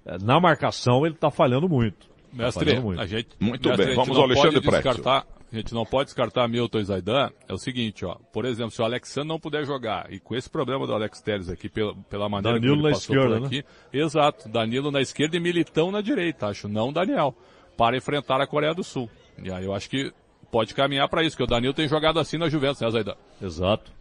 eh, 0.05 0.17
na 0.23 0.39
marcação 0.39 1.05
ele 1.05 1.15
tá 1.15 1.29
falhando 1.29 1.67
muito. 1.67 2.07
Mestre, 2.31 2.71
a 2.97 3.05
gente, 3.05 3.29
muito 3.39 3.67
mestre, 3.67 3.87
bem, 3.87 3.95
vamos 3.95 4.17
ao 4.17 4.23
Alexandre 4.23 4.59
descartar, 4.59 5.25
A 5.51 5.55
gente 5.55 5.73
não 5.73 5.85
pode 5.85 6.05
descartar 6.05 6.47
Milton 6.47 6.79
e 6.79 6.83
Zaidan. 6.83 7.31
É 7.47 7.53
o 7.53 7.57
seguinte, 7.57 8.05
ó. 8.05 8.15
Por 8.31 8.45
exemplo, 8.45 8.71
se 8.71 8.81
o 8.81 8.85
Alexandre 8.85 9.29
não 9.29 9.39
puder 9.39 9.65
jogar, 9.65 10.11
e 10.11 10.19
com 10.19 10.35
esse 10.35 10.49
problema 10.49 10.85
do 10.85 10.93
Alex 10.93 11.21
Teres 11.21 11.49
aqui, 11.49 11.67
pela, 11.67 11.95
pela 12.09 12.29
maneira 12.29 12.59
Danilo 12.59 12.81
que 12.81 12.85
ele 12.87 12.93
passou 12.93 13.15
esquerda, 13.15 13.37
por 13.37 13.45
aqui. 13.47 13.57
Né? 13.57 13.63
Exato. 14.01 14.49
Danilo 14.49 14.91
na 14.91 15.01
esquerda 15.01 15.37
e 15.37 15.39
Militão 15.39 15.91
na 15.91 16.01
direita, 16.01 16.47
acho. 16.47 16.67
Não 16.67 16.93
Daniel. 16.93 17.35
Para 17.75 17.97
enfrentar 17.97 18.39
a 18.41 18.47
Coreia 18.47 18.73
do 18.73 18.83
Sul. 18.83 19.09
E 19.41 19.51
aí 19.51 19.65
eu 19.65 19.73
acho 19.73 19.89
que 19.89 20.13
pode 20.51 20.73
caminhar 20.73 21.07
para 21.09 21.23
isso, 21.23 21.35
que 21.35 21.43
o 21.43 21.47
Danilo 21.47 21.73
tem 21.73 21.87
jogado 21.87 22.19
assim 22.19 22.37
na 22.37 22.49
Juventus, 22.49 22.81
né, 22.81 22.91
Zaidan? 22.91 23.15
Exato. 23.41 23.98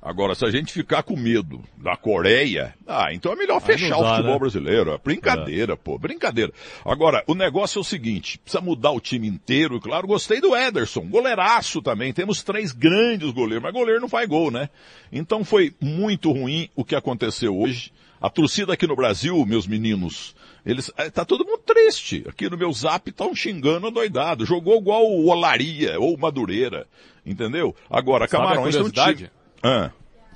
Agora, 0.00 0.34
se 0.34 0.44
a 0.44 0.50
gente 0.50 0.72
ficar 0.72 1.02
com 1.02 1.16
medo 1.16 1.62
da 1.76 1.96
Coreia, 1.96 2.74
ah, 2.86 3.12
então 3.12 3.32
é 3.32 3.36
melhor 3.36 3.60
fechar 3.60 3.90
dá, 3.90 3.98
o 3.98 4.08
futebol 4.08 4.32
né? 4.34 4.38
brasileiro. 4.38 4.92
É 4.92 4.98
brincadeira, 4.98 5.72
é. 5.72 5.76
pô, 5.76 5.98
brincadeira. 5.98 6.52
Agora, 6.84 7.24
o 7.26 7.34
negócio 7.34 7.78
é 7.78 7.80
o 7.80 7.84
seguinte, 7.84 8.38
precisa 8.38 8.62
mudar 8.62 8.92
o 8.92 9.00
time 9.00 9.26
inteiro, 9.26 9.80
claro, 9.80 10.06
gostei 10.06 10.40
do 10.40 10.54
Ederson, 10.56 11.06
goleiraço 11.08 11.82
também, 11.82 12.12
temos 12.12 12.42
três 12.42 12.72
grandes 12.72 13.32
goleiros, 13.32 13.62
mas 13.62 13.72
goleiro 13.72 14.00
não 14.00 14.08
faz 14.08 14.28
gol, 14.28 14.50
né? 14.50 14.68
Então 15.10 15.44
foi 15.44 15.74
muito 15.80 16.30
ruim 16.30 16.68
o 16.76 16.84
que 16.84 16.94
aconteceu 16.94 17.56
hoje. 17.56 17.92
A 18.20 18.30
torcida 18.30 18.72
aqui 18.72 18.86
no 18.86 18.96
Brasil, 18.96 19.44
meus 19.44 19.66
meninos, 19.66 20.34
eles, 20.64 20.90
é, 20.96 21.10
tá 21.10 21.24
todo 21.24 21.44
mundo 21.44 21.60
triste. 21.64 22.24
Aqui 22.28 22.48
no 22.48 22.56
meu 22.56 22.72
zap 22.72 23.08
estão 23.08 23.34
xingando 23.34 23.90
doidado. 23.90 24.46
Jogou 24.46 24.78
igual 24.78 25.06
o 25.06 25.28
Olaria 25.28 26.00
ou 26.00 26.14
o 26.14 26.18
Madureira. 26.18 26.86
Entendeu? 27.24 27.74
Agora, 27.90 28.26
Camarões 28.26 28.74
não 28.74 28.90
tinha... 28.90 29.30
Ah. 29.62 29.90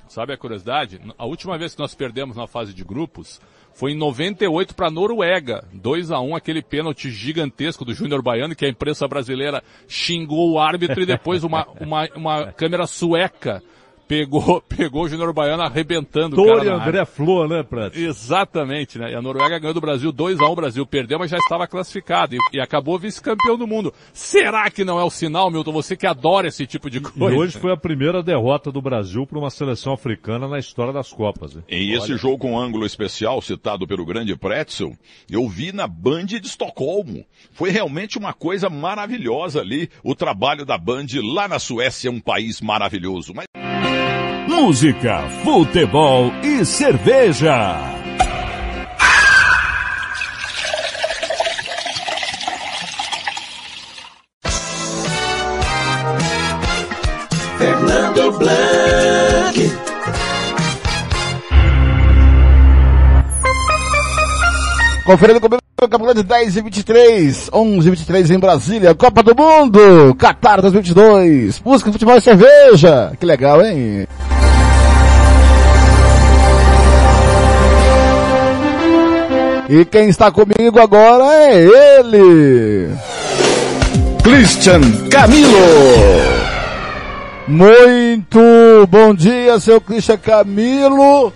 sabe 0.07 0.33
a 0.33 0.37
curiosidade? 0.37 0.99
A 1.17 1.25
última 1.25 1.57
vez 1.57 1.73
que 1.73 1.81
nós 1.81 1.95
perdemos 1.95 2.35
na 2.35 2.47
fase 2.47 2.73
de 2.73 2.83
grupos 2.83 3.39
foi 3.73 3.91
em 3.91 3.97
98 3.97 4.75
para 4.75 4.91
Noruega, 4.91 5.65
2 5.73 6.11
a 6.11 6.19
1 6.19 6.35
aquele 6.35 6.61
pênalti 6.61 7.09
gigantesco 7.09 7.85
do 7.85 7.93
Júnior 7.93 8.21
Baiano 8.21 8.55
que 8.55 8.65
a 8.65 8.69
imprensa 8.69 9.07
brasileira 9.07 9.63
xingou 9.87 10.51
o 10.51 10.59
árbitro 10.59 11.01
e 11.01 11.05
depois 11.05 11.43
uma, 11.43 11.65
uma, 11.79 12.09
uma 12.15 12.51
câmera 12.51 12.85
sueca 12.85 13.63
pegou, 14.11 14.61
pegou 14.67 15.03
o 15.03 15.07
Júnior 15.07 15.33
Baiano 15.33 15.63
arrebentando 15.63 16.35
Tori 16.35 16.67
o 16.67 16.75
André 16.75 17.05
Flor, 17.05 17.47
né, 17.47 17.63
Prato? 17.63 17.97
Exatamente, 17.97 18.99
né? 18.99 19.13
E 19.13 19.15
a 19.15 19.21
Noruega 19.21 19.57
ganhou 19.57 19.73
do 19.73 19.79
Brasil 19.79 20.11
2 20.11 20.41
a 20.41 20.49
1 20.49 20.51
o 20.51 20.55
Brasil 20.55 20.85
perdeu, 20.85 21.17
mas 21.17 21.31
já 21.31 21.37
estava 21.37 21.65
classificado 21.65 22.35
e, 22.35 22.39
e 22.51 22.59
acabou 22.59 22.99
vice-campeão 22.99 23.57
do 23.57 23.65
mundo. 23.65 23.93
Será 24.11 24.69
que 24.69 24.83
não 24.83 24.99
é 24.99 25.03
o 25.03 25.09
sinal, 25.09 25.49
Milton? 25.49 25.71
Você 25.71 25.95
que 25.95 26.05
adora 26.05 26.49
esse 26.49 26.67
tipo 26.67 26.89
de 26.89 26.99
coisa. 26.99 27.33
E 27.33 27.37
hoje 27.37 27.57
foi 27.57 27.71
a 27.71 27.77
primeira 27.77 28.21
derrota 28.21 28.69
do 28.69 28.81
Brasil 28.81 29.25
para 29.25 29.39
uma 29.39 29.49
seleção 29.49 29.93
africana 29.93 30.45
na 30.45 30.59
história 30.59 30.91
das 30.91 31.13
Copas. 31.13 31.55
Hein? 31.55 31.63
E 31.69 31.93
esse 31.93 32.17
jogo 32.17 32.39
com 32.39 32.59
ângulo 32.59 32.85
especial 32.85 33.41
citado 33.41 33.87
pelo 33.87 34.05
grande 34.05 34.35
Pretzel, 34.35 34.93
eu 35.29 35.47
vi 35.47 35.71
na 35.71 35.87
Band 35.87 36.25
de 36.25 36.45
Estocolmo. 36.45 37.23
Foi 37.53 37.69
realmente 37.69 38.17
uma 38.17 38.33
coisa 38.33 38.69
maravilhosa 38.69 39.61
ali, 39.61 39.89
o 40.03 40.13
trabalho 40.13 40.65
da 40.65 40.77
Band 40.77 41.05
lá 41.23 41.47
na 41.47 41.59
Suécia, 41.59 42.11
um 42.11 42.19
país 42.19 42.59
maravilhoso. 42.59 43.33
Mas 43.33 43.45
música, 44.51 45.21
futebol 45.45 46.29
e 46.43 46.65
cerveja. 46.65 47.79
Fernando 57.57 58.31
Blanc. 58.33 59.71
Conferindo 65.05 65.39
comigo 65.39 65.61
no 65.81 65.89
campeonato 65.89 66.21
de 66.21 66.27
10 66.27 66.57
e 66.57 66.61
23, 66.61 67.49
11 67.53 67.87
e 67.87 67.91
23 67.91 68.31
em 68.31 68.39
Brasília, 68.39 68.93
Copa 68.93 69.23
do 69.23 69.33
Mundo, 69.33 70.13
Qatar 70.15 70.61
2022, 70.61 71.61
música, 71.61 71.91
futebol 71.91 72.17
e 72.17 72.21
cerveja. 72.21 73.13
Que 73.17 73.25
legal, 73.25 73.65
hein? 73.65 74.05
E 79.73 79.85
quem 79.85 80.09
está 80.09 80.29
comigo 80.29 80.81
agora 80.81 81.33
é 81.33 81.97
ele! 81.97 82.93
Christian 84.21 84.81
Camilo! 85.09 85.47
Muito 87.47 88.37
bom 88.89 89.15
dia, 89.15 89.57
seu 89.61 89.79
Christian 89.79 90.17
Camilo! 90.17 91.31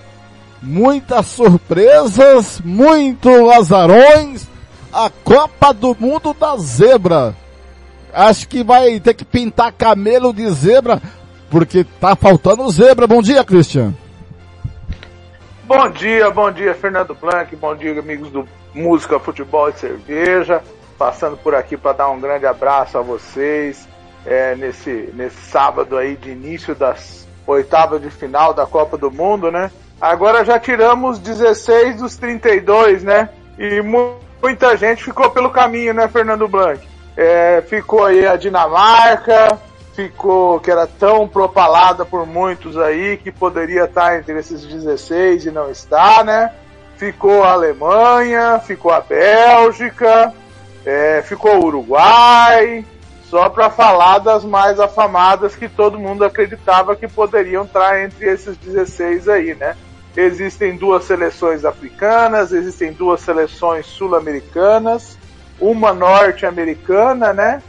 Muitas 0.62 1.28
surpresas, 1.28 2.60
muito 2.62 3.30
azarões, 3.52 4.46
a 4.92 5.10
Copa 5.10 5.74
do 5.74 5.96
Mundo 5.98 6.36
da 6.38 6.58
Zebra. 6.58 7.34
Acho 8.14 8.50
que 8.50 8.66
vai 8.66 9.00
ter 9.00 9.14
que 9.14 9.24
pintar 9.24 9.72
camelo 9.72 10.34
de 10.34 10.50
zebra, 10.50 11.02
porque 11.50 11.86
tá 12.02 12.18
faltando 12.18 12.70
zebra. 12.70 13.08
Bom 13.08 13.22
dia, 13.22 13.46
Christian. 13.46 13.94
Bom 15.68 15.90
dia, 15.90 16.30
bom 16.30 16.52
dia, 16.52 16.76
Fernando 16.76 17.16
Blanc, 17.16 17.56
bom 17.56 17.76
dia, 17.76 18.00
amigos 18.00 18.30
do 18.30 18.48
Música, 18.72 19.20
Futebol 19.20 19.68
e 19.70 19.74
Cerveja. 19.74 20.62
Passando 20.96 21.36
por 21.38 21.56
aqui 21.56 21.76
para 21.76 21.94
dar 21.94 22.10
um 22.12 22.20
grande 22.20 22.46
abraço 22.46 23.00
a 23.00 23.02
vocês 23.02 23.88
é, 24.28 24.56
nesse, 24.56 25.12
nesse 25.16 25.42
sábado 25.42 25.98
aí 25.98 26.16
de 26.18 26.30
início 26.30 26.76
das 26.76 27.28
oitavas 27.48 28.00
de 28.00 28.12
final 28.12 28.54
da 28.54 28.68
Copa 28.68 28.96
do 28.96 29.10
Mundo, 29.10 29.52
né? 29.52 29.72
Agora 30.00 30.46
já 30.46 30.60
tiramos 30.60 31.18
16 31.18 32.00
dos 32.00 32.16
32, 32.16 33.02
né? 33.02 33.30
E 33.58 33.82
mu 33.82 34.20
muita 34.40 34.78
gente 34.78 35.04
ficou 35.04 35.32
pelo 35.32 35.50
caminho, 35.50 35.96
né, 35.96 36.08
Fernando 36.08 36.48
Blanc? 36.48 36.80
É, 37.18 37.64
ficou 37.68 38.06
aí 38.06 38.28
a 38.28 38.36
Dinamarca, 38.36 39.60
ficou, 39.96 40.60
que 40.60 40.70
era 40.70 40.86
tão 40.86 41.28
propalada 41.28 42.06
por 42.06 42.26
muitos 42.26 42.78
aí, 42.78 43.18
que 43.18 43.32
poderia 43.32 43.86
estar 43.86 44.20
entre 44.20 44.38
esses 44.38 44.66
16 44.66 45.46
e 45.46 45.52
não 45.52 45.72
está, 45.72 46.24
né? 46.24 46.52
Ficou 46.98 47.44
a 47.44 47.54
Alemanha, 47.54 48.60
ficou 48.60 48.92
a 48.92 49.00
Bélgica, 49.00 50.34
é, 50.86 51.24
ficou 51.26 51.56
o 51.56 51.66
Uruguai, 51.66 52.86
só 53.24 53.50
para 53.50 53.70
falar 53.70 54.20
das 54.20 54.44
mais 54.44 54.80
afamadas 54.80 55.56
que 55.56 55.70
todo 55.70 56.00
mundo 56.00 56.26
acreditava 56.26 56.96
que 56.96 57.08
poderiam 57.08 57.64
estar 57.64 58.02
entre 58.02 58.30
esses 58.30 58.58
16 58.58 59.30
aí, 59.30 59.56
né? 59.56 59.76
Existem 60.16 60.78
duas 60.78 61.06
seleções 61.06 61.66
africanas, 61.66 62.52
existem 62.52 62.94
duas 62.94 63.22
seleções 63.22 63.86
sul-americanas, 63.86 65.18
uma 65.60 65.94
norte-americana, 65.94 67.34
né? 67.34 67.62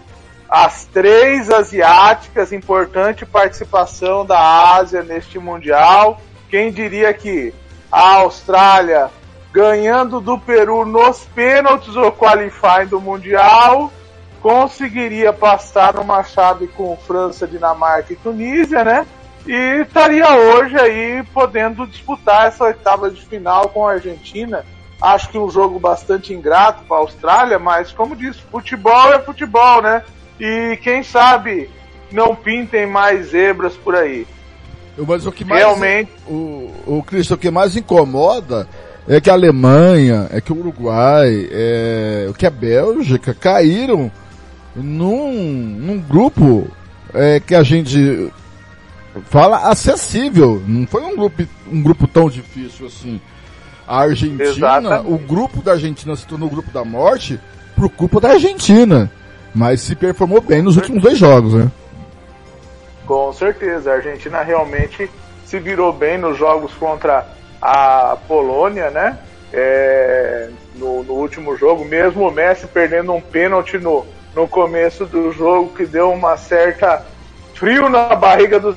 As 0.49 0.85
três 0.87 1.51
asiáticas, 1.51 2.53
importante 2.53 3.27
participação 3.27 4.25
da 4.25 4.75
Ásia 4.77 5.03
neste 5.03 5.39
Mundial. 5.39 6.21
Quem 6.49 6.71
diria 6.71 7.13
que 7.13 7.53
a 7.91 8.17
Austrália 8.17 9.11
ganhando 9.53 10.21
do 10.21 10.39
Peru 10.39 10.85
nos 10.85 11.25
pênaltis 11.35 11.97
ou 11.97 12.13
qualifying 12.13 12.87
do 12.89 13.01
Mundial 13.01 13.91
conseguiria 14.41 15.33
passar 15.33 15.99
uma 15.99 16.23
chave 16.23 16.69
com 16.69 16.97
França, 16.97 17.47
Dinamarca 17.47 18.13
e 18.13 18.17
Tunísia, 18.17 18.85
né? 18.85 19.07
E 19.47 19.81
estaria 19.81 20.29
hoje 20.37 20.79
aí 20.79 21.23
podendo 21.33 21.87
disputar 21.87 22.49
essa 22.49 22.65
oitava 22.65 23.11
de 23.11 23.25
final 23.25 23.69
com 23.71 23.87
a 23.87 23.93
Argentina. 23.93 24.65
Acho 25.01 25.29
que 25.31 25.39
um 25.39 25.51
jogo 25.51 25.79
bastante 25.79 26.33
ingrato 26.33 26.85
para 26.85 26.97
a 26.97 27.01
Austrália, 27.01 27.59
mas 27.59 27.93
como 27.93 28.15
disse, 28.15 28.41
futebol 28.51 29.13
é 29.13 29.19
futebol, 29.21 29.83
né? 29.83 30.03
E 30.39 30.77
quem 30.83 31.03
sabe 31.03 31.71
não 32.13 32.35
pintem 32.35 32.87
mais 32.87 33.29
zebras 33.31 33.75
por 33.75 33.95
aí. 33.95 34.27
Mas 34.99 35.27
o 35.27 35.33
que 35.33 35.45
mais, 35.45 35.61
Realmente. 35.61 36.11
O, 36.27 36.73
o 36.87 37.03
Cristo, 37.07 37.35
o 37.35 37.39
que 37.39 37.51
mais 37.51 37.77
incomoda 37.77 38.67
é 39.09 39.21
que 39.21 39.31
a 39.31 39.35
Alemanha, 39.35 40.27
é 40.31 40.41
que 40.41 40.53
o 40.53 40.59
Uruguai, 40.59 41.49
é, 41.51 42.31
que 42.37 42.47
a 42.47 42.51
Bélgica 42.51 43.35
caíram 43.35 44.11
num, 44.75 45.33
num 45.33 45.99
grupo 45.99 46.69
é, 47.13 47.41
que 47.41 47.55
a 47.55 47.63
gente 47.63 48.33
fala 49.27 49.69
acessível. 49.69 50.63
Não 50.67 50.87
foi 50.87 51.03
um 51.03 51.17
grupo, 51.17 51.43
um 51.71 51.83
grupo 51.83 52.07
tão 52.07 52.29
difícil 52.29 52.87
assim. 52.87 53.21
A 53.87 54.01
Argentina, 54.01 54.43
Exatamente. 54.45 55.13
o 55.13 55.19
grupo 55.19 55.63
da 55.63 55.73
Argentina 55.73 56.17
se 56.17 56.27
tornou 56.27 56.49
o 56.49 56.51
grupo 56.51 56.71
da 56.73 56.85
morte 56.85 57.39
por 57.77 57.89
culpa 57.89 58.21
da 58.21 58.31
Argentina 58.31 59.11
mas 59.57 59.81
se 59.81 59.97
performou 59.97 60.43
bem 60.43 60.61
nos 60.61 60.77
últimos 60.77 61.03
dois 61.03 61.17
jogos, 61.17 61.55
né? 61.55 61.71
Com 63.07 63.33
certeza, 63.33 63.91
a 63.91 63.95
Argentina 63.95 64.43
realmente 64.43 65.11
se 65.47 65.59
virou 65.59 65.95
bem 65.95 66.19
nos 66.19 66.37
jogos 66.37 66.75
contra 66.75 67.27
a 67.63 68.19
Polônia, 68.29 68.91
né? 68.91 69.19
É, 69.53 70.51
no, 70.75 71.03
no, 71.03 71.15
último 71.15 71.57
jogo, 71.57 71.87
mesmo 71.87 72.29
o 72.29 72.31
Messi 72.31 72.67
perdendo 72.67 73.15
um 73.15 73.21
pênalti 73.21 73.79
no, 73.79 74.05
no 74.35 74.47
começo 74.47 75.07
do 75.07 75.33
jogo, 75.33 75.73
que 75.75 75.87
deu 75.87 76.11
uma 76.13 76.37
certa 76.37 77.07
frio 77.55 77.89
na 77.89 78.15
barriga 78.15 78.61
dos, 78.61 78.77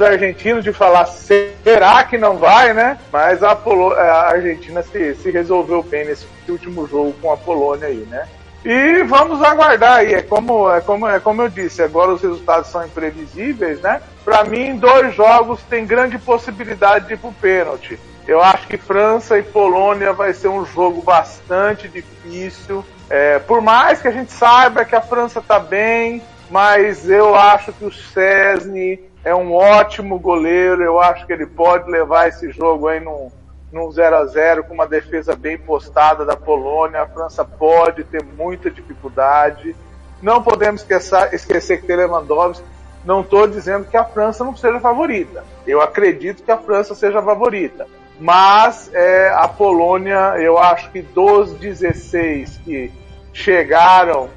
argentinos 0.00 0.62
de 0.62 0.74
falar 0.74 1.06
será 1.06 2.04
que 2.04 2.18
não 2.18 2.36
vai, 2.36 2.74
né? 2.74 2.98
Mas 3.10 3.42
a, 3.42 3.54
Polo, 3.54 3.92
a 3.92 4.30
Argentina 4.32 4.82
se, 4.82 5.14
se 5.14 5.30
resolveu 5.30 5.82
bem 5.82 6.04
nesse 6.04 6.26
último 6.48 6.86
jogo 6.86 7.14
com 7.22 7.32
a 7.32 7.36
Polônia 7.36 7.86
aí, 7.86 8.06
né? 8.10 8.26
E 8.68 9.04
vamos 9.04 9.40
aguardar 9.44 9.98
aí. 9.98 10.14
É 10.14 10.22
como, 10.22 10.68
é, 10.68 10.80
como, 10.80 11.06
é 11.06 11.20
como 11.20 11.40
eu 11.40 11.48
disse, 11.48 11.84
agora 11.84 12.12
os 12.12 12.20
resultados 12.20 12.68
são 12.68 12.84
imprevisíveis, 12.84 13.80
né? 13.80 14.02
Para 14.24 14.42
mim, 14.42 14.76
dois 14.76 15.14
jogos 15.14 15.62
tem 15.70 15.86
grande 15.86 16.18
possibilidade 16.18 17.06
de 17.06 17.14
ir 17.14 17.16
pro 17.16 17.30
pênalti. 17.30 17.96
Eu 18.26 18.42
acho 18.42 18.66
que 18.66 18.76
França 18.76 19.38
e 19.38 19.42
Polônia 19.44 20.12
vai 20.12 20.34
ser 20.34 20.48
um 20.48 20.64
jogo 20.64 21.00
bastante 21.00 21.86
difícil. 21.86 22.84
É, 23.08 23.38
por 23.38 23.60
mais 23.60 24.02
que 24.02 24.08
a 24.08 24.10
gente 24.10 24.32
saiba 24.32 24.84
que 24.84 24.96
a 24.96 25.00
França 25.00 25.40
tá 25.40 25.60
bem, 25.60 26.20
mas 26.50 27.08
eu 27.08 27.36
acho 27.36 27.72
que 27.72 27.84
o 27.84 27.92
Cesny 27.92 28.98
é 29.22 29.32
um 29.32 29.54
ótimo 29.54 30.18
goleiro. 30.18 30.82
Eu 30.82 31.00
acho 31.00 31.24
que 31.24 31.32
ele 31.32 31.46
pode 31.46 31.88
levar 31.88 32.26
esse 32.26 32.50
jogo 32.50 32.88
aí 32.88 32.98
num, 32.98 33.30
num 33.72 33.90
0 33.90 34.16
a 34.16 34.26
0 34.26 34.64
com 34.64 34.74
uma 34.74 34.86
defesa 34.86 35.34
bem 35.34 35.58
postada 35.58 36.24
da 36.24 36.36
Polônia. 36.36 37.02
A 37.02 37.06
França 37.06 37.44
pode 37.44 38.04
ter 38.04 38.22
muita 38.22 38.70
dificuldade. 38.70 39.74
Não 40.22 40.42
podemos 40.42 40.80
esquecer, 40.80 41.34
esquecer 41.34 41.80
que 41.80 41.86
tem 41.86 41.96
Lewandowski. 41.96 42.64
Não 43.04 43.20
estou 43.20 43.46
dizendo 43.46 43.84
que 43.84 43.96
a 43.96 44.04
França 44.04 44.44
não 44.44 44.56
seja 44.56 44.80
favorita. 44.80 45.44
Eu 45.66 45.80
acredito 45.80 46.42
que 46.42 46.50
a 46.50 46.58
França 46.58 46.94
seja 46.94 47.22
favorita. 47.22 47.86
Mas 48.18 48.90
é, 48.94 49.28
a 49.28 49.46
Polônia, 49.46 50.34
eu 50.38 50.58
acho 50.58 50.90
que 50.90 51.02
dos 51.02 51.52
16 51.52 52.60
que 52.64 52.90
chegaram 53.32 54.30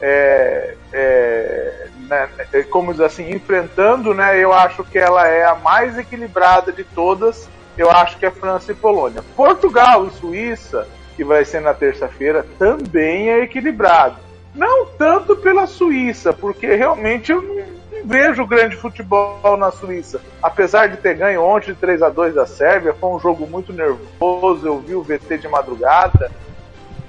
é, 0.00 0.74
é, 0.92 1.86
né, 2.08 2.28
é, 2.52 2.62
como 2.62 2.92
diz 2.92 3.00
assim, 3.00 3.30
enfrentando, 3.30 4.14
né, 4.14 4.38
eu 4.38 4.52
acho 4.52 4.84
que 4.84 4.98
ela 4.98 5.26
é 5.26 5.44
a 5.44 5.54
mais 5.54 5.98
equilibrada 5.98 6.72
de 6.72 6.84
todas. 6.84 7.48
Eu 7.76 7.90
acho 7.90 8.18
que 8.18 8.26
é 8.26 8.30
França 8.30 8.72
e 8.72 8.74
Polônia. 8.74 9.22
Portugal 9.36 10.06
e 10.06 10.10
Suíça, 10.10 10.86
que 11.16 11.24
vai 11.24 11.44
ser 11.44 11.60
na 11.60 11.74
terça-feira, 11.74 12.46
também 12.58 13.30
é 13.30 13.42
equilibrado. 13.42 14.16
Não 14.54 14.86
tanto 14.86 15.36
pela 15.36 15.66
Suíça, 15.66 16.32
porque 16.32 16.74
realmente 16.74 17.30
eu 17.30 17.42
não 17.42 17.76
vejo 18.04 18.46
grande 18.46 18.76
futebol 18.76 19.56
na 19.58 19.70
Suíça. 19.70 20.20
Apesar 20.42 20.88
de 20.88 20.96
ter 20.96 21.14
ganho 21.14 21.42
ontem 21.42 21.72
de 21.72 21.74
3 21.74 22.02
a 22.02 22.08
2 22.08 22.34
da 22.34 22.46
Sérvia, 22.46 22.94
foi 22.94 23.10
um 23.10 23.20
jogo 23.20 23.46
muito 23.46 23.72
nervoso. 23.72 24.66
Eu 24.66 24.78
vi 24.80 24.94
o 24.94 25.02
VT 25.02 25.38
de 25.38 25.48
madrugada. 25.48 26.30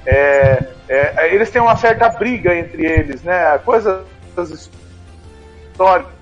É, 0.05 0.65
é, 0.89 1.33
eles 1.33 1.49
têm 1.49 1.61
uma 1.61 1.75
certa 1.75 2.09
briga 2.09 2.55
entre 2.55 2.85
eles, 2.85 3.23
né? 3.23 3.57
Coisas 3.59 4.03
históricas 5.71 6.16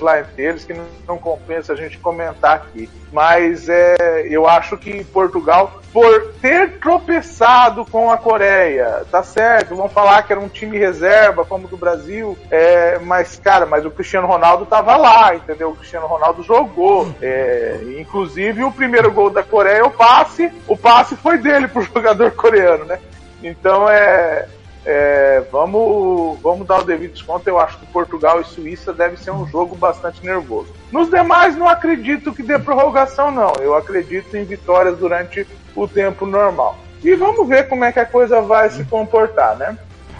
lá 0.00 0.20
entre 0.20 0.42
eles 0.42 0.64
que 0.64 0.72
não, 0.72 0.86
não, 1.06 1.18
compensa 1.18 1.72
a 1.72 1.76
gente 1.76 1.98
comentar 1.98 2.56
aqui. 2.56 2.88
Mas 3.12 3.68
é, 3.68 4.26
eu 4.28 4.48
acho 4.48 4.76
que 4.76 5.04
Portugal, 5.04 5.80
por 5.92 6.32
ter 6.40 6.78
tropeçado 6.78 7.84
com 7.84 8.10
a 8.10 8.18
Coreia, 8.18 9.04
tá 9.10 9.22
certo, 9.22 9.76
vão 9.76 9.88
falar 9.88 10.22
que 10.22 10.32
era 10.32 10.40
um 10.40 10.48
time 10.48 10.76
reserva, 10.76 11.44
como 11.44 11.68
do 11.68 11.76
Brasil, 11.76 12.36
é, 12.50 12.98
mas, 12.98 13.38
cara, 13.38 13.66
mas 13.66 13.84
o 13.84 13.90
Cristiano 13.90 14.26
Ronaldo 14.26 14.66
tava 14.66 14.96
lá, 14.96 15.34
entendeu? 15.34 15.70
O 15.70 15.76
Cristiano 15.76 16.06
Ronaldo 16.06 16.42
jogou. 16.42 17.14
É, 17.22 17.80
inclusive, 17.98 18.64
o 18.64 18.72
primeiro 18.72 19.12
gol 19.12 19.30
da 19.30 19.42
Coreia, 19.42 19.86
o 19.86 19.90
passe, 19.90 20.52
o 20.66 20.76
passe 20.76 21.14
foi 21.16 21.38
dele 21.38 21.68
pro 21.68 21.82
jogador 21.94 22.32
coreano, 22.32 22.84
né? 22.84 22.98
Então 23.42 23.88
é, 23.88 24.48
é, 24.86 25.42
vamos, 25.50 26.38
vamos 26.42 26.66
dar 26.66 26.80
o 26.80 26.84
devido 26.84 27.12
desconto. 27.12 27.48
Eu 27.48 27.58
acho 27.58 27.78
que 27.78 27.86
Portugal 27.86 28.40
e 28.40 28.44
Suíça 28.44 28.92
deve 28.92 29.16
ser 29.16 29.30
um 29.30 29.46
jogo 29.46 29.74
bastante 29.74 30.24
nervoso. 30.24 30.68
Nos 30.92 31.08
demais, 31.08 31.56
não 31.56 31.68
acredito 31.68 32.32
que 32.32 32.42
dê 32.42 32.58
prorrogação, 32.58 33.30
não. 33.30 33.52
Eu 33.60 33.74
acredito 33.74 34.36
em 34.36 34.44
vitórias 34.44 34.98
durante 34.98 35.46
o 35.74 35.88
tempo 35.88 36.26
normal. 36.26 36.76
E 37.02 37.14
vamos 37.14 37.48
ver 37.48 37.68
como 37.68 37.84
é 37.84 37.92
que 37.92 38.00
a 38.00 38.06
coisa 38.06 38.40
vai 38.40 38.70
se 38.70 38.84
comportar, 38.84 39.56
né? 39.56 39.76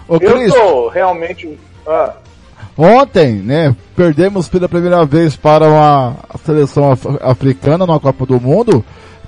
Ô, 0.07 0.17
eu 0.19 0.51
tô 0.51 0.89
realmente. 0.89 1.59
Ah. 1.87 2.13
Ontem, 2.77 3.35
né, 3.35 3.75
perdemos 3.95 4.49
pela 4.49 4.67
primeira 4.67 5.05
vez 5.05 5.35
para 5.35 5.67
uma 5.67 6.15
seleção 6.43 6.91
af 6.91 7.05
africana 7.21 7.85
na 7.85 7.99
Copa 7.99 8.25
do 8.25 8.39
Mundo. 8.41 8.83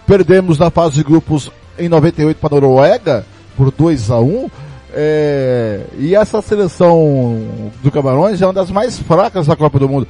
Perdemos 0.06 0.58
na 0.58 0.70
fase 0.70 0.96
de 0.96 1.04
grupos 1.04 1.52
em 1.78 1.88
98 1.88 2.38
para 2.38 2.58
a 2.58 2.62
Noruega 2.62 3.26
por 3.56 3.72
2 3.72 4.12
a 4.12 4.20
1 4.20 4.50
é, 4.94 5.82
e 5.98 6.16
essa 6.16 6.42
seleção 6.42 7.72
do 7.82 7.92
Camarões 7.92 8.42
é 8.42 8.46
uma 8.46 8.54
das 8.54 8.72
mais 8.72 8.98
fracas 9.00 9.48
da 9.48 9.56
Copa 9.56 9.80
do 9.80 9.90
Mundo. 9.90 10.08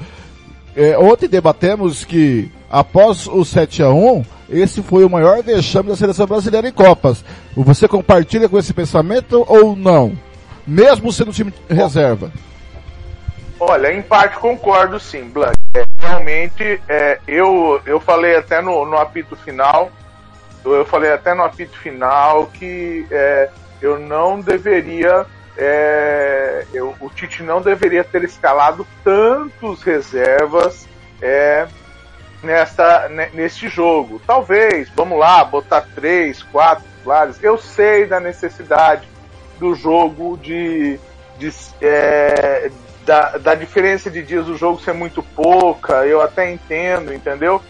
É, 0.76 0.98
ontem 0.98 1.28
debatemos 1.28 2.06
que 2.06 2.52
após 2.70 3.28
o 3.28 3.44
7 3.44 3.84
a 3.84 3.90
1 3.90 4.24
esse 4.50 4.82
foi 4.82 5.04
o 5.04 5.10
maior 5.10 5.42
vexame 5.44 5.90
da 5.90 5.96
seleção 5.96 6.26
brasileira 6.26 6.68
em 6.68 6.72
Copas. 6.72 7.24
Você 7.56 7.88
compartilha 7.88 8.48
com 8.48 8.58
esse 8.58 8.74
pensamento 8.74 9.44
ou 9.48 9.76
não? 9.76 10.18
Mesmo 10.66 11.12
sendo 11.12 11.34
time 11.34 11.54
reserva? 11.70 12.32
Olha, 13.60 13.92
em 13.92 14.02
parte 14.02 14.38
concordo 14.38 15.00
sim, 15.00 15.30
Blanc. 15.30 15.56
É, 15.74 15.84
realmente, 16.00 16.80
é, 16.88 17.20
eu, 17.28 17.82
eu 17.86 18.00
falei 18.00 18.36
até 18.38 18.62
no, 18.62 18.86
no 18.86 18.98
apito 18.98 19.36
final, 19.36 19.92
eu 20.64 20.86
falei 20.86 21.12
até 21.12 21.34
no 21.34 21.44
apito 21.44 21.78
final 21.78 22.48
que 22.48 23.06
é, 23.10 23.50
eu 23.82 24.00
não 24.00 24.40
deveria. 24.40 25.26
É, 25.58 26.66
eu, 26.72 26.96
o 27.00 27.10
Tite 27.10 27.42
não 27.42 27.62
deveria 27.62 28.04
ter 28.04 28.24
escalado 28.24 28.86
tantos 29.04 29.82
reservas 29.82 30.88
é, 31.22 31.68
neste 33.34 33.68
jogo. 33.68 34.22
Talvez, 34.26 34.90
vamos 34.96 35.18
lá, 35.18 35.44
botar 35.44 35.82
três, 35.96 36.44
quatro 36.44 36.86
titulares. 36.98 37.42
Eu 37.42 37.58
sei 37.58 38.06
da 38.06 38.20
necessidade 38.20 39.08
do 39.60 39.74
jogo 39.74 40.38
de, 40.38 41.00
de 41.40 41.52
é, 41.82 42.70
da, 43.04 43.38
da 43.38 43.56
diferença 43.56 44.12
de 44.12 44.22
dias 44.22 44.46
do 44.46 44.58
jogo 44.58 44.80
ser 44.80 44.94
muito 44.94 45.24
pouca. 45.24 46.06
Eu 46.06 46.22
até 46.22 46.52
entendo, 46.52 47.14
entendeu? 47.14 47.62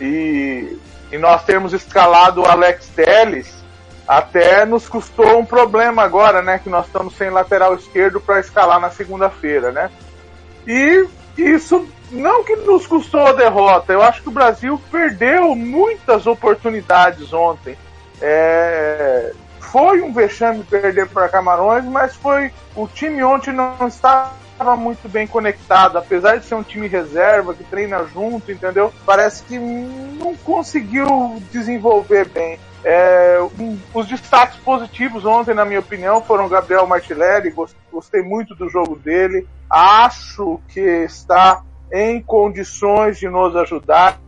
E, 0.00 0.78
e 1.12 1.18
nós 1.18 1.44
termos 1.44 1.74
escalado 1.74 2.42
o 2.42 2.46
Alex 2.46 2.88
Telles 2.88 3.63
até 4.06 4.64
nos 4.64 4.88
custou 4.88 5.38
um 5.38 5.44
problema 5.44 6.02
agora, 6.02 6.42
né? 6.42 6.58
Que 6.58 6.68
nós 6.68 6.86
estamos 6.86 7.16
sem 7.16 7.30
lateral 7.30 7.74
esquerdo 7.74 8.20
para 8.20 8.40
escalar 8.40 8.80
na 8.80 8.90
segunda-feira, 8.90 9.72
né? 9.72 9.90
E 10.66 11.06
isso 11.36 11.86
não 12.10 12.44
que 12.44 12.54
nos 12.56 12.86
custou 12.86 13.26
a 13.26 13.32
derrota, 13.32 13.92
eu 13.92 14.02
acho 14.02 14.22
que 14.22 14.28
o 14.28 14.32
Brasil 14.32 14.80
perdeu 14.90 15.54
muitas 15.54 16.26
oportunidades 16.26 17.32
ontem. 17.32 17.76
É, 18.20 19.32
foi 19.58 20.00
um 20.00 20.12
vexame 20.12 20.62
perder 20.62 21.08
para 21.08 21.28
Camarões, 21.28 21.84
mas 21.84 22.14
foi 22.14 22.52
o 22.76 22.86
time 22.86 23.22
ontem 23.24 23.52
não 23.52 23.88
estava 23.88 24.30
muito 24.76 25.08
bem 25.08 25.26
conectado, 25.26 25.98
apesar 25.98 26.36
de 26.36 26.44
ser 26.44 26.54
um 26.54 26.62
time 26.62 26.86
reserva 26.86 27.54
que 27.54 27.64
treina 27.64 28.04
junto, 28.04 28.52
entendeu? 28.52 28.92
Parece 29.04 29.42
que 29.42 29.58
não 29.58 30.36
conseguiu 30.36 31.42
desenvolver 31.50 32.28
bem. 32.28 32.58
É, 32.84 33.38
um, 33.58 33.78
os 33.94 34.06
destaques 34.06 34.58
positivos 34.58 35.24
ontem, 35.24 35.54
na 35.54 35.64
minha 35.64 35.80
opinião, 35.80 36.20
foram 36.20 36.48
Gabriel 36.48 36.86
Martinelli, 36.86 37.54
gostei 37.90 38.22
muito 38.22 38.54
do 38.54 38.68
jogo 38.68 38.96
dele, 38.96 39.48
acho 39.70 40.60
que 40.68 40.80
está 40.80 41.62
em 41.90 42.20
condições 42.20 43.18
de 43.18 43.28
nos 43.28 43.56
ajudar 43.56 44.18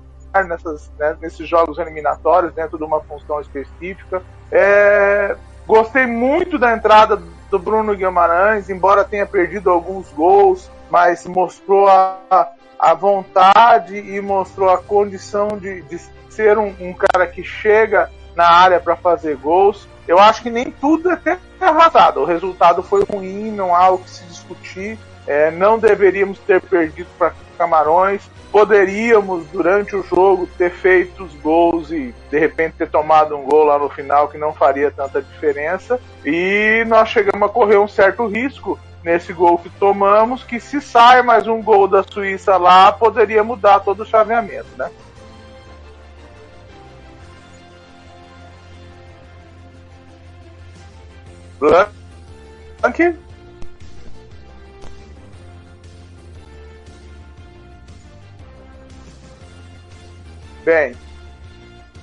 nessas, 0.49 0.91
né, 0.99 1.17
nesses 1.21 1.49
jogos 1.49 1.79
eliminatórios, 1.79 2.55
dentro 2.55 2.79
de 2.79 2.85
uma 2.85 3.01
função 3.01 3.41
específica. 3.41 4.23
É, 4.51 5.37
gostei 5.67 6.07
muito 6.07 6.59
da 6.59 6.73
entrada 6.75 7.21
do 7.51 7.59
Bruno 7.59 7.95
Guimarães, 7.95 8.71
embora 8.71 9.05
tenha 9.05 9.27
perdido 9.27 9.71
alguns 9.71 10.11
gols, 10.13 10.71
mas 10.91 11.27
mostrou 11.27 11.89
a, 11.89 12.53
a 12.79 12.95
vontade 12.95 13.97
e 13.97 14.21
mostrou 14.21 14.71
a 14.71 14.79
condição 14.79 15.49
de, 15.59 15.83
de 15.83 15.99
ser 16.31 16.59
um, 16.59 16.75
um 16.81 16.93
cara 16.93 17.27
que 17.27 17.43
chega 17.43 18.11
na 18.37 18.49
área 18.49 18.79
para 18.79 18.95
fazer 18.95 19.37
gols. 19.37 19.89
Eu 20.07 20.21
acho 20.21 20.43
que 20.43 20.51
nem 20.51 20.71
tudo 20.71 21.11
é 21.11 21.17
ter 21.17 21.39
arrasado. 21.61 22.21
O 22.21 22.25
resultado 22.25 22.83
foi 22.83 23.03
ruim, 23.05 23.51
não 23.51 23.75
há 23.75 23.91
o 23.91 23.99
que 23.99 24.11
se 24.11 24.25
discutir. 24.25 24.99
É, 25.27 25.51
não 25.51 25.79
deveríamos 25.79 26.39
ter 26.39 26.61
perdido 26.61 27.09
para 27.19 27.35
Camarões. 27.59 28.23
Poderíamos, 28.53 29.47
durante 29.49 29.97
o 29.97 30.03
jogo, 30.03 30.49
ter 30.57 30.71
feito 30.71 31.25
os 31.25 31.35
gols 31.35 31.91
e 31.91 32.15
de 32.31 32.39
repente 32.39 32.77
ter 32.79 32.89
tomado 32.89 33.37
um 33.37 33.43
gol 33.43 33.65
lá 33.65 33.79
no 33.79 33.89
final 33.89 34.29
que 34.29 34.39
não 34.39 34.53
faria 34.53 34.91
tanta 34.91 35.21
diferença. 35.21 35.99
E 36.25 36.85
nós 36.87 37.09
chegamos 37.09 37.43
a 37.43 37.53
correr 37.53 37.79
um 37.79 37.89
certo 37.89 38.27
risco 38.27 38.79
nesse 39.03 39.33
gol 39.33 39.59
que 39.59 39.69
tomamos, 39.71 40.43
que 40.43 40.59
se 40.59 40.81
sai 40.81 41.23
mais 41.23 41.47
um 41.47 41.63
gol 41.63 41.87
da 41.87 42.03
Suíça 42.03 42.57
lá, 42.57 42.91
poderia 42.91 43.45
mudar 43.45 43.81
todo 43.81 44.03
o 44.03 44.07
chaveamento, 44.07 44.67
né? 44.77 44.91
Blank. 51.59 53.17
Bem, 60.65 60.95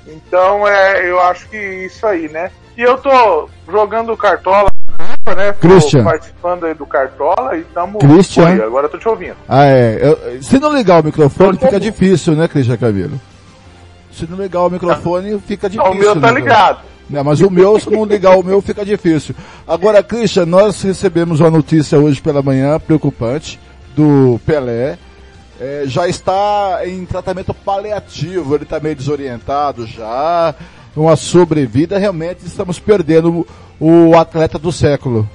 então 0.08 0.68
é, 0.68 1.10
eu 1.10 1.20
acho 1.20 1.50
que 1.50 1.58
isso 1.58 2.06
aí, 2.08 2.30
né? 2.30 2.50
E 2.78 2.82
eu 2.82 2.98
tô 2.98 3.50
jogando 3.70 4.16
Cartola, 4.18 4.70
né? 5.36 5.54
Christian. 5.60 6.04
participando 6.04 6.66
aí 6.66 6.74
do 6.74 6.86
Cartola 6.86 7.58
e 7.58 7.64
tamo. 7.66 8.00
Christian. 8.00 8.64
Agora 8.64 8.88
eu 8.88 8.90
tô 8.90 8.98
te 8.98 9.08
ouvindo. 9.08 9.36
Ah, 9.48 9.66
é. 9.66 10.00
Eu, 10.02 10.42
se 10.42 10.60
não 10.60 10.74
ligar 10.74 11.02
o 11.02 11.06
microfone, 11.06 11.58
fica 11.58 11.80
difícil, 11.80 12.36
né, 12.36 12.48
Christian 12.48 12.78
Camilo? 12.78 13.20
Se 14.12 14.30
não 14.30 14.38
ligar 14.38 14.62
o 14.62 14.70
microfone, 14.70 15.40
fica 15.40 15.70
difícil. 15.70 15.92
O 15.92 15.96
meu 15.96 16.20
tá 16.20 16.32
né, 16.32 16.40
ligado. 16.40 16.93
Né, 17.14 17.22
mas 17.22 17.42
o 17.42 17.50
meu, 17.52 17.80
se 17.80 17.92
não 17.92 18.06
ligar 18.06 18.36
o 18.40 18.42
meu, 18.42 18.60
fica 18.60 18.84
difícil. 18.84 19.36
Agora, 19.68 20.02
Christian, 20.02 20.48
nós 20.48 20.82
recebemos 20.82 21.42
uma 21.42 21.52
notícia 21.52 22.00
hoje 22.00 22.20
pela 22.20 22.42
manhã 22.42 22.80
preocupante 22.80 23.60
do 23.96 24.42
Pelé. 24.44 24.98
É, 25.62 25.84
já 25.86 26.08
está 26.08 26.80
em 26.84 27.06
tratamento 27.06 27.54
paliativo, 27.54 28.56
ele 28.56 28.64
está 28.64 28.80
meio 28.80 28.96
desorientado 28.96 29.86
já, 29.86 30.56
uma 30.96 31.16
sobrevida, 31.16 32.00
realmente 32.00 32.48
estamos 32.48 32.80
perdendo 32.80 33.46
o, 33.80 34.10
o 34.10 34.18
atleta 34.18 34.58
do 34.58 34.72
século. 34.72 35.30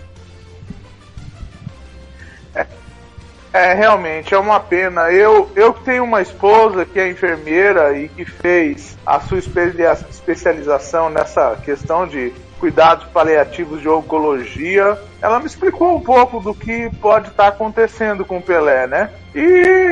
É, 3.53 3.73
realmente, 3.73 4.35
é 4.35 4.39
uma 4.39 4.61
pena. 4.61 5.11
Eu, 5.11 5.51
eu 5.57 5.73
tenho 5.73 6.05
uma 6.05 6.21
esposa 6.21 6.85
que 6.85 7.01
é 7.01 7.09
enfermeira 7.09 7.97
e 7.97 8.09
que 8.09 8.25
fez 8.25 8.97
a 9.07 9.21
sua 9.21 9.39
especialização 9.39 11.09
nessa 11.09 11.57
questão 11.57 12.07
de 12.07 12.33
cuidados 12.61 13.07
paliativos 13.07 13.81
de 13.81 13.89
oncologia. 13.89 14.99
Ela 15.23 15.39
me 15.41 15.47
explicou 15.47 15.97
um 15.97 16.01
pouco 16.01 16.41
do 16.41 16.55
que 16.55 16.91
pode 17.01 17.29
estar 17.29 17.49
acontecendo 17.49 18.25
com 18.25 18.39
o 18.39 18.43
Pelé, 18.43 18.87
né? 18.87 19.11
E 19.35 19.41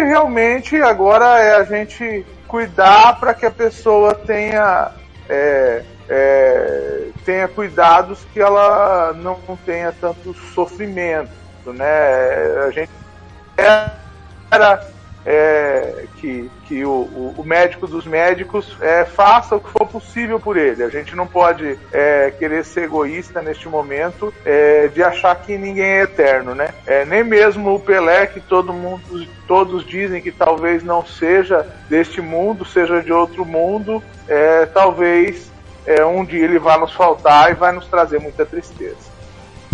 realmente 0.06 0.76
agora 0.76 1.38
é 1.40 1.56
a 1.56 1.64
gente 1.64 2.26
cuidar 2.46 3.18
para 3.18 3.32
que 3.32 3.46
a 3.46 3.50
pessoa 3.50 4.14
tenha 4.14 4.90
é, 5.28 5.82
é, 6.08 7.08
tenha 7.24 7.48
cuidados 7.48 8.24
que 8.32 8.40
ela 8.40 9.12
não 9.14 9.38
tenha 9.64 9.92
tanto 9.92 10.34
sofrimento, 10.54 11.30
né? 11.66 12.64
A 12.66 12.70
gente 12.70 12.90
era 13.56 14.96
é, 15.26 16.04
que, 16.18 16.48
que 16.66 16.84
o, 16.84 16.90
o, 16.90 17.34
o, 17.38 17.44
médico 17.44 17.88
dos 17.88 18.06
médicos 18.06 18.76
é, 18.80 19.04
faça 19.04 19.56
o 19.56 19.60
que 19.60 19.68
for 19.70 19.84
possível 19.84 20.38
por 20.38 20.56
ele. 20.56 20.84
A 20.84 20.88
gente 20.88 21.16
não 21.16 21.26
pode 21.26 21.76
é, 21.92 22.32
querer 22.38 22.64
ser 22.64 22.84
egoísta 22.84 23.42
neste 23.42 23.68
momento 23.68 24.32
é, 24.44 24.86
de 24.86 25.02
achar 25.02 25.34
que 25.34 25.58
ninguém 25.58 25.84
é 25.84 26.02
eterno, 26.02 26.54
né? 26.54 26.68
É, 26.86 27.04
nem 27.04 27.24
mesmo 27.24 27.74
o 27.74 27.80
Pelé, 27.80 28.26
que 28.28 28.40
todo 28.40 28.72
mundo, 28.72 29.26
todos 29.48 29.84
dizem 29.84 30.22
que 30.22 30.30
talvez 30.30 30.84
não 30.84 31.04
seja 31.04 31.66
deste 31.90 32.20
mundo, 32.20 32.64
seja 32.64 33.02
de 33.02 33.12
outro 33.12 33.44
mundo, 33.44 34.00
é, 34.28 34.64
talvez 34.66 35.50
um 36.12 36.24
dia 36.24 36.42
ele 36.42 36.58
vá 36.58 36.76
nos 36.76 36.92
faltar 36.92 37.52
e 37.52 37.54
vai 37.54 37.70
nos 37.70 37.86
trazer 37.86 38.18
muita 38.18 38.44
tristeza. 38.44 39.15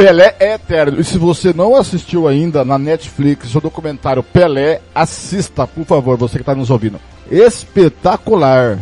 Pelé 0.02 0.34
é 0.40 0.54
eterno. 0.54 1.00
E 1.00 1.04
se 1.04 1.16
você 1.16 1.52
não 1.52 1.76
assistiu 1.76 2.26
ainda 2.26 2.64
na 2.64 2.76
Netflix 2.76 3.54
o 3.54 3.60
documentário 3.60 4.20
Pelé, 4.20 4.80
assista, 4.92 5.64
por 5.64 5.84
favor, 5.84 6.16
você 6.16 6.38
que 6.38 6.42
está 6.42 6.56
nos 6.56 6.70
ouvindo. 6.70 6.98
Espetacular. 7.30 8.80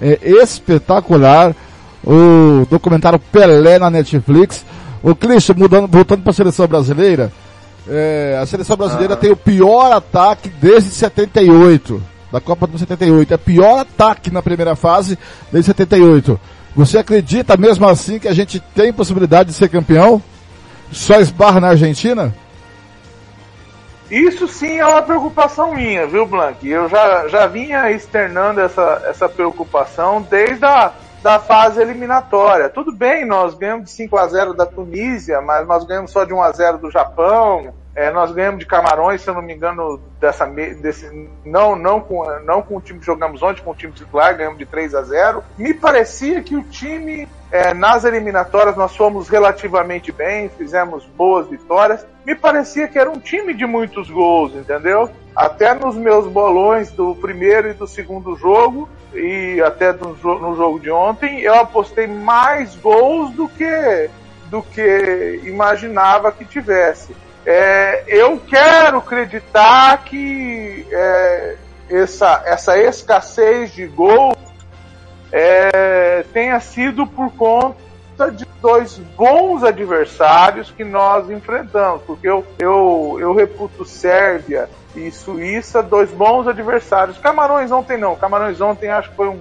É 0.00 0.18
espetacular 0.42 1.54
o 2.04 2.66
documentário 2.68 3.20
Pelé 3.20 3.78
na 3.78 3.90
Netflix. 3.90 4.64
O 5.04 5.14
Cristian, 5.14 5.54
mudando, 5.56 5.86
voltando 5.86 6.22
para 6.22 6.30
a 6.30 6.34
seleção 6.34 6.66
brasileira, 6.66 7.30
é, 7.88 8.40
a 8.42 8.44
seleção 8.44 8.76
brasileira 8.76 9.14
ah. 9.14 9.16
tem 9.16 9.30
o 9.30 9.36
pior 9.36 9.92
ataque 9.92 10.48
desde 10.48 10.90
78, 10.90 12.02
da 12.32 12.40
Copa 12.40 12.66
do 12.66 12.76
78. 12.76 13.32
É 13.32 13.36
o 13.36 13.38
pior 13.38 13.78
ataque 13.78 14.32
na 14.32 14.42
primeira 14.42 14.74
fase 14.74 15.16
desde 15.52 15.66
78. 15.66 16.40
Você 16.74 16.98
acredita 16.98 17.56
mesmo 17.56 17.86
assim 17.86 18.18
que 18.18 18.28
a 18.28 18.34
gente 18.34 18.58
tem 18.58 18.92
possibilidade 18.92 19.50
de 19.50 19.54
ser 19.54 19.68
campeão? 19.68 20.22
Só 20.90 21.20
esbarra 21.20 21.60
na 21.60 21.68
Argentina? 21.68 22.34
Isso 24.10 24.46
sim 24.46 24.78
é 24.78 24.86
uma 24.86 25.02
preocupação 25.02 25.74
minha, 25.74 26.06
viu, 26.06 26.26
Blank? 26.26 26.68
Eu 26.68 26.88
já, 26.88 27.28
já 27.28 27.46
vinha 27.46 27.90
externando 27.90 28.60
essa, 28.60 29.02
essa 29.06 29.28
preocupação 29.28 30.20
desde 30.22 30.64
a 30.64 30.92
da 31.22 31.38
fase 31.38 31.80
eliminatória. 31.80 32.68
Tudo 32.68 32.92
bem, 32.92 33.24
nós 33.24 33.54
ganhamos 33.54 33.86
de 33.86 33.92
5 33.92 34.16
a 34.16 34.26
0 34.26 34.54
da 34.54 34.66
Tunísia, 34.66 35.40
mas 35.40 35.66
nós 35.66 35.84
ganhamos 35.84 36.10
só 36.10 36.24
de 36.24 36.34
1 36.34 36.42
a 36.42 36.52
0 36.52 36.78
do 36.78 36.90
Japão. 36.90 37.72
É, 37.94 38.10
nós 38.10 38.32
ganhamos 38.32 38.60
de 38.60 38.66
Camarões, 38.66 39.20
se 39.20 39.28
eu 39.28 39.34
não 39.34 39.42
me 39.42 39.52
engano, 39.52 40.00
dessa, 40.18 40.46
desse, 40.46 41.28
não, 41.44 41.76
não, 41.76 42.00
com, 42.00 42.24
não 42.40 42.62
com 42.62 42.78
o 42.78 42.80
time 42.80 42.98
que 42.98 43.04
jogamos 43.04 43.42
ontem, 43.42 43.60
com 43.60 43.70
o 43.70 43.74
time 43.74 43.92
titular, 43.92 44.34
ganhamos 44.34 44.58
de 44.58 44.64
3 44.64 44.94
a 44.94 45.02
0. 45.02 45.44
Me 45.58 45.74
parecia 45.74 46.42
que 46.42 46.56
o 46.56 46.62
time, 46.62 47.28
é, 47.50 47.74
nas 47.74 48.04
eliminatórias, 48.04 48.76
nós 48.76 48.96
fomos 48.96 49.28
relativamente 49.28 50.10
bem, 50.10 50.48
fizemos 50.48 51.04
boas 51.04 51.46
vitórias. 51.48 52.06
Me 52.24 52.34
parecia 52.34 52.88
que 52.88 52.98
era 52.98 53.10
um 53.10 53.18
time 53.18 53.52
de 53.52 53.66
muitos 53.66 54.08
gols, 54.08 54.54
entendeu? 54.54 55.10
Até 55.36 55.74
nos 55.74 55.94
meus 55.94 56.26
bolões 56.26 56.90
do 56.90 57.14
primeiro 57.16 57.68
e 57.68 57.74
do 57.74 57.86
segundo 57.86 58.34
jogo, 58.36 58.88
e 59.12 59.60
até 59.60 59.92
no, 59.92 60.14
no 60.14 60.56
jogo 60.56 60.80
de 60.80 60.90
ontem, 60.90 61.40
eu 61.40 61.54
apostei 61.56 62.06
mais 62.06 62.74
gols 62.76 63.32
do 63.32 63.46
que, 63.48 64.08
do 64.46 64.62
que 64.62 65.42
imaginava 65.44 66.32
que 66.32 66.46
tivesse. 66.46 67.14
É, 67.44 68.04
eu 68.06 68.38
quero 68.38 68.98
acreditar 68.98 70.04
que 70.04 70.86
é, 70.90 71.56
essa, 71.90 72.42
essa 72.44 72.78
escassez 72.78 73.72
de 73.72 73.86
gols 73.86 74.36
é, 75.32 76.24
tenha 76.32 76.60
sido 76.60 77.06
por 77.06 77.32
conta 77.32 78.30
de 78.30 78.46
dois 78.60 78.96
bons 79.16 79.64
adversários 79.64 80.70
que 80.70 80.84
nós 80.84 81.28
enfrentamos, 81.30 82.02
porque 82.02 82.28
eu, 82.28 82.46
eu, 82.58 83.16
eu 83.18 83.34
reputo 83.34 83.84
Sérvia 83.84 84.68
e 84.94 85.10
Suíça 85.10 85.82
dois 85.82 86.10
bons 86.10 86.46
adversários. 86.46 87.18
Camarões 87.18 87.72
ontem 87.72 87.98
não, 87.98 88.14
Camarões 88.14 88.60
ontem 88.60 88.88
acho 88.88 89.10
que 89.10 89.16
foi 89.16 89.28
um, 89.28 89.40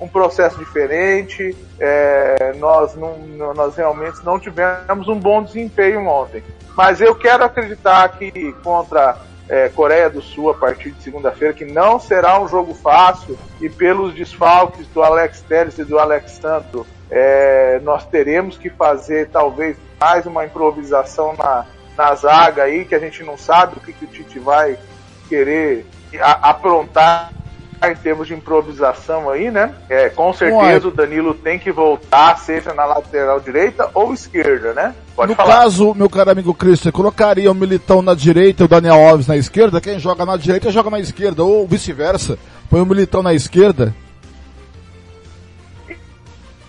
um 0.00 0.08
processo 0.08 0.58
diferente, 0.58 1.56
é, 1.78 2.52
nós, 2.58 2.94
não, 2.96 3.16
nós 3.54 3.76
realmente 3.76 4.24
não 4.24 4.38
tivemos 4.38 5.08
um 5.08 5.18
bom 5.18 5.42
desempenho 5.42 6.06
ontem. 6.06 6.42
Mas 6.76 7.00
eu 7.00 7.14
quero 7.14 7.44
acreditar 7.44 8.08
que 8.10 8.52
contra 8.64 9.16
é, 9.48 9.68
Coreia 9.68 10.10
do 10.10 10.20
Sul 10.20 10.50
a 10.50 10.54
partir 10.54 10.90
de 10.90 11.02
segunda-feira, 11.02 11.54
que 11.54 11.64
não 11.64 12.00
será 12.00 12.40
um 12.40 12.48
jogo 12.48 12.74
fácil 12.74 13.38
e 13.60 13.68
pelos 13.68 14.14
desfalques 14.14 14.86
do 14.88 15.02
Alex 15.02 15.42
Telles 15.42 15.78
e 15.78 15.84
do 15.84 15.98
Alex 15.98 16.32
Santo, 16.32 16.86
é, 17.10 17.80
nós 17.82 18.04
teremos 18.06 18.56
que 18.56 18.70
fazer 18.70 19.28
talvez 19.28 19.76
mais 20.00 20.26
uma 20.26 20.44
improvisação 20.44 21.34
na, 21.36 21.66
na 21.96 22.14
zaga 22.14 22.64
aí, 22.64 22.84
que 22.84 22.94
a 22.94 22.98
gente 22.98 23.22
não 23.22 23.38
sabe 23.38 23.76
o 23.76 23.80
que, 23.80 23.92
que 23.92 24.04
o 24.04 24.08
Tite 24.08 24.38
vai 24.38 24.78
querer 25.28 25.86
aprontar 26.20 27.30
em 27.90 27.96
termos 27.96 28.28
de 28.28 28.34
improvisação 28.34 29.30
aí, 29.30 29.50
né? 29.50 29.74
É, 29.88 30.08
com 30.08 30.32
certeza 30.32 30.86
Ué. 30.86 30.86
o 30.86 30.90
Danilo 30.90 31.34
tem 31.34 31.58
que 31.58 31.72
voltar, 31.72 32.38
seja 32.38 32.72
na 32.74 32.84
lateral 32.84 33.40
direita 33.40 33.90
ou 33.94 34.12
esquerda, 34.12 34.72
né? 34.72 34.94
Pode 35.14 35.30
no 35.30 35.36
falar. 35.36 35.62
caso, 35.62 35.94
meu 35.94 36.10
caro 36.10 36.30
amigo 36.30 36.52
Cristian, 36.54 36.90
colocaria 36.90 37.50
o 37.50 37.54
Militão 37.54 38.02
na 38.02 38.14
direita 38.14 38.62
e 38.62 38.66
o 38.66 38.68
Daniel 38.68 39.08
Alves 39.08 39.26
na 39.26 39.36
esquerda? 39.36 39.80
Quem 39.80 39.98
joga 39.98 40.26
na 40.26 40.36
direita 40.36 40.70
joga 40.70 40.90
na 40.90 41.00
esquerda, 41.00 41.44
ou 41.44 41.66
vice-versa. 41.66 42.38
Põe 42.68 42.80
o 42.80 42.86
Militão 42.86 43.22
na 43.22 43.32
esquerda? 43.32 43.94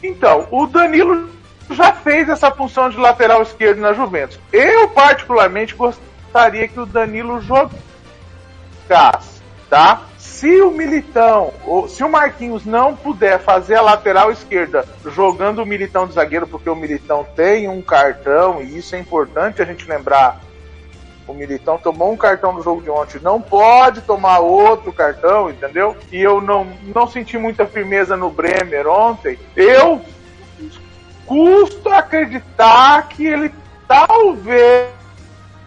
Então, 0.04 0.48
o 0.52 0.68
Danilo 0.68 1.30
já 1.72 1.94
fez 1.94 2.30
essa 2.30 2.52
função 2.52 2.90
de 2.90 2.98
lateral 2.98 3.42
esquerdo 3.42 3.80
na 3.80 3.94
Juventus. 3.94 4.40
Eu, 4.54 4.88
particularmente, 4.90 5.74
gostaria 5.74 6.68
que 6.68 6.80
o 6.80 6.86
Danilo 6.86 7.42
jogasse, 7.42 7.80
tá? 9.70 10.02
Se 10.46 10.62
o 10.62 10.70
Militão, 10.70 11.52
ou 11.66 11.90
se 11.90 12.04
o 12.04 12.08
Marquinhos 12.08 12.68
não 12.68 12.96
puder 12.96 13.40
fazer 13.40 13.78
a 13.78 13.82
lateral 13.82 14.32
esquerda 14.32 14.86
jogando 15.04 15.64
o 15.64 15.66
Militão 15.66 16.06
de 16.06 16.14
zagueiro, 16.14 16.46
porque 16.46 16.70
o 16.70 16.76
Militão 16.76 17.26
tem 17.36 17.68
um 17.68 17.82
cartão, 17.82 18.62
e 18.62 18.78
isso 18.78 18.96
é 18.96 19.00
importante 19.00 19.60
a 19.60 19.66
gente 19.66 19.88
lembrar. 19.88 20.40
O 21.28 21.34
Militão 21.34 21.80
tomou 21.80 22.14
um 22.14 22.16
cartão 22.16 22.54
no 22.54 22.62
jogo 22.62 22.84
de 22.84 22.92
ontem, 22.92 23.20
não 23.24 23.42
pode 23.42 24.02
tomar 24.02 24.38
outro 24.38 24.94
cartão, 24.94 25.50
entendeu? 25.50 25.98
E 26.12 26.22
eu 26.22 26.40
não, 26.40 26.68
não 26.94 27.08
senti 27.08 27.40
muita 27.40 27.66
firmeza 27.66 28.16
no 28.16 28.30
Bremer 28.30 28.86
ontem. 28.86 29.40
Eu 29.56 30.00
custo 31.26 31.90
acreditar 31.90 33.08
que 33.08 33.26
ele 33.26 33.52
talvez 33.88 34.92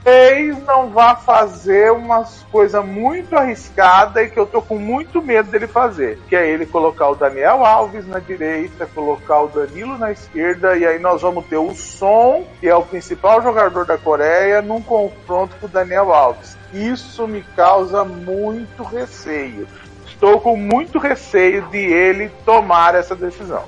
talvez 0.09 0.65
não 0.65 0.89
vá 0.89 1.15
fazer 1.15 1.93
uma 1.93 2.25
coisa 2.51 2.81
muito 2.81 3.37
arriscada 3.37 4.23
e 4.23 4.31
que 4.31 4.39
eu 4.39 4.47
tô 4.47 4.63
com 4.63 4.79
muito 4.79 5.21
medo 5.21 5.51
dele 5.51 5.67
fazer, 5.67 6.19
que 6.29 6.35
é 6.35 6.49
ele 6.49 6.65
colocar 6.65 7.11
o 7.11 7.15
Daniel 7.15 7.65
Alves 7.65 8.07
na 8.07 8.19
direita, 8.19 8.89
colocar 8.95 9.43
o 9.43 9.49
Danilo 9.49 9.99
na 9.99 10.11
esquerda 10.11 10.77
e 10.77 10.87
aí 10.87 10.99
nós 10.99 11.21
vamos 11.21 11.45
ter 11.47 11.59
o 11.59 11.75
Som, 11.75 12.47
que 12.59 12.67
é 12.67 12.75
o 12.75 12.83
principal 12.83 13.43
jogador 13.43 13.85
da 13.85 13.99
Coreia, 13.99 14.63
num 14.63 14.81
confronto 14.81 15.55
com 15.61 15.67
o 15.67 15.69
Daniel 15.69 16.13
Alves. 16.13 16.57
Isso 16.73 17.29
me 17.29 17.43
causa 17.55 18.03
muito 18.03 18.83
receio. 18.83 19.69
Estou 20.07 20.41
com 20.41 20.57
muito 20.57 20.99
receio 20.99 21.63
de 21.69 21.79
ele 21.79 22.31
tomar 22.47 22.95
essa 22.95 23.15
decisão. 23.15 23.65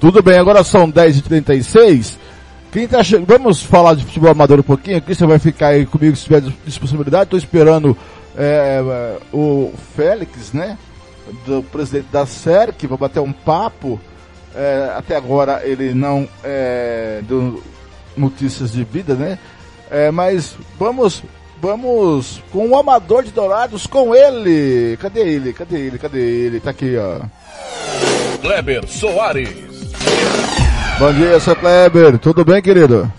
Tudo 0.00 0.22
bem, 0.22 0.38
agora 0.38 0.64
são 0.64 0.90
10h36. 0.90 2.19
Quem 2.72 2.86
tá. 2.86 2.98
Vamos 3.26 3.62
falar 3.62 3.94
de 3.94 4.04
futebol 4.04 4.30
amador 4.30 4.60
um 4.60 4.64
pouquinho. 4.64 4.98
Aqui 4.98 5.14
você 5.14 5.26
vai 5.26 5.38
ficar 5.38 5.68
aí 5.68 5.84
comigo 5.84 6.14
se 6.14 6.24
tiver 6.24 6.42
disponibilidade. 6.64 7.24
Estou 7.24 7.38
esperando 7.38 7.96
é, 8.36 8.80
é, 8.80 9.36
o 9.36 9.72
Félix, 9.96 10.52
né? 10.52 10.78
Do 11.46 11.62
presidente 11.64 12.06
da 12.12 12.24
SER, 12.26 12.72
que 12.72 12.86
vai 12.86 12.96
bater 12.96 13.20
um 13.20 13.32
papo. 13.32 14.00
É, 14.54 14.92
até 14.96 15.16
agora 15.16 15.62
ele 15.64 15.94
não 15.94 16.28
é, 16.44 17.20
deu 17.22 17.62
notícias 18.16 18.72
de 18.72 18.84
vida, 18.84 19.14
né? 19.14 19.38
É, 19.90 20.10
mas 20.12 20.56
vamos, 20.78 21.24
vamos 21.60 22.40
com 22.52 22.68
o 22.68 22.76
amador 22.76 23.24
de 23.24 23.32
Dourados, 23.32 23.86
com 23.86 24.14
ele. 24.14 24.96
Cadê 24.98 25.20
ele? 25.20 25.52
Cadê 25.52 25.76
ele? 25.76 25.98
Cadê 25.98 26.20
ele? 26.20 26.60
Tá 26.60 26.70
aqui, 26.70 26.96
ó. 26.96 27.20
Kleber 28.40 28.86
Soares. 28.88 29.70
Bom 31.00 31.14
dia, 31.14 31.40
seu 31.40 31.56
Kleber. 31.56 32.18
Tudo 32.18 32.44
bem, 32.44 32.60
querido? 32.60 33.10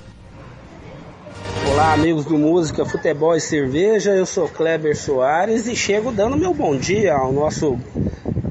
Olá, 1.67 1.93
amigos 1.93 2.25
do 2.25 2.37
Música, 2.37 2.85
Futebol 2.85 3.35
e 3.35 3.41
Cerveja. 3.41 4.11
Eu 4.11 4.27
sou 4.27 4.47
Kleber 4.47 4.95
Soares 4.95 5.65
e 5.65 5.75
chego 5.75 6.11
dando 6.11 6.37
meu 6.37 6.53
bom 6.53 6.77
dia 6.77 7.15
ao 7.15 7.33
nosso 7.33 7.79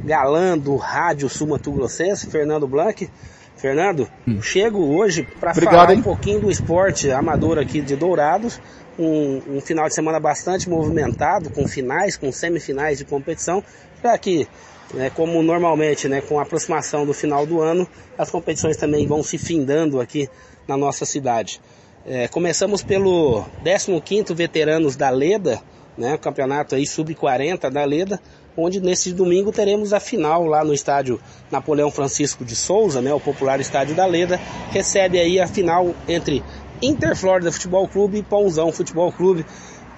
galã 0.05 0.59
do 0.59 0.74
rádio 0.74 1.28
Sul 1.28 1.47
Mato 1.47 1.70
Grossense, 1.70 2.26
Fernando 2.26 2.66
Blanc. 2.66 3.09
Fernando, 3.57 4.09
hum. 4.26 4.43
chego 4.43 4.97
hoje 4.97 5.28
para 5.39 5.55
falar 5.55 5.93
hein? 5.93 6.01
um 6.01 6.03
pouquinho 6.03 6.41
do 6.41 6.51
esporte 6.51 7.09
amador 7.12 7.57
aqui 7.57 7.81
de 7.81 7.95
Dourados. 7.95 8.61
Um, 8.99 9.41
um, 9.49 9.61
final 9.61 9.87
de 9.87 9.95
semana 9.95 10.18
bastante 10.18 10.68
movimentado, 10.68 11.51
com 11.51 11.68
finais, 11.68 12.16
com 12.16 12.33
semifinais 12.33 12.99
de 12.99 13.05
competição, 13.05 13.62
já 14.03 14.18
que, 14.18 14.49
né, 14.95 15.11
como 15.11 15.43
normalmente, 15.43 16.09
né, 16.09 16.20
com 16.20 16.38
a 16.38 16.43
aproximação 16.43 17.07
do 17.07 17.12
final 17.12 17.47
do 17.47 17.61
ano, 17.61 17.86
as 18.16 18.30
competições 18.30 18.76
também 18.76 19.07
vão 19.07 19.22
se 19.22 19.38
findando 19.38 20.01
aqui 20.01 20.28
na 20.66 20.76
nossa 20.76 21.05
cidade. 21.05 21.61
É, 22.07 22.28
começamos 22.28 22.82
pelo 22.82 23.45
15º 23.64 24.34
Veteranos 24.34 24.97
da 24.97 25.11
Leda, 25.11 25.61
né, 25.97 26.16
campeonato 26.16 26.74
aí 26.74 26.86
sub-40 26.86 27.70
da 27.70 27.84
Leda, 27.84 28.20
onde 28.57 28.80
nesse 28.80 29.12
domingo 29.12 29.53
teremos 29.53 29.93
a 29.93 30.01
final 30.01 30.45
lá 30.45 30.64
no 30.64 30.74
estádio 30.74 31.20
Napoleão 31.51 31.91
Francisco 31.91 32.45
de 32.45 32.57
Souza, 32.57 33.01
né, 33.01 33.12
o 33.12 33.20
popular 33.20 33.61
estádio 33.61 33.95
da 33.95 34.07
Leda, 34.07 34.41
recebe 34.70 35.18
aí 35.18 35.38
a 35.38 35.47
final 35.47 35.95
entre 36.09 36.43
Inter 36.82 37.14
Florida 37.14 37.53
Futebol 37.53 37.86
Clube 37.86 38.18
e 38.18 38.22
Pãozão 38.22 38.72
Futebol 38.72 39.12
Clube 39.12 39.45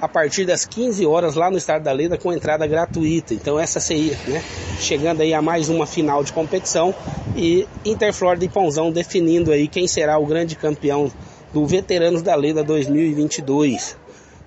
a 0.03 0.09
partir 0.09 0.45
das 0.45 0.65
15 0.65 1.07
horas 1.07 1.37
lá 1.37 1.49
no 1.49 1.57
estádio 1.57 1.85
da 1.85 1.93
Leda 1.93 2.19
com 2.19 2.33
entrada 2.33 2.67
gratuita. 2.67 3.33
Então 3.35 3.57
essa 3.57 3.79
seria, 3.79 4.19
né, 4.27 4.43
chegando 4.81 5.21
aí 5.21 5.33
a 5.33 5.41
mais 5.41 5.69
uma 5.69 5.87
final 5.87 6.25
de 6.25 6.33
competição 6.33 6.93
e 7.37 7.69
Inter 7.85 8.13
Florida 8.13 8.45
e 8.45 8.49
Pãozão 8.49 8.91
definindo 8.91 9.53
aí 9.53 9.69
quem 9.69 9.87
será 9.87 10.19
o 10.19 10.27
grande 10.27 10.57
campeão 10.57 11.09
do 11.53 11.65
Veteranos 11.65 12.21
da 12.21 12.35
Leda 12.35 12.65
2022. 12.65 13.97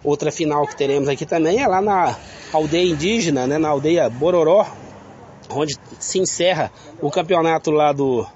Outra 0.03 0.29
final 0.29 0.67
que 0.67 0.75
teremos 0.75 1.07
aqui 1.07 1.25
também 1.25 1.63
é 1.63 1.67
lá 1.67 1.79
na 1.79 2.17
aldeia 2.51 2.91
indígena, 2.91 3.47
né, 3.47 3.57
na 3.57 3.69
aldeia 3.69 4.09
Bororó, 4.09 4.67
onde 5.49 5.77
se 5.97 6.19
encerra 6.19 6.69
o 7.01 7.09
campeonato 7.09 7.71
lá 7.71 7.93
do, 7.93 8.27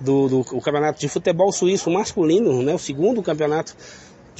do, 0.00 0.28
do 0.28 0.40
o 0.40 0.60
campeonato 0.60 0.98
de 0.98 1.08
futebol 1.08 1.52
suíço 1.52 1.88
masculino, 1.92 2.60
né, 2.60 2.74
o 2.74 2.78
segundo 2.78 3.22
campeonato 3.22 3.76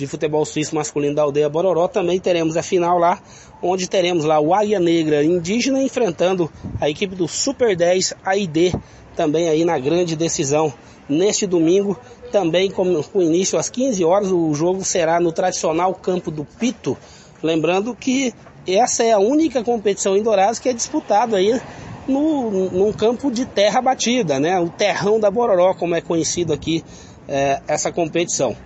de 0.01 0.07
futebol 0.07 0.45
suíço 0.45 0.75
masculino 0.75 1.15
da 1.15 1.23
aldeia 1.23 1.49
Bororó. 1.49 1.87
Também 1.87 2.19
teremos 2.19 2.57
a 2.57 2.63
final 2.63 2.99
lá, 2.99 3.21
onde 3.63 3.89
teremos 3.89 4.25
lá 4.25 4.41
o 4.41 4.53
Águia 4.55 4.81
Negra 4.81 5.23
indígena 5.23 5.83
enfrentando 5.83 6.51
a 6.81 6.89
equipe 6.89 7.15
do 7.15 7.29
Super 7.29 7.77
10 7.77 8.15
AID, 8.25 8.75
também 9.15 9.49
aí 9.49 9.65
na 9.65 9.79
grande 9.79 10.17
decisão 10.17 10.73
neste 11.09 11.47
domingo 11.47 11.99
também 12.31 12.71
com, 12.71 13.03
com 13.03 13.21
início 13.21 13.59
às 13.59 13.69
15 13.69 14.05
horas, 14.05 14.31
o 14.31 14.55
jogo 14.55 14.85
será 14.85 15.21
no 15.21 15.33
tradicional 15.33 15.93
campo 15.95 16.31
do 16.31 16.45
Pito. 16.45 16.97
Lembrando 17.43 17.95
que 17.95 18.33
essa 18.67 19.03
é 19.03 19.13
a 19.13 19.19
única 19.19 19.63
competição 19.65 20.17
em 20.17 20.23
Dourados 20.23 20.59
que 20.59 20.69
é 20.69 20.73
disputada 20.73 21.37
aí 21.37 21.61
no, 22.07 22.71
num 22.71 22.93
campo 22.93 23.31
de 23.31 23.45
terra 23.45 23.81
batida, 23.81 24.39
né? 24.39 24.59
O 24.61 24.69
terrão 24.69 25.19
da 25.19 25.31
Bororó, 25.31 25.75
como 25.75 25.95
é 25.95 26.01
conhecido 26.01 26.53
aqui 26.53 26.85
é, 27.29 27.61
essa 27.67 27.91
competição. 27.91 28.57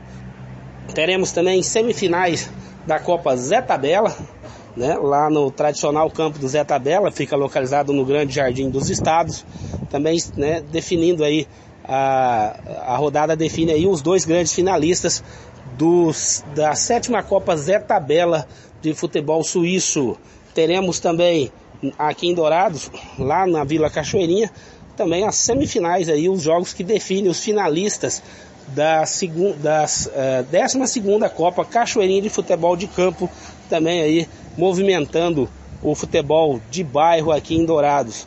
Teremos 0.93 1.33
também 1.33 1.63
semifinais 1.63 2.51
da 2.87 2.99
Copa 2.99 3.37
Zé 3.37 3.63
Tabela, 3.63 4.15
né? 4.77 4.97
Lá 4.97 5.31
no 5.31 5.51
tradicional 5.51 6.11
campo 6.11 6.39
do 6.39 6.49
Zé 6.49 6.65
Tabela, 6.65 7.11
fica 7.11 7.37
localizado 7.37 7.93
no 7.93 8.05
Grande 8.05 8.35
Jardim 8.35 8.69
dos 8.69 8.91
Estados, 8.91 9.45
também 9.91 10.19
né, 10.37 10.61
definindo 10.61 11.23
aí 11.25 11.47
a, 11.85 12.57
a 12.87 12.97
rodada 12.97 13.37
define 13.37 13.73
aí 13.73 13.87
os 13.87 14.03
dois 14.03 14.25
grandes 14.25 14.53
finalistas 14.53 15.23
dos, 15.77 16.45
da 16.55 16.75
sétima 16.75 17.23
Copa 17.23 17.57
Zé 17.57 17.79
Tabela 17.79 18.47
de 18.81 18.95
futebol 18.95 19.43
suíço. 19.43 20.17
Teremos 20.55 20.99
também 20.99 21.53
aqui 21.99 22.29
em 22.29 22.35
Dourados, 22.35 22.91
lá 23.19 23.47
na 23.47 23.65
Vila 23.65 23.91
Cachoeirinha, 23.91 24.51
também 24.97 25.27
as 25.27 25.37
semifinais 25.37 26.09
aí, 26.09 26.29
os 26.29 26.43
jogos 26.43 26.73
que 26.73 26.85
definem 26.85 27.29
os 27.29 27.43
finalistas 27.43 28.23
da 28.69 29.05
segunda, 29.07 29.57
das, 29.57 30.07
uh, 30.07 30.45
12 30.51 30.87
segunda 30.87 31.29
Copa 31.29 31.65
Cachoeirinha 31.65 32.23
de 32.23 32.31
Futebol 32.31 32.77
de 32.77 32.87
Campo, 32.87 33.31
também 33.69 34.01
aí 34.01 34.29
movimentando 34.57 35.49
o 35.83 35.95
futebol 35.95 36.61
de 36.71 36.83
bairro 36.83 37.31
aqui 37.31 37.57
em 37.57 37.65
Dourados. 37.65 38.27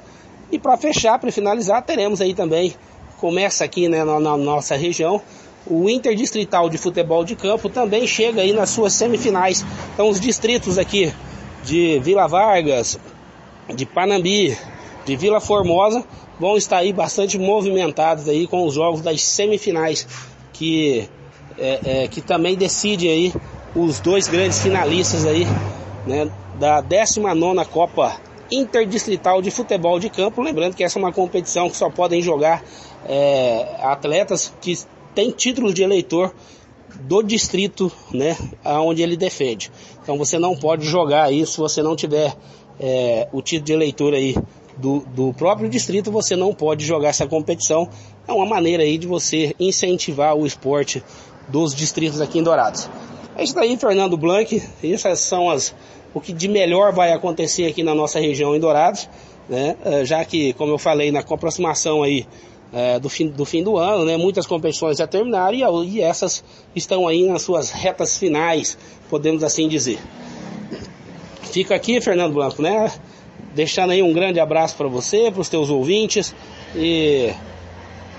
E 0.51 0.59
para 0.59 0.77
fechar, 0.77 1.19
para 1.19 1.31
finalizar, 1.31 1.81
teremos 1.83 2.21
aí 2.21 2.33
também 2.33 2.75
começa 3.17 3.65
aqui 3.65 3.89
né, 3.89 4.03
na, 4.03 4.19
na 4.19 4.37
nossa 4.37 4.75
região. 4.75 5.21
O 5.65 5.89
Interdistrital 5.89 6.69
de 6.69 6.77
Futebol 6.77 7.25
de 7.25 7.35
Campo 7.35 7.67
também 7.67 8.07
chega 8.07 8.41
aí 8.41 8.53
nas 8.53 8.69
suas 8.69 8.93
semifinais. 8.93 9.65
Então 9.93 10.07
os 10.07 10.19
distritos 10.19 10.77
aqui 10.77 11.11
de 11.63 11.99
Vila 11.99 12.27
Vargas, 12.27 12.97
de 13.75 13.85
Panambi, 13.85 14.57
de 15.05 15.15
Vila 15.17 15.41
Formosa 15.41 16.05
vão 16.39 16.57
estar 16.57 16.77
aí 16.77 16.93
bastante 16.93 17.37
movimentados 17.37 18.27
aí 18.27 18.47
com 18.47 18.65
os 18.65 18.73
jogos 18.73 19.01
das 19.01 19.21
semifinais 19.21 20.07
que, 20.53 21.09
é, 21.57 21.79
é, 22.03 22.07
que 22.07 22.21
também 22.21 22.55
decide 22.55 23.07
aí 23.07 23.33
os 23.75 23.99
dois 23.99 24.27
grandes 24.27 24.59
finalistas 24.59 25.25
aí 25.25 25.45
né, 26.05 26.29
da 26.59 26.81
19 26.81 27.65
Copa 27.65 28.19
Interdistrital 28.51 29.41
de 29.41 29.51
Futebol 29.51 29.99
de 29.99 30.09
Campo. 30.09 30.41
Lembrando 30.41 30.75
que 30.75 30.83
essa 30.83 30.97
é 30.97 31.01
uma 31.01 31.11
competição 31.11 31.69
que 31.69 31.75
só 31.75 31.89
podem 31.89 32.21
jogar 32.21 32.63
é, 33.05 33.75
atletas 33.81 34.53
que 34.61 34.77
têm 35.13 35.31
títulos 35.31 35.73
de 35.73 35.83
eleitor 35.83 36.33
do 37.01 37.21
distrito, 37.21 37.91
né, 38.11 38.37
aonde 38.63 39.03
ele 39.03 39.17
defende. 39.17 39.71
Então 40.01 40.17
você 40.17 40.39
não 40.39 40.55
pode 40.55 40.85
jogar 40.85 41.31
isso 41.31 41.53
se 41.53 41.57
você 41.59 41.83
não 41.83 41.95
tiver 41.95 42.35
é, 42.79 43.27
o 43.31 43.41
título 43.41 43.65
de 43.65 43.73
eleitor 43.73 44.13
aí 44.13 44.35
do, 44.77 44.99
do 44.99 45.33
próprio 45.33 45.69
distrito, 45.69 46.11
você 46.11 46.35
não 46.35 46.53
pode 46.53 46.85
jogar 46.85 47.09
essa 47.09 47.27
competição. 47.27 47.89
É 48.27 48.31
uma 48.31 48.45
maneira 48.45 48.83
aí 48.83 48.97
de 48.97 49.07
você 49.07 49.55
incentivar 49.59 50.35
o 50.35 50.45
esporte 50.45 51.03
dos 51.47 51.73
distritos 51.73 52.21
aqui 52.21 52.39
em 52.39 52.43
Dourados. 52.43 52.89
É 53.35 53.43
isso 53.43 53.57
aí, 53.59 53.77
Fernando 53.77 54.17
Blanc. 54.17 54.61
Essas 54.83 55.19
são 55.19 55.49
as 55.49 55.73
o 56.13 56.21
que 56.21 56.33
de 56.33 56.47
melhor 56.47 56.91
vai 56.91 57.11
acontecer 57.11 57.67
aqui 57.67 57.83
na 57.83 57.93
nossa 57.93 58.19
região 58.19 58.55
em 58.55 58.59
Dourados, 58.59 59.07
né? 59.47 59.75
É, 59.85 60.05
já 60.05 60.23
que, 60.25 60.53
como 60.53 60.71
eu 60.71 60.77
falei, 60.77 61.11
na 61.11 61.19
aproximação 61.19 62.01
aí 62.01 62.25
é, 62.73 62.99
do, 62.99 63.09
fim, 63.09 63.27
do 63.27 63.45
fim 63.45 63.63
do 63.63 63.77
ano, 63.77 64.05
né? 64.05 64.17
Muitas 64.17 64.47
competições 64.47 64.97
já 64.97 65.05
terminaram 65.05 65.83
e, 65.83 65.89
e 65.89 66.01
essas 66.01 66.43
estão 66.75 67.07
aí 67.07 67.27
nas 67.27 67.43
suas 67.43 67.71
retas 67.71 68.17
finais, 68.17 68.77
podemos 69.09 69.43
assim 69.43 69.67
dizer. 69.67 69.99
Fica 71.43 71.75
aqui, 71.75 72.01
Fernando 72.01 72.33
Blanco, 72.33 72.61
né? 72.61 72.91
Deixando 73.53 73.91
aí 73.91 74.01
um 74.03 74.13
grande 74.13 74.39
abraço 74.39 74.75
para 74.75 74.87
você, 74.87 75.31
para 75.31 75.41
os 75.41 75.49
teus 75.49 75.69
ouvintes 75.69 76.35
e 76.75 77.33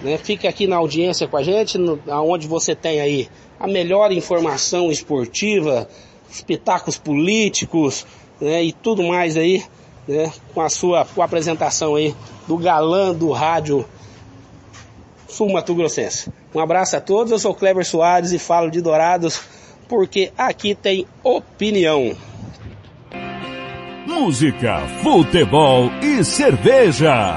né, 0.02 0.18
fica 0.18 0.48
aqui 0.48 0.66
na 0.66 0.76
audiência 0.76 1.26
com 1.28 1.36
a 1.36 1.42
gente, 1.42 1.78
no, 1.78 2.00
aonde 2.08 2.46
você 2.46 2.74
tem 2.74 3.00
aí 3.00 3.28
a 3.58 3.66
melhor 3.66 4.12
informação 4.12 4.90
esportiva, 4.90 5.88
espetáculos 6.30 6.96
políticos 6.96 8.06
né, 8.40 8.62
e 8.64 8.72
tudo 8.72 9.02
mais 9.02 9.36
aí, 9.36 9.64
né, 10.06 10.32
com 10.54 10.60
a 10.60 10.68
sua 10.68 11.04
com 11.04 11.22
a 11.22 11.24
apresentação 11.24 11.94
aí 11.94 12.14
do 12.46 12.56
galã 12.56 13.14
do 13.14 13.30
rádio 13.30 13.84
Sul 15.28 15.52
Mato 15.52 15.74
Grossense. 15.74 16.30
Um 16.54 16.60
abraço 16.60 16.96
a 16.96 17.00
todos, 17.00 17.30
eu 17.30 17.38
sou 17.38 17.54
Cleber 17.54 17.84
Soares 17.84 18.32
e 18.32 18.38
falo 18.38 18.70
de 18.70 18.80
Dourados 18.80 19.40
porque 19.88 20.32
aqui 20.36 20.74
tem 20.74 21.06
opinião. 21.24 22.14
Música, 24.08 24.80
futebol 25.02 25.90
e 26.02 26.24
cerveja. 26.24 27.36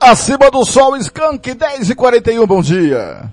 Acima 0.00 0.50
do 0.50 0.64
sol, 0.64 0.96
Skank 0.96 1.54
10 1.54 1.90
e 1.90 1.94
41, 1.94 2.46
bom 2.48 2.60
dia. 2.60 3.32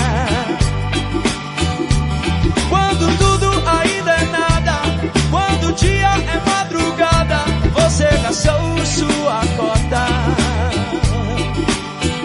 Gastou 8.31 8.85
sua 8.85 9.41
cota. 9.57 10.07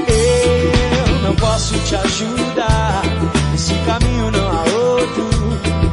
Eu 0.09 1.23
não 1.23 1.35
posso 1.35 1.75
te 1.81 1.97
ajudar, 1.97 3.03
esse 3.55 3.75
caminho 3.85 4.31
não 4.31 4.49
há 4.49 4.63
outro 4.63 5.29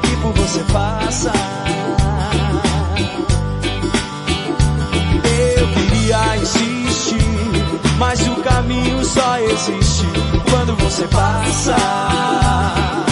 que 0.04 0.16
por 0.18 0.34
você 0.34 0.64
passa. 0.72 1.34
Eu 5.58 5.68
queria 5.68 6.38
insistir, 6.38 7.98
mas 7.98 8.22
o 8.28 8.36
caminho 8.44 9.04
só 9.04 9.40
existe 9.40 10.06
quando 10.48 10.76
você 10.76 11.08
passa. 11.08 13.03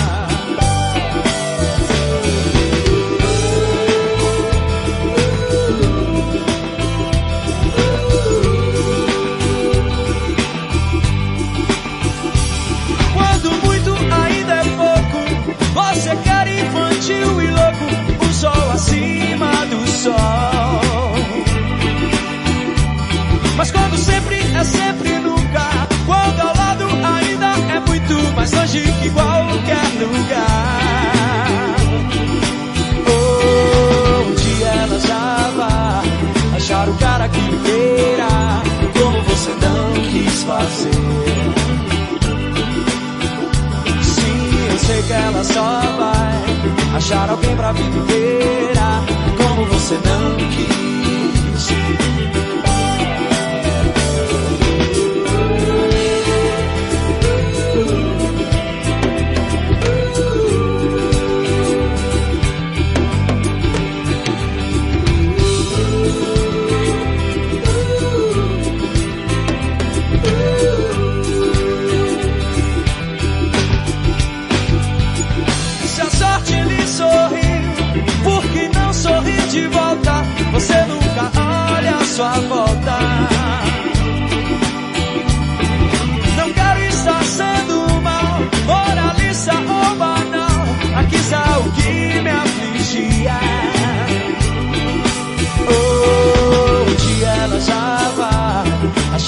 Cara 37.01 37.27
que 37.27 37.41
queira, 37.65 38.27
como 38.97 39.21
você 39.23 39.51
não 39.65 39.93
quis 40.11 40.43
fazer. 40.43 40.91
Sim, 44.03 44.71
eu 44.71 44.79
sei 44.79 45.03
que 45.03 45.13
ela 45.13 45.43
só 45.43 45.81
vai 45.97 46.95
achar 46.95 47.29
alguém 47.29 47.55
pra 47.55 47.71
vida 47.71 47.97
inteira, 47.97 49.03
como 49.37 49.65
você 49.65 49.95
não 49.95 50.49
quis. 50.49 50.80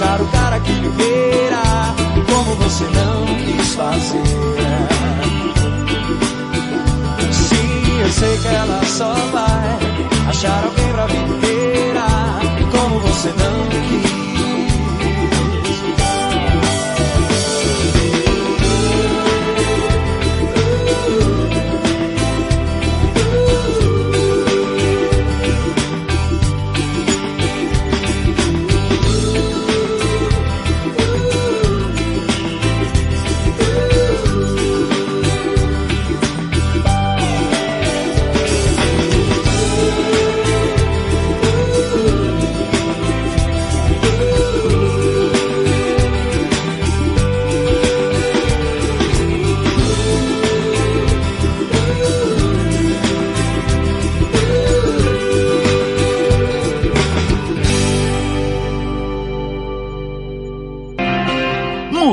Achar 0.04 0.22
o 0.22 0.28
cara 0.28 0.60
que 0.60 0.74
queira, 0.97 1.64
como 2.28 2.56
você 2.56 2.84
não 2.84 3.26
quis 3.38 3.74
fazer. 3.74 4.24
Sim, 7.32 8.01
eu 8.01 8.12
sei 8.12 8.38
que 8.38 8.47
ela 8.47 8.84
só 8.84 9.14
vai 9.32 9.80
achar 10.28 10.64
alguém 10.66 10.91
pra 10.91 11.06
vida 11.08 11.34
inteira, 11.36 12.06
como 12.72 12.99
você 12.99 13.30
não 13.30 13.70
quis. 13.70 14.12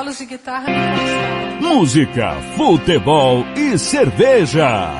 Solos 0.00 0.18
de 0.18 0.26
guitarra 0.26 0.66
me 0.66 1.60
Música, 1.60 2.34
futebol 2.56 3.44
e 3.54 3.78
cerveja. 3.78 4.99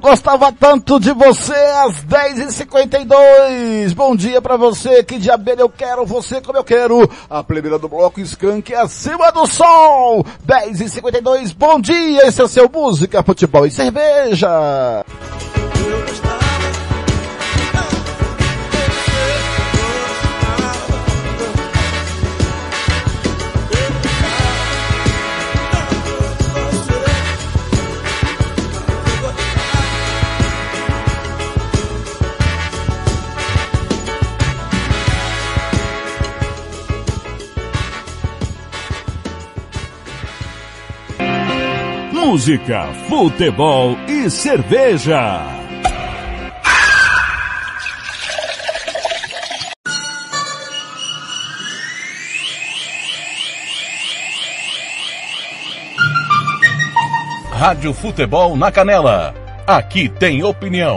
Gostava 0.00 0.52
tanto 0.52 1.00
de 1.00 1.12
você 1.12 1.54
às 1.54 2.04
10h52. 2.04 3.92
Bom 3.94 4.14
dia 4.14 4.40
pra 4.40 4.56
você, 4.56 5.02
que 5.02 5.18
de 5.18 5.30
abelha 5.30 5.60
eu 5.62 5.68
quero, 5.68 6.06
você 6.06 6.40
como 6.40 6.56
eu 6.58 6.64
quero. 6.64 7.08
A 7.28 7.42
primeira 7.42 7.78
do 7.78 7.88
bloco 7.88 8.20
Skank 8.20 8.74
acima 8.74 9.30
do 9.32 9.46
sol. 9.46 10.24
10h52, 10.46 11.54
bom 11.54 11.80
dia, 11.80 12.26
esse 12.26 12.40
é 12.40 12.48
seu 12.48 12.70
Música, 12.72 13.22
Futebol 13.22 13.66
e 13.66 13.70
Cerveja. 13.70 14.48
Música, 42.32 42.86
futebol 43.10 43.94
e 44.08 44.30
cerveja. 44.30 45.42
Rádio 57.50 57.92
Futebol 57.92 58.56
na 58.56 58.72
Canela. 58.72 59.34
Aqui 59.66 60.08
tem 60.08 60.42
opinião. 60.42 60.96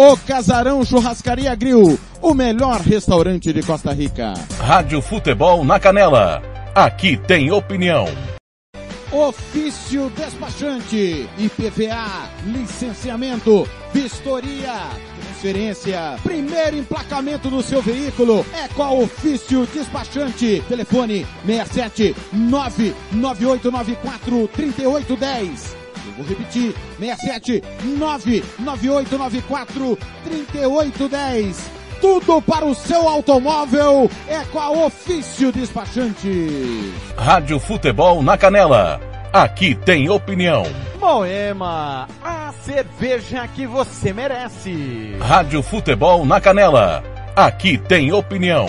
O 0.00 0.16
Casarão 0.16 0.84
Churrascaria 0.84 1.52
Grill, 1.56 1.98
o 2.22 2.32
melhor 2.32 2.80
restaurante 2.80 3.52
de 3.52 3.64
Costa 3.64 3.92
Rica. 3.92 4.32
Rádio 4.60 5.02
Futebol 5.02 5.64
na 5.64 5.80
Canela. 5.80 6.40
Aqui 6.72 7.16
tem 7.16 7.50
opinião. 7.50 8.06
Ofício 9.10 10.08
despachante, 10.10 11.28
IPVA, 11.36 12.30
licenciamento, 12.46 13.68
vistoria, 13.92 14.84
transferência, 15.20 16.16
primeiro 16.22 16.76
emplacamento 16.76 17.50
do 17.50 17.60
seu 17.60 17.82
veículo 17.82 18.46
é 18.54 18.68
com 18.68 18.84
a 18.84 18.92
Ofício 18.92 19.66
Despachante. 19.74 20.62
Telefone 20.68 21.26
67 21.44 22.14
99894 22.34 24.48
3810. 24.54 25.87
Eu 26.08 26.14
vou 26.14 26.26
repetir, 26.26 26.74
67 26.98 27.62
99894 27.98 29.98
3810 30.24 31.78
tudo 32.00 32.40
para 32.40 32.64
o 32.64 32.74
seu 32.74 33.08
automóvel 33.08 34.08
é 34.28 34.44
com 34.52 34.60
a 34.60 34.70
Ofício 34.70 35.50
Despachante. 35.50 36.92
Rádio 37.16 37.58
Futebol 37.58 38.22
na 38.22 38.38
Canela. 38.38 39.00
Aqui 39.32 39.74
tem 39.74 40.08
opinião. 40.08 40.62
Moema, 41.00 42.08
a 42.22 42.52
cerveja 42.62 43.48
que 43.48 43.66
você 43.66 44.12
merece. 44.12 45.16
Rádio 45.20 45.62
Futebol 45.62 46.24
na 46.24 46.40
Canela. 46.40 47.02
Aqui 47.34 47.76
tem 47.76 48.12
opinião. 48.12 48.68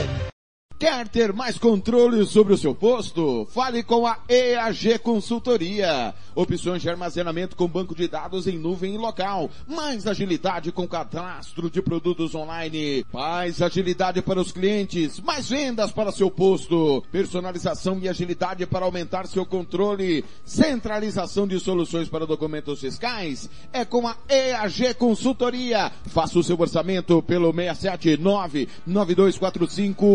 Quer 0.80 1.10
ter 1.10 1.34
mais 1.34 1.58
controle 1.58 2.26
sobre 2.26 2.54
o 2.54 2.58
seu 2.58 2.74
posto? 2.74 3.46
Fale 3.52 3.84
com 3.84 4.08
a 4.08 4.18
EAG 4.30 4.98
Consultoria. 5.00 6.16
Opções 6.34 6.82
de 6.82 6.90
armazenamento 6.90 7.54
com 7.58 7.68
banco 7.68 7.94
de 7.94 8.08
dados 8.08 8.48
em 8.48 8.58
nuvem 8.58 8.96
e 8.96 8.98
local. 8.98 9.50
Mais 9.68 10.08
agilidade 10.08 10.72
com 10.72 10.88
cadastro 10.88 11.70
de 11.70 11.82
produtos 11.82 12.34
online. 12.34 13.06
Mais 13.12 13.62
agilidade 13.62 14.22
para 14.22 14.40
os 14.40 14.54
clientes. 14.54 15.20
Mais 15.20 15.50
vendas 15.50 15.92
para 15.92 16.14
seu 16.14 16.32
posto. 16.32 17.04
Personalização 17.12 18.00
e 18.00 18.08
agilidade 18.08 18.66
para 18.66 18.86
aumentar 18.86 19.28
seu 19.28 19.46
controle. 19.46 20.24
Centralização 20.46 21.46
de 21.46 21.60
soluções 21.60 22.08
para 22.08 22.26
documentos 22.26 22.80
fiscais. 22.80 23.50
É 23.74 23.84
com 23.84 24.08
a 24.08 24.16
EAG 24.30 24.94
Consultoria. 24.94 25.92
Faça 26.06 26.40
o 26.40 26.44
seu 26.44 26.58
orçamento 26.58 27.22
pelo 27.22 27.54
679 27.54 28.70
9245 28.88 30.06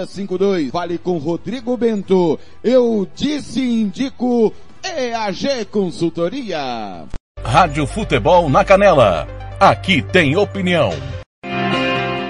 8052. 0.00 0.70
Fale 0.70 0.98
com 0.98 1.18
Rodrigo 1.18 1.76
Bento. 1.76 2.38
Eu 2.62 3.08
disse 3.14 3.60
indico 3.60 4.52
EAG 4.82 5.66
Consultoria. 5.70 7.04
Rádio 7.42 7.86
Futebol 7.86 8.48
na 8.48 8.64
Canela. 8.64 9.28
Aqui 9.60 10.02
tem 10.02 10.36
opinião. 10.36 10.90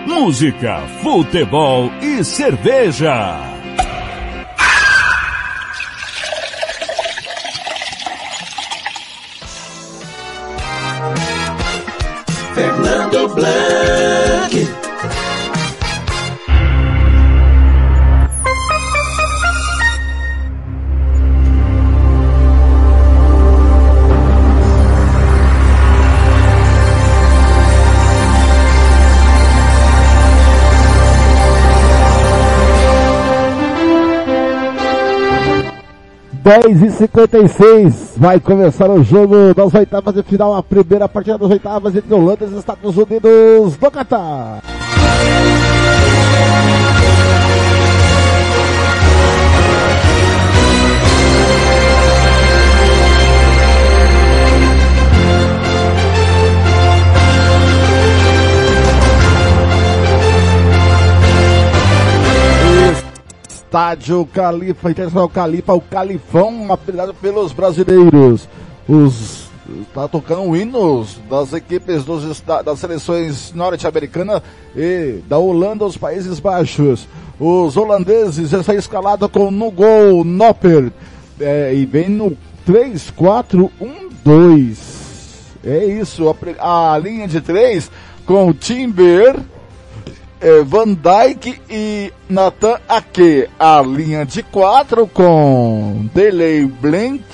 Música, 0.06 0.80
futebol 1.02 1.90
e 2.00 2.22
cerveja. 2.24 3.40
Fernando 12.54 13.34
Blanc. 13.34 14.33
Dez 36.44 36.82
e 36.82 36.90
cinquenta 36.90 37.38
e 37.38 37.48
seis 37.48 38.12
vai 38.18 38.38
começar 38.38 38.90
o 38.90 39.02
jogo 39.02 39.54
das 39.54 39.72
oitavas 39.72 40.14
de 40.14 40.22
final, 40.22 40.54
a 40.54 40.62
primeira 40.62 41.08
partida 41.08 41.38
das 41.38 41.50
oitavas 41.50 41.96
entre 41.96 42.12
Holanda 42.12 42.44
e 42.44 42.58
Estados 42.58 42.98
Unidos 42.98 43.78
do 43.78 43.90
Catar. 43.90 44.60
Estádio 63.74 64.24
Califa, 64.32 64.88
Internacional 64.88 65.28
Califa, 65.28 65.74
o 65.74 65.80
Califão, 65.80 66.72
apelidado 66.72 67.12
pelos 67.12 67.52
brasileiros. 67.52 68.48
Os 68.88 69.48
está 69.80 70.06
tocando 70.06 70.54
hinos 70.54 71.18
das 71.28 71.52
equipes 71.52 72.04
dos, 72.04 72.40
das 72.40 72.78
seleções 72.78 73.52
norte-americanas 73.52 74.42
e 74.76 75.18
da 75.26 75.38
Holanda, 75.38 75.84
os 75.84 75.96
Países 75.96 76.38
Baixos. 76.38 77.08
Os 77.40 77.76
holandeses 77.76 78.50
já 78.50 78.60
está 78.60 78.76
escalado 78.76 79.28
com 79.28 79.50
no 79.50 79.72
gol 79.72 80.22
Nopper 80.22 80.92
é, 81.40 81.74
e 81.74 81.84
vem 81.84 82.08
no 82.08 82.36
3, 82.64 83.10
4, 83.10 83.72
1, 83.80 84.08
2. 84.24 84.78
É 85.64 85.84
isso, 85.84 86.32
a, 86.60 86.92
a 86.92 86.98
linha 86.98 87.26
de 87.26 87.40
3 87.40 87.90
com 88.24 88.52
Timber, 88.52 89.34
é, 90.44 90.62
Van 90.62 90.88
Dyke 90.88 91.58
e 91.70 92.12
Nathan 92.28 92.78
Ake. 92.86 93.48
A 93.58 93.80
linha 93.80 94.26
de 94.26 94.42
quatro 94.42 95.06
com 95.06 96.06
Delay 96.14 96.66
Blank, 96.66 97.24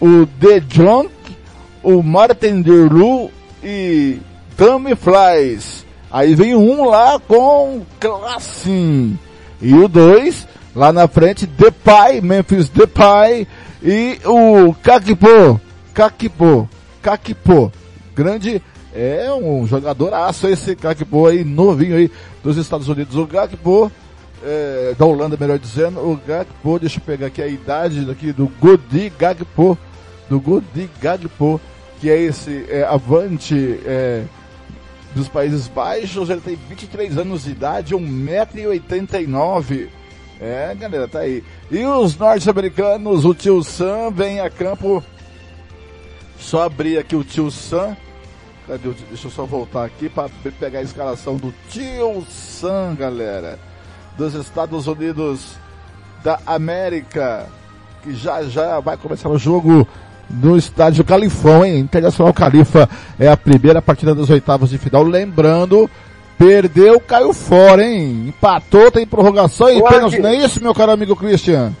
o 0.00 0.24
De 0.24 0.60
Jong, 0.60 1.10
o 1.82 2.00
Martin 2.00 2.62
Derlu 2.62 3.28
e 3.62 4.20
Tammy 4.56 4.94
Flies. 4.94 5.84
Aí 6.12 6.36
vem 6.36 6.54
um 6.54 6.84
lá 6.84 7.18
com 7.18 7.82
Classin. 7.98 9.18
E 9.60 9.74
o 9.74 9.88
dois, 9.88 10.46
lá 10.76 10.92
na 10.92 11.08
frente, 11.08 11.46
Depay, 11.46 12.20
Memphis 12.20 12.68
Depay 12.68 13.48
e 13.82 14.20
o 14.24 14.72
Kakipo. 14.74 15.60
Kakipo. 15.92 16.68
Kakipo. 17.02 17.72
Grande 18.14 18.62
é 18.94 19.32
um 19.34 19.66
jogador 19.66 20.14
aço 20.14 20.46
esse 20.46 20.76
Gakpo 20.76 21.26
aí, 21.26 21.42
novinho 21.44 21.96
aí 21.96 22.08
dos 22.42 22.56
Estados 22.56 22.88
Unidos. 22.88 23.16
O 23.16 23.26
Gakpo, 23.26 23.90
é, 24.42 24.94
da 24.96 25.04
Holanda, 25.04 25.36
melhor 25.38 25.58
dizendo, 25.58 25.98
o 26.00 26.16
Gakpo, 26.24 26.78
deixa 26.78 26.98
eu 26.98 27.02
pegar 27.02 27.26
aqui 27.26 27.42
a 27.42 27.48
idade 27.48 28.08
aqui 28.08 28.32
do 28.32 28.46
Godi 28.60 29.12
Gakpo, 29.18 29.76
do 30.30 30.38
Godi 30.40 30.88
Gakpo, 31.02 31.60
que 32.00 32.08
é 32.08 32.16
esse 32.20 32.66
é, 32.68 32.84
avante 32.84 33.80
é, 33.84 34.22
dos 35.12 35.28
Países 35.28 35.66
Baixos, 35.66 36.30
ele 36.30 36.40
tem 36.40 36.56
23 36.68 37.18
anos 37.18 37.42
de 37.44 37.50
idade, 37.50 37.96
1,89m. 37.96 39.88
É, 40.40 40.74
galera, 40.74 41.08
tá 41.08 41.20
aí. 41.20 41.42
E 41.70 41.84
os 41.84 42.16
norte-americanos, 42.16 43.24
o 43.24 43.34
tio 43.34 43.62
Sam 43.62 44.10
vem 44.12 44.40
a 44.40 44.50
campo. 44.50 45.02
Só 46.38 46.62
abrir 46.64 46.98
aqui 46.98 47.16
o 47.16 47.24
tio 47.24 47.50
Sam 47.50 47.96
Cadê 48.66 48.88
deixa 49.08 49.26
eu 49.26 49.30
só 49.30 49.44
voltar 49.44 49.84
aqui 49.84 50.08
para 50.08 50.30
pegar 50.58 50.78
a 50.78 50.82
escalação 50.82 51.36
do 51.36 51.52
Tio 51.68 52.24
Sam, 52.30 52.94
galera. 52.98 53.58
Dos 54.16 54.34
Estados 54.34 54.86
Unidos 54.86 55.56
da 56.22 56.38
América. 56.46 57.46
Que 58.02 58.14
já 58.14 58.42
já 58.44 58.80
vai 58.80 58.96
começar 58.96 59.28
o 59.28 59.38
jogo 59.38 59.86
no 60.30 60.56
estádio 60.56 61.04
Califão, 61.04 61.64
hein? 61.64 61.78
Internacional 61.78 62.32
Califa 62.32 62.88
é 63.18 63.28
a 63.28 63.36
primeira 63.36 63.82
partida 63.82 64.14
das 64.14 64.30
oitavas 64.30 64.70
de 64.70 64.78
final. 64.78 65.02
Lembrando, 65.02 65.88
perdeu, 66.38 66.98
caiu 67.00 67.34
fora, 67.34 67.84
hein? 67.84 68.28
Empatou, 68.28 68.90
tem 68.90 69.06
prorrogação 69.06 69.68
e 69.70 69.82
pênalti. 69.82 70.18
Não 70.18 70.30
é 70.30 70.36
isso, 70.36 70.62
meu 70.62 70.74
caro 70.74 70.92
amigo 70.92 71.14
Christian? 71.14 71.72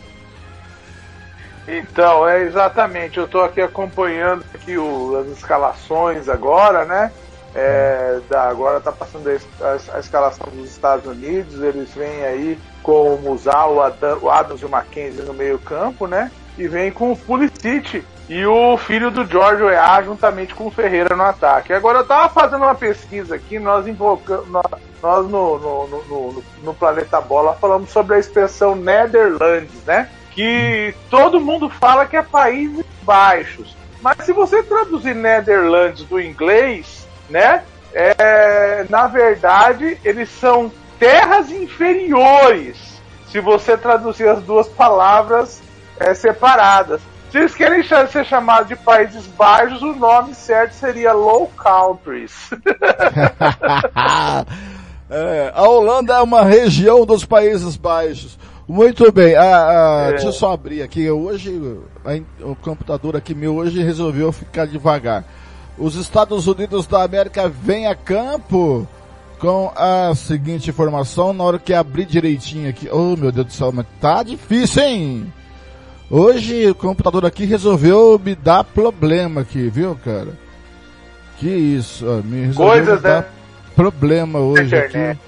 Então, 1.66 2.28
é 2.28 2.42
exatamente. 2.42 3.18
Eu 3.18 3.24
estou 3.24 3.42
aqui 3.42 3.60
acompanhando 3.60 4.44
aqui 4.54 4.76
o, 4.76 5.16
as 5.18 5.36
escalações 5.36 6.28
agora, 6.28 6.84
né? 6.84 7.12
É, 7.54 8.20
da, 8.28 8.48
agora 8.48 8.78
está 8.78 8.90
passando 8.90 9.28
a, 9.28 9.96
a, 9.96 10.00
escalação 10.00 10.46
dos 10.52 10.68
Estados 10.70 11.06
Unidos. 11.06 11.62
Eles 11.62 11.94
vêm 11.94 12.24
aí 12.24 12.58
com 12.82 13.14
o 13.14 13.20
Musal, 13.20 13.74
o, 13.74 13.80
Adam, 13.80 14.18
o 14.20 14.30
Adams 14.30 14.60
e 14.60 14.66
o 14.66 14.68
Mackenzie 14.68 15.22
no 15.22 15.32
meio 15.32 15.58
campo, 15.58 16.06
né? 16.06 16.30
e 16.56 16.68
vem 16.68 16.90
com 16.90 17.12
o 17.12 17.16
Pulisic 17.16 18.04
e 18.28 18.46
o 18.46 18.76
filho 18.78 19.10
do 19.10 19.26
George 19.26 19.62
Weah 19.62 20.02
juntamente 20.02 20.54
com 20.54 20.66
o 20.66 20.70
Ferreira 20.70 21.14
no 21.14 21.24
ataque. 21.24 21.72
Agora 21.72 21.98
eu 21.98 22.06
tava 22.06 22.28
fazendo 22.28 22.62
uma 22.62 22.74
pesquisa 22.74 23.34
aqui, 23.34 23.58
nós 23.58 23.86
invocamos, 23.86 24.48
nós, 24.48 24.64
nós 25.02 25.28
no, 25.28 25.58
no, 25.58 25.86
no, 25.86 26.44
no, 26.62 26.74
Planeta 26.74 27.20
Bola 27.20 27.54
falamos 27.60 27.90
sobre 27.90 28.16
a 28.16 28.18
expressão 28.18 28.74
Netherlands, 28.74 29.84
né? 29.86 30.08
Que 30.34 30.94
todo 31.08 31.40
mundo 31.40 31.68
fala 31.70 32.06
que 32.06 32.16
é 32.16 32.22
Países 32.22 32.84
Baixos. 33.02 33.76
Mas 34.02 34.18
se 34.24 34.32
você 34.32 34.62
traduzir 34.62 35.14
Netherlands 35.14 36.04
do 36.04 36.20
inglês, 36.20 37.06
né? 37.30 37.62
É, 37.92 38.84
na 38.90 39.06
verdade, 39.06 39.96
eles 40.04 40.28
são 40.28 40.70
terras 40.98 41.50
inferiores. 41.50 43.00
Se 43.28 43.40
você 43.40 43.76
traduzir 43.76 44.28
as 44.28 44.42
duas 44.42 44.68
palavras 44.68 45.62
é, 45.98 46.14
separadas. 46.14 47.00
Se 47.30 47.38
eles 47.38 47.54
querem 47.54 47.82
ser 47.82 48.24
chamados 48.24 48.68
de 48.68 48.76
Países 48.76 49.26
Baixos, 49.26 49.82
o 49.82 49.92
nome 49.92 50.34
certo 50.34 50.72
seria 50.72 51.12
Low 51.12 51.50
Countries. 51.56 52.32
é, 55.10 55.52
a 55.52 55.62
Holanda 55.62 56.14
é 56.14 56.20
uma 56.20 56.44
região 56.44 57.04
dos 57.04 57.24
Países 57.24 57.76
Baixos. 57.76 58.38
Muito 58.66 59.12
bem, 59.12 59.34
ah, 59.36 59.42
ah, 59.42 60.06
é. 60.08 60.10
deixa 60.12 60.26
eu 60.26 60.32
só 60.32 60.52
abrir 60.52 60.82
aqui. 60.82 61.10
Hoje, 61.10 61.78
a, 62.04 62.44
o 62.46 62.56
computador 62.56 63.14
aqui 63.14 63.34
meu 63.34 63.56
hoje 63.56 63.82
resolveu 63.82 64.32
ficar 64.32 64.66
devagar. 64.66 65.24
Os 65.76 65.96
Estados 65.96 66.46
Unidos 66.46 66.86
da 66.86 67.02
América 67.02 67.48
vêm 67.48 67.86
a 67.86 67.94
campo 67.94 68.88
com 69.38 69.70
a 69.76 70.14
seguinte 70.14 70.70
informação 70.70 71.34
na 71.34 71.44
hora 71.44 71.58
que 71.58 71.74
abrir 71.74 72.06
direitinho 72.06 72.70
aqui. 72.70 72.88
Oh 72.90 73.16
meu 73.16 73.30
Deus 73.30 73.46
do 73.48 73.52
céu, 73.52 73.70
mas 73.72 73.84
tá 74.00 74.22
difícil, 74.22 74.82
hein? 74.82 75.32
Hoje 76.10 76.70
o 76.70 76.74
computador 76.74 77.26
aqui 77.26 77.44
resolveu 77.44 78.18
me 78.22 78.34
dar 78.34 78.64
problema 78.64 79.42
aqui, 79.42 79.68
viu, 79.68 79.98
cara? 80.02 80.38
Que 81.38 81.48
isso, 81.48 82.06
ó, 82.06 82.22
me 82.22 82.46
resolveu 82.46 82.72
Coisas, 82.72 82.96
me 82.96 83.02
dar 83.02 83.22
né? 83.22 83.28
problema 83.76 84.38
hoje 84.38 84.74
aqui. 84.74 85.18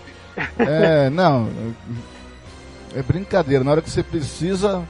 É, 0.59 1.11
não, 1.11 1.49
é 2.97 3.03
brincadeira. 3.03 3.63
Na 3.63 3.73
hora 3.73 3.83
que 3.83 3.91
você 3.91 4.03
precisa 4.03 4.83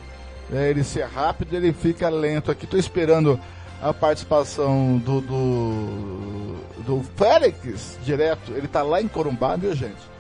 é, 0.53 0.71
ele 0.71 0.85
ser 0.85 1.07
rápido, 1.07 1.55
ele 1.55 1.73
fica 1.73 2.09
lento. 2.09 2.51
Aqui 2.51 2.67
tô 2.67 2.77
esperando 2.77 3.39
a 3.83 3.93
participação 3.93 4.99
do, 4.99 5.21
do, 5.21 6.57
do 6.85 7.03
Félix 7.17 7.99
direto. 8.05 8.53
Ele 8.53 8.69
tá 8.69 8.83
lá 8.83 9.03
em 9.03 9.09
Corumbá, 9.09 9.57
viu, 9.57 9.75
gente? 9.75 10.17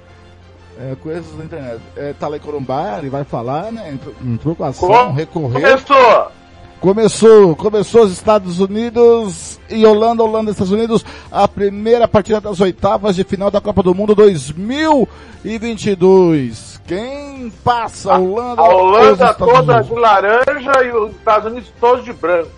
é, 0.78 0.94
coisas 1.02 1.26
da 1.36 1.44
internet. 1.44 1.80
É, 1.96 2.12
tá 2.12 2.28
lá 2.28 2.36
em 2.36 2.40
Corumbá, 2.40 2.98
ele 2.98 3.10
vai 3.10 3.24
falar, 3.24 3.72
né? 3.72 3.90
Entrou, 3.92 4.14
entrou 4.24 4.54
com 4.54 4.62
ação, 4.64 5.12
recorreu. 5.12 5.60
Começou! 5.60 6.30
Começou, 6.78 7.56
começou 7.56 8.02
os 8.02 8.12
Estados 8.12 8.60
Unidos 8.60 9.58
e 9.70 9.86
Holanda, 9.86 10.22
Holanda, 10.22 10.50
Estados 10.50 10.72
Unidos, 10.72 11.02
a 11.32 11.48
primeira 11.48 12.06
partida 12.06 12.38
das 12.38 12.60
oitavas 12.60 13.16
de 13.16 13.24
final 13.24 13.50
da 13.50 13.62
Copa 13.62 13.82
do 13.82 13.94
Mundo 13.94 14.14
2022. 14.14 16.76
Quem 16.86 17.52
passa? 17.64 18.14
A 18.14 18.18
Holanda, 18.18 18.62
a 18.62 18.68
Holanda 18.68 19.34
toda 19.34 19.80
de 19.82 19.94
laranja 19.94 20.84
e 20.84 20.92
os 20.92 21.10
Estados 21.12 21.50
Unidos 21.50 21.72
todos 21.80 22.04
de 22.04 22.12
branco. 22.12 22.50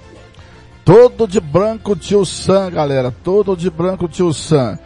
Todo 0.85 1.27
de 1.27 1.41
branco, 1.41 1.97
tio 1.97 2.25
Sam, 2.25 2.71
galera. 2.71 3.15
Todo 3.25 3.57
de 3.57 3.71
branco, 3.71 4.09
tio 4.09 4.33
Sam. 4.33 4.79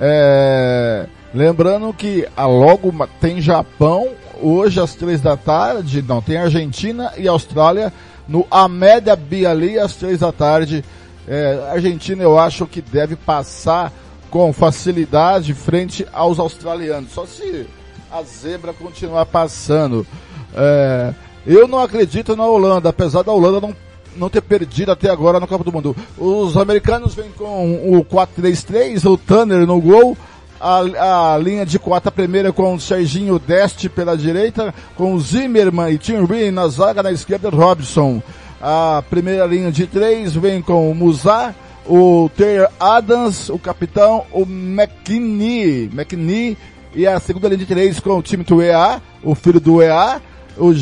É... 0.00 1.06
Lembrando 1.34 1.92
que 1.92 2.26
a 2.36 2.46
logo 2.46 2.92
tem 3.20 3.40
Japão 3.40 4.08
hoje 4.40 4.80
às 4.80 4.94
três 4.94 5.20
da 5.20 5.36
tarde, 5.36 6.02
não, 6.02 6.22
tem 6.22 6.38
Argentina 6.38 7.12
e 7.16 7.28
Austrália 7.28 7.92
no 8.26 8.46
Amédia 8.50 9.14
Biali 9.16 9.78
às 9.78 9.94
três 9.94 10.20
da 10.20 10.32
tarde. 10.32 10.84
É, 11.26 11.68
Argentina 11.70 12.22
eu 12.22 12.38
acho 12.38 12.66
que 12.66 12.80
deve 12.80 13.14
passar 13.14 13.92
com 14.30 14.52
facilidade 14.52 15.52
frente 15.54 16.06
aos 16.12 16.38
australianos, 16.38 17.12
só 17.12 17.26
se 17.26 17.66
a 18.10 18.22
zebra 18.22 18.72
continuar 18.72 19.26
passando. 19.26 20.06
É, 20.54 21.14
eu 21.46 21.68
não 21.68 21.78
acredito 21.78 22.36
na 22.36 22.46
Holanda, 22.46 22.88
apesar 22.88 23.22
da 23.22 23.32
Holanda 23.32 23.60
não, 23.60 23.76
não 24.16 24.30
ter 24.30 24.40
perdido 24.40 24.92
até 24.92 25.10
agora 25.10 25.40
no 25.40 25.46
Copa 25.46 25.64
do 25.64 25.72
Mundo. 25.72 25.96
Os 26.16 26.56
americanos 26.56 27.14
vêm 27.14 27.30
com 27.30 27.96
o 27.96 28.04
4-3-3, 28.04 29.04
o 29.10 29.16
Tanner 29.16 29.66
no 29.66 29.80
gol, 29.80 30.16
a, 30.60 31.34
a 31.34 31.38
linha 31.38 31.64
de 31.64 31.78
quarta 31.78 32.10
primeira 32.10 32.52
com 32.52 32.74
o 32.74 32.80
Serginho 32.80 33.38
Deste 33.38 33.88
pela 33.88 34.16
direita, 34.16 34.74
com 34.96 35.14
o 35.14 35.20
Zimmermann 35.20 35.92
e 35.92 35.98
Tim 35.98 36.24
Ree 36.24 36.50
na 36.50 36.68
zaga, 36.68 37.02
na 37.02 37.12
esquerda 37.12 37.50
Robson. 37.50 38.22
A 38.60 39.04
primeira 39.08 39.46
linha 39.46 39.70
de 39.70 39.86
três 39.86 40.34
vem 40.34 40.60
com 40.60 40.90
o 40.90 40.94
Musá, 40.94 41.54
o 41.86 42.28
Ter 42.36 42.68
Adams, 42.80 43.48
o 43.48 43.58
capitão, 43.58 44.24
o 44.32 44.42
McKinney, 44.42 45.88
McKinney 45.92 46.56
e 46.94 47.06
a 47.06 47.20
segunda 47.20 47.48
linha 47.48 47.58
de 47.58 47.66
três 47.66 48.00
com 48.00 48.18
o 48.18 48.22
time 48.22 48.44
do 48.44 48.62
EA, 48.62 49.00
o 49.22 49.34
filho 49.34 49.60
do 49.60 49.82
EA, 49.82 50.20
o, 50.56 50.72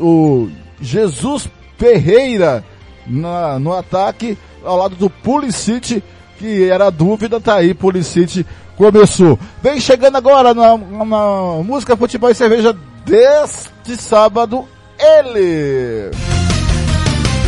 o 0.00 0.50
Jesus 0.80 1.48
Ferreira 1.78 2.64
na, 3.06 3.58
no 3.58 3.72
ataque, 3.72 4.38
ao 4.64 4.76
lado 4.76 4.96
do 4.96 5.10
Pulisic, 5.10 6.02
que 6.38 6.68
era 6.68 6.90
dúvida, 6.90 7.40
tá 7.40 7.56
aí, 7.56 7.74
Pulisic 7.74 8.46
começou. 8.76 9.38
Vem 9.62 9.80
chegando 9.80 10.16
agora 10.16 10.52
na, 10.52 10.76
na 10.76 11.62
música 11.64 11.96
Futebol 11.96 12.30
e 12.30 12.34
Cerveja 12.34 12.76
deste 13.04 13.96
sábado, 13.96 14.66
ele. 14.98 16.10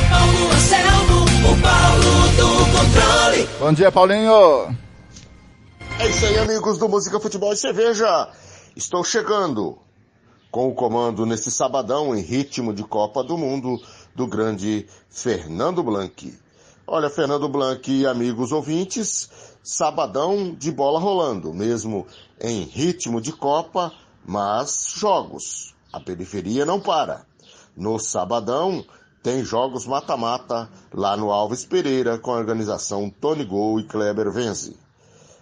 Paulo 0.09 0.53
Anselmo, 0.53 1.25
o 1.25 1.57
Paulo 1.63 2.29
do 2.37 2.79
controle. 2.79 3.49
Bom 3.61 3.73
dia, 3.73 3.91
Paulinho. 3.93 4.86
É 5.99 6.09
isso 6.11 6.27
aí, 6.27 6.39
amigos 6.39 6.77
do 6.77 6.89
Música 6.89 7.19
Futebol 7.19 7.55
e 7.55 7.57
Cerveja. 7.57 8.31
Estou 8.77 9.03
chegando 9.03 9.79
com 10.51 10.69
o 10.69 10.75
comando 10.75 11.25
nesse 11.25 11.51
sabadão 11.51 12.15
em 12.15 12.21
ritmo 12.21 12.75
de 12.75 12.85
Copa 12.85 13.25
do 13.25 13.39
Mundo 13.39 13.81
do 14.15 14.27
grande 14.27 14.87
Fernando 15.09 15.83
Blanc. 15.83 16.39
Olha, 16.87 17.09
Fernando 17.09 17.49
Blanc 17.49 17.91
e 17.91 18.07
amigos 18.07 18.53
ouvintes, 18.53 19.31
sabadão 19.63 20.55
de 20.55 20.71
bola 20.71 21.01
rolando, 21.01 21.53
mesmo 21.55 22.07
em 22.39 22.63
ritmo 22.65 23.19
de 23.19 23.33
Copa, 23.33 23.91
mas 24.25 24.93
jogos. 24.95 25.75
A 25.91 25.99
periferia 25.99 26.67
não 26.67 26.79
para. 26.79 27.25
No 27.75 27.99
sabadão 27.99 28.85
tem 29.23 29.43
jogos 29.43 29.87
mata-mata 29.87 30.69
lá 30.93 31.17
no 31.17 31.33
Alves 31.33 31.65
Pereira 31.65 32.19
com 32.19 32.33
a 32.33 32.37
organização 32.37 33.09
Tony 33.09 33.47
Gol 33.47 33.81
e 33.81 33.85
Kleber 33.85 34.31
Venze. 34.31 34.86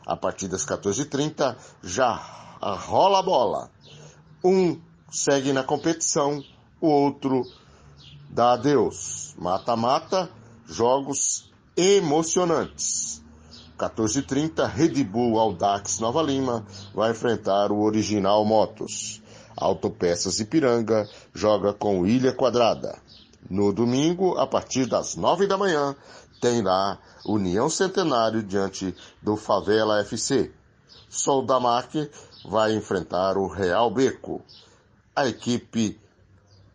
A 0.06 0.16
partir 0.16 0.48
das 0.48 0.64
14h30 0.64 1.56
já 1.82 2.12
rola 2.60 3.18
a 3.18 3.22
bola. 3.22 3.70
Um 4.44 4.80
segue 5.10 5.52
na 5.52 5.62
competição, 5.62 6.42
o 6.80 6.88
outro 6.88 7.42
dá 8.28 8.52
adeus. 8.52 9.34
Mata-mata, 9.38 10.30
jogos 10.66 11.50
emocionantes. 11.76 13.22
14h30, 13.78 14.66
Red 14.68 15.02
Bull 15.04 15.38
Audax 15.38 15.98
Nova 15.98 16.22
Lima 16.22 16.64
vai 16.94 17.10
enfrentar 17.10 17.72
o 17.72 17.80
Original 17.80 18.44
Motos. 18.44 19.20
Autopeças 19.56 20.40
Ipiranga 20.40 21.08
joga 21.32 21.72
com 21.72 22.06
Ilha 22.06 22.32
Quadrada. 22.32 22.98
No 23.48 23.72
domingo, 23.72 24.38
a 24.38 24.46
partir 24.46 24.86
das 24.86 25.16
9 25.16 25.46
da 25.46 25.56
manhã, 25.56 25.94
tem 26.40 26.62
lá 26.62 26.98
União 27.24 27.70
Centenário 27.70 28.42
diante 28.42 28.94
do 29.22 29.36
Favela 29.36 30.00
FC. 30.00 30.50
Soldamac 31.08 32.10
vai 32.44 32.74
enfrentar 32.74 33.38
o 33.38 33.46
Real 33.46 33.90
Beco. 33.90 34.42
A 35.16 35.26
equipe 35.28 35.98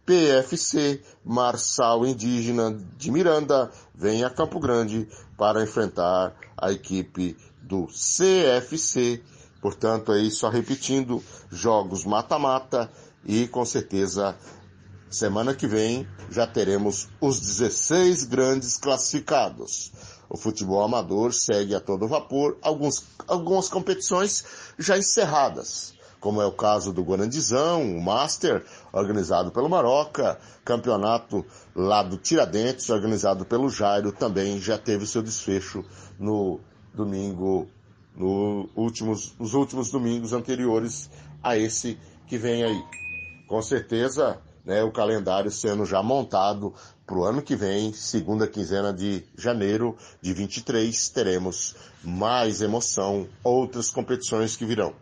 PFC 0.05 1.03
Marçal 1.23 2.05
Indígena 2.05 2.75
de 2.97 3.11
Miranda 3.11 3.69
vem 3.93 4.23
a 4.23 4.29
Campo 4.29 4.59
Grande 4.59 5.07
para 5.37 5.61
enfrentar 5.61 6.33
a 6.57 6.71
equipe 6.71 7.37
do 7.61 7.85
CFC. 7.87 9.21
Portanto, 9.61 10.11
aí 10.11 10.31
só 10.31 10.49
repetindo, 10.49 11.23
jogos 11.51 12.05
mata-mata 12.05 12.89
e 13.23 13.47
com 13.47 13.63
certeza 13.65 14.35
semana 15.09 15.53
que 15.53 15.67
vem 15.67 16.07
já 16.31 16.47
teremos 16.47 17.07
os 17.19 17.39
16 17.39 18.23
grandes 18.23 18.77
classificados. 18.77 19.91
O 20.29 20.37
futebol 20.37 20.83
amador 20.83 21.33
segue 21.33 21.73
a 21.73 21.79
todo 21.79 22.07
vapor, 22.07 22.57
alguns, 22.61 23.03
algumas 23.27 23.67
competições 23.67 24.45
já 24.77 24.97
encerradas 24.97 25.97
como 26.19 26.41
é 26.41 26.45
o 26.45 26.51
caso 26.51 26.91
do 26.91 27.01
Guarandizão, 27.01 27.95
o 27.95 28.01
Master, 28.01 28.65
organizado 28.91 29.51
pelo 29.51 29.69
Maroca, 29.69 30.39
campeonato 30.65 31.45
lá 31.73 32.03
do 32.03 32.17
Tiradentes, 32.17 32.89
organizado 32.89 33.45
pelo 33.45 33.69
Jairo, 33.69 34.11
também 34.11 34.59
já 34.59 34.77
teve 34.77 35.07
seu 35.07 35.21
desfecho 35.21 35.83
no 36.19 36.59
domingo, 36.93 37.67
no 38.15 38.69
últimos, 38.75 39.33
nos 39.39 39.53
últimos 39.53 39.89
domingos 39.89 40.33
anteriores 40.33 41.09
a 41.41 41.57
esse 41.57 41.97
que 42.27 42.37
vem 42.37 42.63
aí. 42.63 42.83
Com 43.47 43.61
certeza, 43.61 44.39
né, 44.69 44.83
o 44.83 44.91
calendário 44.91 45.49
sendo 45.49 45.83
já 45.83 46.03
montado 46.03 46.75
para 47.03 47.17
o 47.17 47.23
ano 47.23 47.41
que 47.41 47.55
vem, 47.55 47.91
segunda 47.91 48.45
quinzena 48.45 48.93
de 48.93 49.25
janeiro 49.35 49.97
de 50.21 50.31
23, 50.31 51.09
teremos 51.09 51.75
mais 52.03 52.61
emoção, 52.61 53.27
outras 53.43 53.89
competições 53.89 54.55
que 54.55 54.65
virão. 54.65 54.93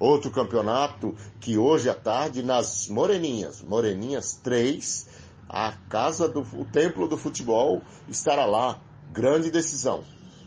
Outro 0.00 0.28
campeonato 0.32 1.14
que 1.38 1.56
hoje 1.56 1.88
à 1.88 1.94
tarde 1.94 2.42
nas 2.42 2.88
Moreninhas, 2.88 3.62
Moreninhas 3.62 4.40
3, 4.42 5.06
a 5.48 5.70
casa 5.88 6.28
do 6.28 6.40
o 6.40 6.64
templo 6.64 7.06
do 7.06 7.16
futebol 7.16 7.80
estará 8.08 8.44
lá, 8.44 8.80
grande 9.12 9.52
decisão. 9.52 10.02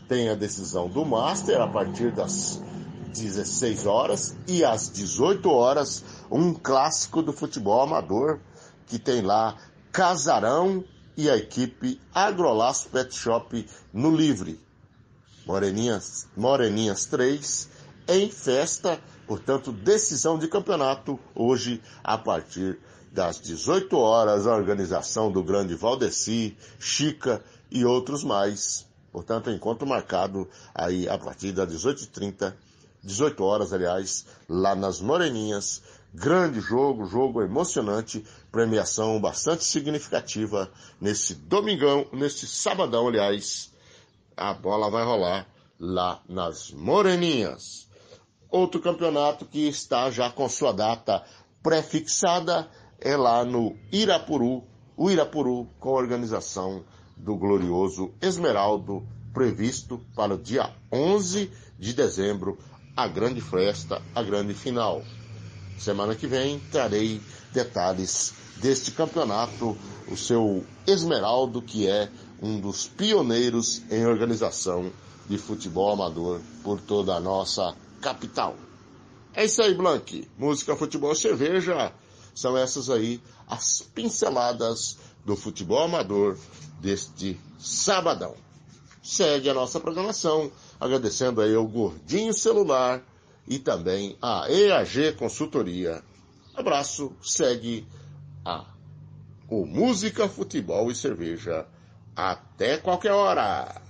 Tem 0.06 0.28
a 0.28 0.34
decisão 0.34 0.86
do 0.86 1.02
Master 1.02 1.62
a 1.62 1.66
partir 1.66 2.12
das 2.12 2.60
16 3.14 3.86
horas 3.86 4.36
e 4.46 4.62
às 4.62 4.92
18 4.92 5.48
horas 5.50 6.04
um 6.30 6.52
clássico 6.52 7.22
do 7.22 7.32
futebol 7.32 7.80
amador 7.80 8.38
que 8.86 8.98
tem 8.98 9.22
lá 9.22 9.56
Casarão 9.92 10.84
e 11.16 11.30
a 11.30 11.36
equipe 11.36 12.00
Agrolaço 12.14 12.88
Pet 12.90 13.14
Shop 13.14 13.66
no 13.92 14.14
Livre. 14.14 14.60
Moreninhas, 15.46 16.26
Moreninhas 16.36 17.06
3 17.06 17.68
em 18.08 18.30
festa, 18.30 19.00
portanto, 19.26 19.72
decisão 19.72 20.38
de 20.38 20.48
campeonato 20.48 21.18
hoje 21.34 21.82
a 22.04 22.16
partir 22.18 22.78
das 23.12 23.40
18 23.40 23.96
horas, 23.96 24.46
a 24.46 24.54
organização 24.54 25.32
do 25.32 25.42
grande 25.42 25.74
Valdeci, 25.74 26.56
Chica 26.78 27.42
e 27.70 27.84
outros 27.84 28.22
mais. 28.22 28.86
Portanto, 29.10 29.50
encontro 29.50 29.86
marcado 29.86 30.48
aí 30.74 31.08
a 31.08 31.16
partir 31.16 31.52
das 31.52 31.72
18h30, 31.72 32.52
18 33.02 33.42
horas, 33.42 33.72
aliás, 33.72 34.26
lá 34.48 34.74
nas 34.74 35.00
Moreninhas, 35.00 35.82
Grande 36.16 36.60
jogo, 36.60 37.04
jogo 37.04 37.42
emocionante, 37.42 38.24
premiação 38.56 39.20
bastante 39.20 39.64
significativa 39.64 40.72
nesse 40.98 41.34
domingão, 41.34 42.06
nesse 42.10 42.46
sabadão, 42.46 43.06
aliás. 43.06 43.70
A 44.34 44.54
bola 44.54 44.90
vai 44.90 45.04
rolar 45.04 45.46
lá 45.78 46.22
nas 46.26 46.70
Moreninhas. 46.70 47.86
Outro 48.50 48.80
campeonato 48.80 49.44
que 49.44 49.68
está 49.68 50.10
já 50.10 50.30
com 50.30 50.48
sua 50.48 50.72
data 50.72 51.22
pré-fixada 51.62 52.66
é 52.98 53.14
lá 53.14 53.44
no 53.44 53.76
Irapuru, 53.92 54.64
o 54.96 55.10
Irapuru 55.10 55.66
com 55.78 55.90
a 55.90 56.00
organização 56.00 56.82
do 57.14 57.36
glorioso 57.36 58.14
Esmeraldo, 58.22 59.06
previsto 59.34 60.00
para 60.14 60.32
o 60.32 60.38
dia 60.38 60.74
11 60.90 61.52
de 61.78 61.92
dezembro, 61.92 62.56
a 62.96 63.06
grande 63.06 63.42
festa, 63.42 64.00
a 64.14 64.22
grande 64.22 64.54
final. 64.54 65.02
Semana 65.78 66.14
que 66.14 66.26
vem 66.26 66.58
trarei 66.70 67.20
detalhes 67.52 68.32
deste 68.56 68.90
campeonato, 68.90 69.76
o 70.10 70.16
seu 70.16 70.64
Esmeraldo, 70.86 71.60
que 71.60 71.86
é 71.86 72.10
um 72.40 72.60
dos 72.60 72.86
pioneiros 72.86 73.82
em 73.90 74.06
organização 74.06 74.90
de 75.28 75.38
futebol 75.38 75.92
amador 75.92 76.40
por 76.62 76.80
toda 76.80 77.14
a 77.14 77.20
nossa 77.20 77.74
capital. 78.00 78.56
É 79.34 79.44
isso 79.44 79.60
aí, 79.60 79.74
Blank. 79.74 80.28
Música, 80.38 80.76
futebol, 80.76 81.14
cerveja. 81.14 81.92
São 82.34 82.56
essas 82.56 82.88
aí 82.88 83.20
as 83.46 83.82
pinceladas 83.94 84.96
do 85.24 85.36
futebol 85.36 85.84
amador 85.84 86.38
deste 86.80 87.38
sabadão. 87.58 88.34
Segue 89.02 89.48
a 89.48 89.54
nossa 89.54 89.78
programação, 89.78 90.50
agradecendo 90.80 91.40
aí 91.40 91.54
ao 91.54 91.66
Gordinho 91.66 92.32
Celular 92.32 93.02
e 93.46 93.58
também 93.58 94.16
a 94.20 94.50
EAG 94.50 95.12
Consultoria. 95.16 96.02
Abraço, 96.54 97.12
segue 97.22 97.86
a 98.44 98.64
o 99.48 99.64
Música, 99.64 100.28
Futebol 100.28 100.90
e 100.90 100.94
Cerveja. 100.94 101.66
Até 102.14 102.78
qualquer 102.78 103.12
hora! 103.12 103.85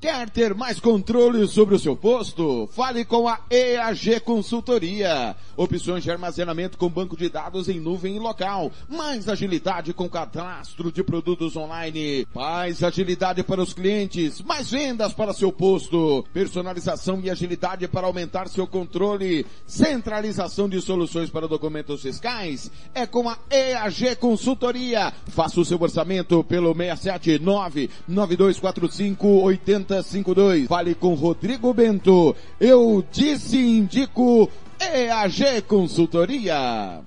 Quer 0.00 0.30
ter 0.30 0.54
mais 0.54 0.80
controle 0.80 1.46
sobre 1.46 1.74
o 1.74 1.78
seu 1.78 1.94
posto? 1.94 2.66
Fale 2.72 3.04
com 3.04 3.28
a 3.28 3.38
EAG 3.50 4.20
Consultoria. 4.20 5.36
Opções 5.54 6.02
de 6.02 6.10
armazenamento 6.10 6.78
com 6.78 6.88
banco 6.88 7.14
de 7.14 7.28
dados 7.28 7.68
em 7.68 7.78
nuvem 7.78 8.16
e 8.16 8.18
local. 8.18 8.72
Mais 8.88 9.28
agilidade 9.28 9.92
com 9.92 10.08
cadastro 10.08 10.90
de 10.90 11.04
produtos 11.04 11.54
online. 11.54 12.26
Mais 12.34 12.82
agilidade 12.82 13.42
para 13.42 13.60
os 13.60 13.74
clientes. 13.74 14.40
Mais 14.40 14.70
vendas 14.70 15.12
para 15.12 15.34
seu 15.34 15.52
posto. 15.52 16.24
Personalização 16.32 17.20
e 17.22 17.28
agilidade 17.28 17.86
para 17.86 18.06
aumentar 18.06 18.48
seu 18.48 18.66
controle. 18.66 19.44
Centralização 19.66 20.66
de 20.66 20.80
soluções 20.80 21.28
para 21.28 21.46
documentos 21.46 22.00
fiscais. 22.00 22.70
É 22.94 23.04
com 23.04 23.28
a 23.28 23.36
EAG 23.50 24.16
Consultoria. 24.16 25.12
Faça 25.28 25.60
o 25.60 25.64
seu 25.64 25.78
orçamento 25.78 26.42
pelo 26.44 26.74
679 26.74 27.90
9245 28.08 29.28
80 29.28 29.89
5052. 29.90 30.68
Fale 30.68 30.94
com 30.94 31.14
Rodrigo 31.14 31.74
Bento. 31.74 32.34
Eu 32.60 33.04
disse 33.10 33.58
indico 33.58 34.48
EAG 34.80 35.62
Consultoria. 35.62 37.00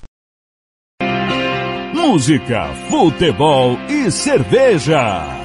Música, 1.94 2.74
futebol 2.90 3.78
e 3.90 4.12
cerveja. 4.12 5.40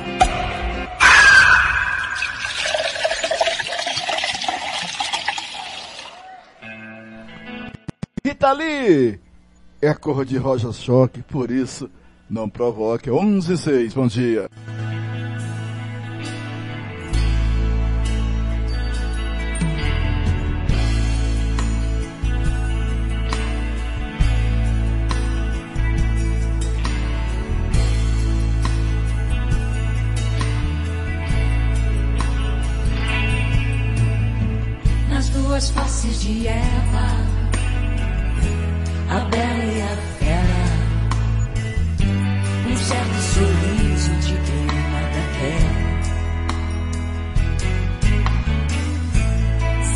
Rita 8.26 8.52
Lee 8.52 9.20
é 9.80 9.94
cor 9.94 10.24
de 10.24 10.36
roja 10.36 10.72
choque, 10.72 11.22
por 11.22 11.50
isso 11.50 11.88
não 12.28 12.48
provoque. 12.48 13.10
11 13.10 13.52
e 13.52 13.56
6, 13.56 13.94
bom 13.94 14.06
dia. 14.06 14.48
De 36.16 36.48
Eva, 36.48 37.08
a 39.10 39.20
bela 39.30 39.64
e 39.64 39.82
a 39.82 39.96
fera, 40.18 40.64
um 42.66 42.76
certo 42.76 43.20
sorriso 43.34 44.10
de 44.16 44.34
quem 44.46 44.66
nada 44.90 45.22
quer. 45.38 45.68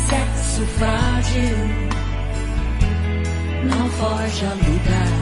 Sexo 0.07 0.63
frágil, 0.77 1.57
não 3.65 3.89
foge 3.89 4.45
a 4.45 4.53
lugar, 4.53 5.13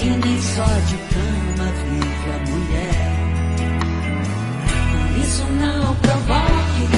e 0.00 0.04
nem 0.04 0.40
só 0.42 0.66
de 0.86 0.96
cama 1.14 1.66
vive 1.84 2.30
a 2.30 2.38
mulher. 2.50 3.08
Por 4.92 5.18
isso 5.18 5.44
não 5.44 5.94
provoque. 5.96 6.97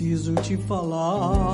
Preciso 0.00 0.32
te 0.36 0.56
falar. 0.56 1.49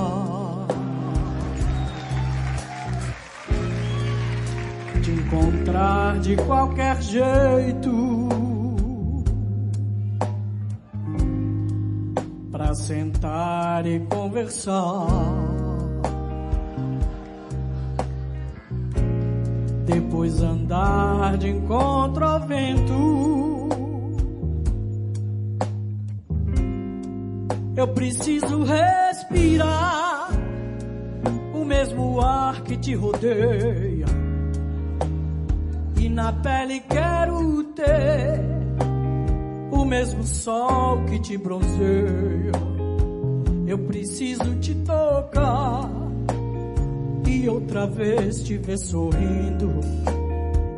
Te 48.42 48.56
ver 48.58 48.78
sorrindo 48.78 49.80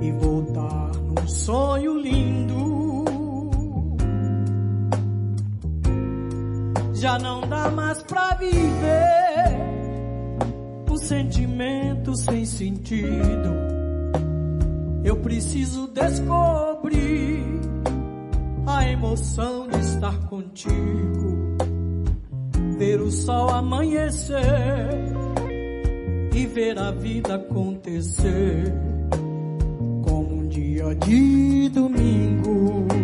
e 0.01 0.13
voltar 0.13 0.93
num 0.95 1.29
sonho 1.29 1.99
lindo. 1.99 3.05
Já 6.95 7.19
não 7.19 7.41
dá 7.43 7.71
mais 7.71 8.03
pra 8.03 8.35
viver 8.35 9.59
um 10.91 10.97
sentimento 10.97 12.17
sem 12.17 12.45
sentido. 12.45 13.55
Eu 15.05 15.17
preciso 15.19 15.89
descobrir 15.89 17.45
a 18.67 18.87
emoção 18.91 19.69
de 19.69 19.79
estar 19.79 20.19
contigo, 20.29 21.57
ver 22.77 23.01
o 23.01 23.11
sol 23.11 23.49
amanhecer 23.51 25.08
ver 26.59 26.77
a 26.77 26.91
vida 26.91 27.37
acontecer 27.37 28.65
como 30.03 30.41
um 30.41 30.49
dia 30.49 30.93
de 30.93 31.69
domingo. 31.69 32.98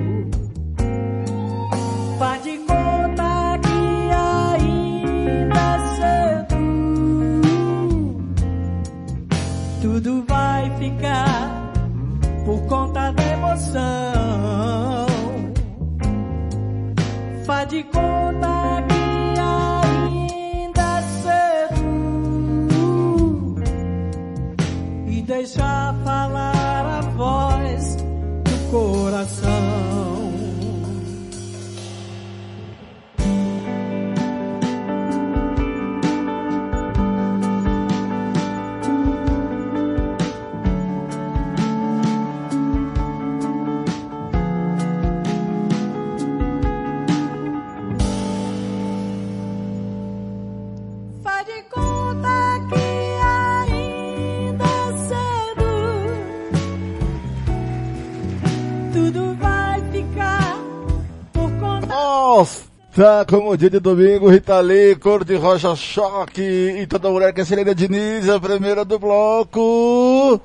Nossa, 62.97 63.27
como 63.29 63.57
dia 63.57 63.69
de 63.69 63.81
domingo, 63.81 64.31
Rita 64.31 64.61
Lee, 64.61 64.95
cor 64.95 65.25
de 65.25 65.35
rocha 65.35 65.75
choque 65.75 66.41
e 66.41 66.87
toda 66.87 67.11
mulher 67.11 67.33
que 67.33 67.41
é 67.41 67.45
Celina 67.45 67.75
Diniz, 67.75 68.29
a 68.29 68.39
primeira 68.39 68.85
do 68.85 69.01
bloco. 69.01 70.41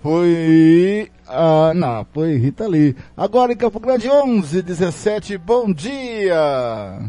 Foi. 0.00 1.10
Ah, 1.26 1.72
não, 1.74 2.06
foi 2.14 2.36
Rita 2.36 2.68
Lee. 2.68 2.94
Agora 3.16 3.52
em 3.52 3.56
Campo 3.56 3.80
Grande 3.80 4.08
11, 4.08 4.62
17, 4.62 5.38
bom 5.38 5.72
dia! 5.72 7.00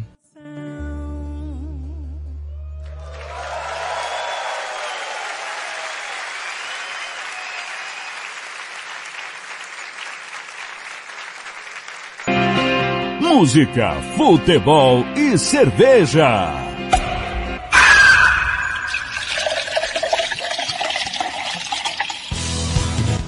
Música, 13.40 13.96
futebol 14.18 15.06
e 15.16 15.38
cerveja. 15.38 16.52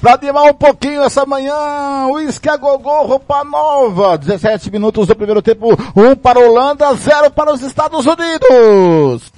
Pra 0.01 0.15
animar 0.15 0.49
um 0.49 0.53
pouquinho 0.53 1.01
essa 1.03 1.25
manhã, 1.25 2.07
Whisky 2.11 2.49
a 2.49 2.57
Gogô, 2.57 3.03
roupa 3.03 3.45
nova. 3.45 4.17
17 4.17 4.69
minutos 4.69 5.07
do 5.07 5.15
primeiro 5.15 5.41
tempo, 5.41 5.69
1 5.95 6.17
para 6.17 6.41
a 6.41 6.43
Holanda, 6.43 6.93
0 6.93 7.31
para 7.31 7.53
os 7.53 7.61
Estados 7.61 8.05
Unidos. 8.05 9.30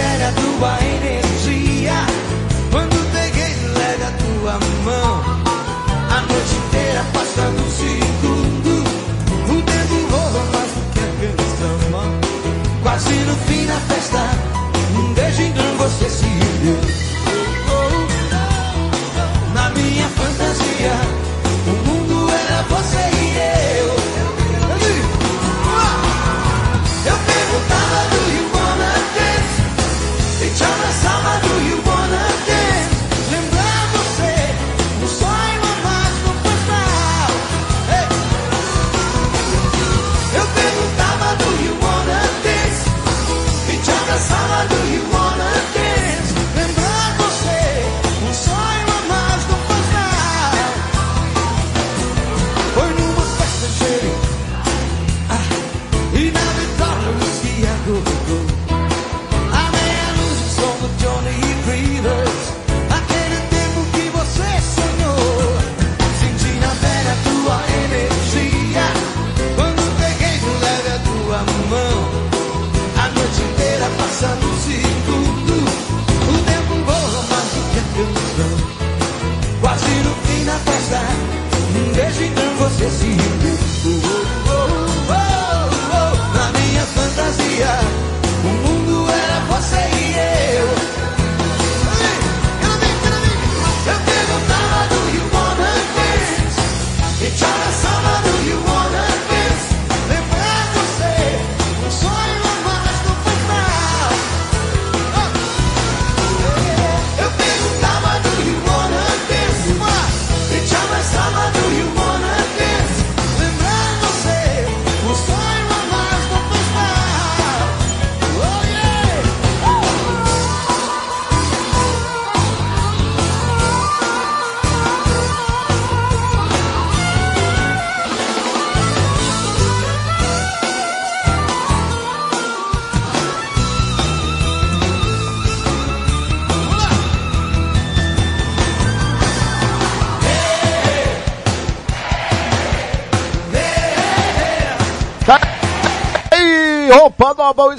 Pele 0.00 0.24
a 0.24 0.32
tua 0.32 0.78
energia. 0.82 2.06
Quando 2.70 2.96
peguei 3.12 3.52
leve 3.68 4.02
a 4.02 4.12
tua 4.12 4.58
mão 4.84 5.20
A 6.10 6.20
noite 6.22 6.54
inteira 6.54 7.04
passa 7.12 7.42
num 7.50 7.70
segundo. 7.70 8.72
O 9.52 9.62
tempo 9.62 9.96
voa 10.08 10.42
mais 10.52 10.70
do 10.72 10.82
que 10.92 11.00
a 11.00 11.32
canção 11.36 11.76
Quase 12.82 13.12
no 13.12 13.36
fim 13.46 13.66
da 13.66 13.76
festa 13.92 14.20
um 14.98 15.14
beijo 15.14 15.42
então 15.42 15.76
você 15.76 16.08
se 16.08 16.29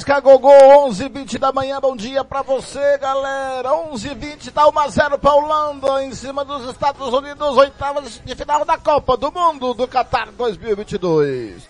Escagogô, 0.01 0.49
11 0.87 1.09
20 1.09 1.37
da 1.37 1.51
manhã, 1.51 1.79
bom 1.79 1.95
dia 1.95 2.23
pra 2.23 2.41
você, 2.41 2.97
galera. 2.97 3.71
11 3.71 4.15
20 4.15 4.49
tá 4.49 4.67
1 4.67 4.79
a 4.79 4.87
0 4.87 5.19
pra 5.19 5.35
Holanda, 5.35 6.03
em 6.03 6.11
cima 6.11 6.43
dos 6.43 6.67
Estados 6.71 7.13
Unidos, 7.13 7.55
oitavas 7.55 8.19
de 8.25 8.35
final 8.35 8.65
da 8.65 8.79
Copa 8.79 9.15
do 9.15 9.31
Mundo 9.31 9.75
do 9.75 9.87
Qatar 9.87 10.31
2022. 10.31 11.69